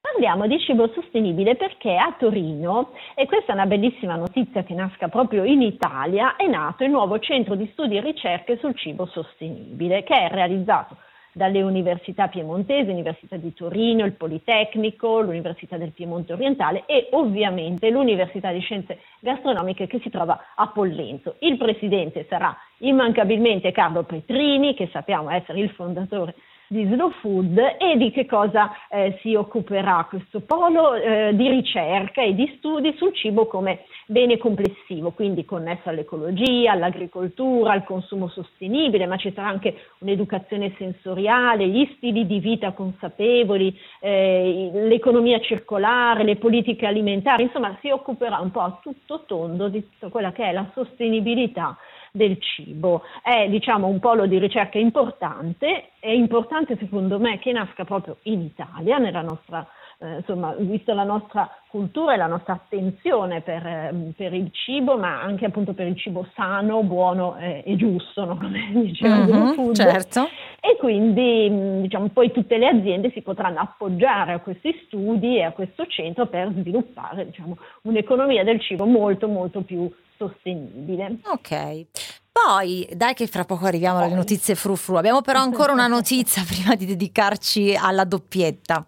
[0.00, 5.08] Parliamo di cibo sostenibile perché a Torino, e questa è una bellissima notizia che nasca
[5.08, 10.02] proprio in Italia, è nato il nuovo centro di studi e ricerche sul cibo sostenibile
[10.04, 10.96] che è realizzato
[11.38, 18.50] dalle università piemontesi, l'Università di Torino, il Politecnico, l'Università del Piemonte Orientale e ovviamente l'Università
[18.50, 21.36] di Scienze Gastronomiche che si trova a Pollenzo.
[21.38, 26.34] Il presidente sarà immancabilmente Carlo Petrini, che sappiamo essere il fondatore
[26.68, 32.22] di Slow Food e di che cosa eh, si occuperà questo polo eh, di ricerca
[32.22, 39.06] e di studi sul cibo come bene complessivo, quindi connesso all'ecologia, all'agricoltura, al consumo sostenibile,
[39.06, 46.36] ma ci sarà anche un'educazione sensoriale, gli stili di vita consapevoli, eh, l'economia circolare, le
[46.36, 50.52] politiche alimentari, insomma si occuperà un po' a tutto tondo di tutta quella che è
[50.52, 51.76] la sostenibilità
[52.12, 53.02] del cibo.
[53.22, 58.40] È diciamo un polo di ricerca importante, è importante secondo me che nasca proprio in
[58.40, 59.66] Italia, nella nostra,
[60.00, 64.96] eh, insomma, visto la nostra cultura e la nostra attenzione per, eh, per il cibo,
[64.96, 68.36] ma anche appunto per il cibo sano, buono eh, e giusto, no?
[68.36, 69.74] come diceva Mhm, Food.
[69.74, 70.28] certo.
[70.60, 75.52] E quindi diciamo, poi tutte le aziende si potranno appoggiare a questi studi e a
[75.52, 81.18] questo centro per sviluppare diciamo, un'economia del cibo molto molto più sostenibile.
[81.24, 81.86] Ok.
[82.32, 84.94] Poi, dai che fra poco arriviamo alle notizie frufru.
[84.96, 88.86] Abbiamo però ancora una notizia prima di dedicarci alla doppietta.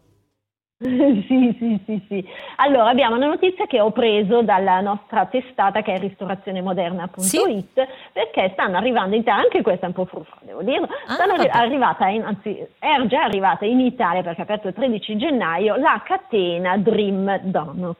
[1.28, 2.26] sì, sì, sì, sì.
[2.56, 8.78] Allora, abbiamo una notizia che ho preso dalla nostra testata che è ristorazionemoderna.it perché stanno
[8.78, 12.24] arrivando in Italia, anche questa è un po' fruffa, devo dire, stanno arri- arrivata in,
[12.24, 17.40] anzi, è già arrivata in Italia perché è aperto il 13 gennaio la catena Dream
[17.42, 17.98] Donuts.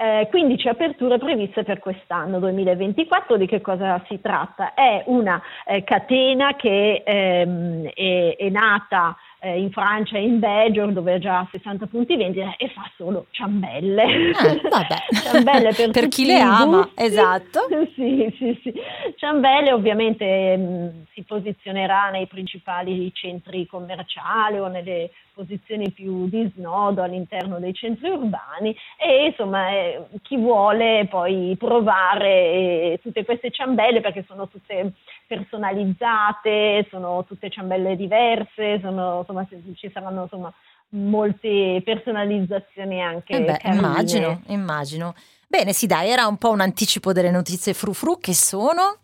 [0.00, 3.36] Eh, 15 aperture previste per quest'anno 2024.
[3.36, 4.72] Di che cosa si tratta?
[4.72, 10.86] È una eh, catena che ehm, è, è nata eh, in Francia e in Belgio,
[10.86, 14.02] dove ha già 60 punti vendita e fa solo ciambelle.
[14.04, 14.34] Eh,
[15.22, 17.02] ciambelle per, Per chi le ama, gusti.
[17.04, 17.60] esatto.
[17.94, 18.72] sì, sì, sì.
[19.16, 27.00] Ciambelle ovviamente mh, si posizionerà nei principali centri commerciali o nelle posizioni più di snodo
[27.02, 34.00] all'interno dei centri urbani e insomma eh, chi vuole poi provare eh, tutte queste ciambelle
[34.00, 34.94] perché sono tutte
[35.28, 40.52] personalizzate, sono tutte ciambelle diverse, sono, insomma, ci saranno insomma,
[40.90, 43.34] molte personalizzazioni anche.
[43.34, 45.14] Eh beh, immagino, immagino.
[45.46, 48.98] Bene, sì, dai, era un po' un anticipo delle notizie frufru che sono.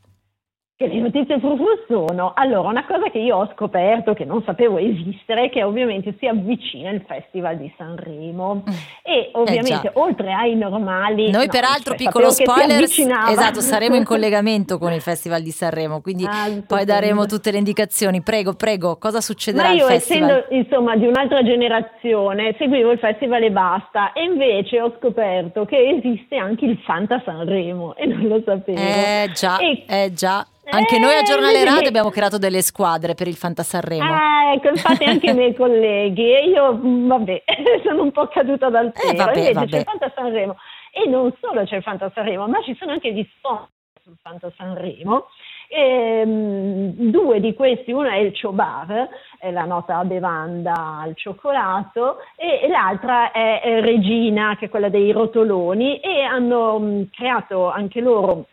[0.76, 4.78] Che le notizie frufru sono, allora, una cosa che io ho scoperto, che non sapevo
[4.78, 8.64] esistere, è che ovviamente si avvicina il Festival di Sanremo
[9.05, 9.92] e ovviamente già.
[9.94, 11.30] oltre ai normali...
[11.30, 16.01] Noi no, peraltro, cioè, piccolo spoiler, esatto, saremo in collegamento con il Festival di Sanremo,
[16.01, 18.22] quindi Ah, poi daremo tutte le indicazioni.
[18.22, 23.52] Prego, prego, cosa succederà Ma io essendo insomma di un'altra generazione seguivo il festival e
[23.52, 28.76] basta e invece ho scoperto che esiste anche il Fanta Sanremo e non lo sapevo.
[28.76, 30.44] Eh già, E- eh già.
[30.70, 34.05] Anche Eh, noi a Giornale vedi Radio abbiamo creato delle squadre per il Fanta Sanremo.
[34.12, 37.43] Ah, ecco, infatti anche i miei colleghi e io, mm, vabbè,
[37.85, 39.16] sono un po' caduta dal Eh, cielo.
[39.24, 39.69] vabbè, Invece vabbè.
[39.69, 40.57] c'è il Fanta Sanremo
[40.93, 43.69] e non solo c'è il Fanta Sanremo, ma ci sono anche gli sponsor
[44.03, 45.27] sul Fanta Sanremo.
[45.69, 49.09] Ehm, due di questi, uno è il Chobar,
[49.39, 54.89] è la nota bevanda al cioccolato, e, e l'altra è, è Regina, che è quella
[54.89, 58.47] dei rotoloni, e hanno mh, creato anche loro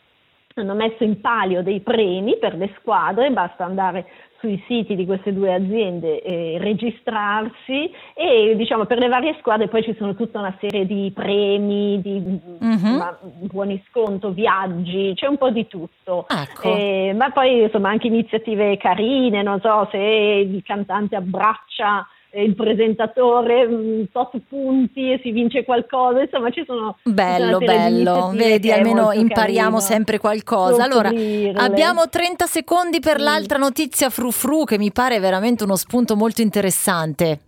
[0.56, 4.06] hanno messo in palio dei premi per le squadre, basta andare
[4.40, 9.84] sui siti di queste due aziende e registrarsi e diciamo per le varie squadre poi
[9.84, 12.60] ci sono tutta una serie di premi, di Mhm.
[12.60, 16.26] insomma, buoni sconto, viaggi, c'è un po' di tutto.
[16.28, 16.76] Ecco.
[16.76, 22.56] Eh, ma poi insomma anche iniziative carine, non so se il cantante abbraccia eh, il
[22.56, 29.12] presentatore, mh, tot punti e si vince qualcosa, insomma ci sono Bello, bello, vedi, almeno
[29.12, 30.84] impariamo carino sempre qualcosa.
[30.84, 31.10] Allora,
[31.56, 33.24] abbiamo 30 secondi per Mm.
[33.24, 37.40] l'altra notizia frufru che mi pare veramente uno spunto molto interessante.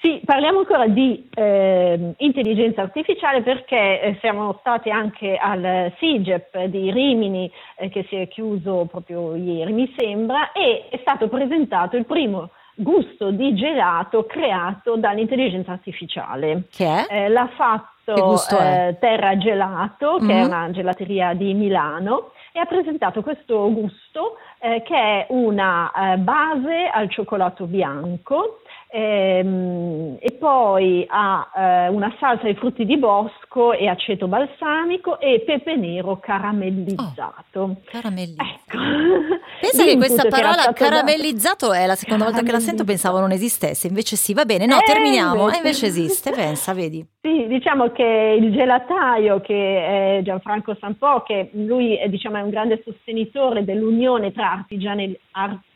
[0.00, 6.90] Sì, parliamo ancora di ehm, intelligenza artificiale perché eh, siamo stati anche al SIGEP di
[6.90, 12.04] Rimini eh, che si è chiuso proprio ieri, mi sembra, e è stato presentato il
[12.04, 16.64] primo gusto di gelato creato dall'intelligenza artificiale.
[16.70, 17.06] Che è?
[17.08, 20.46] Eh, l'ha fatto eh, Terra Gelato, che è Mhm.
[20.46, 26.88] una gelateria di Milano, e ha presentato questo gusto eh, che è una eh, base
[26.92, 28.60] al cioccolato bianco
[28.94, 35.42] ehm, e poi ha eh, una salsa ai frutti di bosco e aceto balsamico e
[35.44, 37.76] pepe nero caramellizzato.
[37.86, 38.48] Caramellizzato.
[38.48, 38.78] Ecco.
[39.60, 43.88] Pensa che questa parola caramellizzato è la seconda volta che la sento, pensavo non esistesse,
[43.88, 45.56] invece sì, va bene, no, Eh, terminiamo, invece.
[45.56, 47.04] invece esiste, pensa, vedi.
[47.20, 52.50] Sì, diciamo che il gelataio, che è Gianfranco Sampò, che lui è, diciamo, è un
[52.50, 55.18] grande sostenitore dell'unione tra artigiani-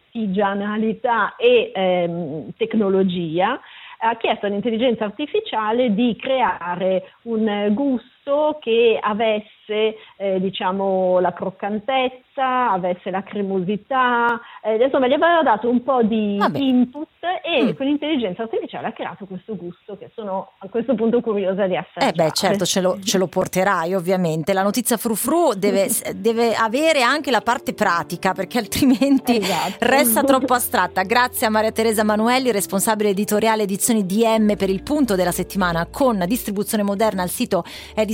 [0.09, 3.61] artigianalità e ehm, tecnologia,
[4.01, 8.18] ha chiesto all'intelligenza artificiale di creare un gusto
[8.61, 15.83] che avesse eh, diciamo, la croccantezza, avesse la cremosità, eh, insomma gli aveva dato un
[15.83, 16.59] po' di Vabbè.
[16.59, 17.09] input
[17.45, 17.77] e Mm.
[17.77, 22.13] con l'intelligenza artificiale ha creato questo gusto che sono a questo punto curiosa di assaggiare.
[22.13, 24.53] Eh beh, certo, ce lo, ce lo porterai ovviamente.
[24.53, 29.77] La notizia frufru deve, deve avere anche la parte pratica perché altrimenti Esatto.
[29.81, 31.03] resta troppo astratta.
[31.03, 36.25] Grazie a Maria Teresa Manuelli, responsabile editoriale edizioni DM per il punto della settimana con
[36.27, 37.23] distribuzione moderna.
[37.23, 37.65] Il sito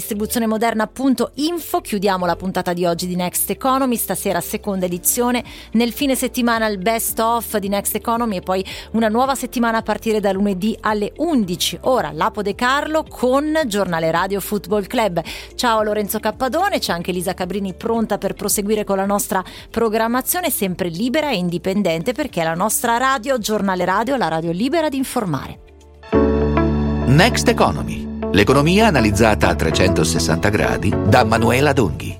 [0.04, 1.80] è distribuzionemoderna.info.
[1.80, 5.42] Chiudiamo la puntata di oggi di Next Economy, stasera seconda edizione.
[5.72, 9.82] Nel fine settimana il best of di Next Economy e poi una nuova settimana a
[9.82, 11.78] partire da lunedì alle 11.
[11.82, 15.22] Ora Lapo De Carlo con Giornale Radio Football Club.
[15.54, 20.88] Ciao Lorenzo Cappadone, c'è anche Lisa Cabrini pronta per proseguire con la nostra programmazione sempre
[20.88, 25.58] libera e indipendente perché la nostra radio, Giornale Radio, la radio libera di informare.
[27.06, 28.03] Next Economy.
[28.34, 32.12] L'economia analizzata a 360 gradi da Manuela Donghi.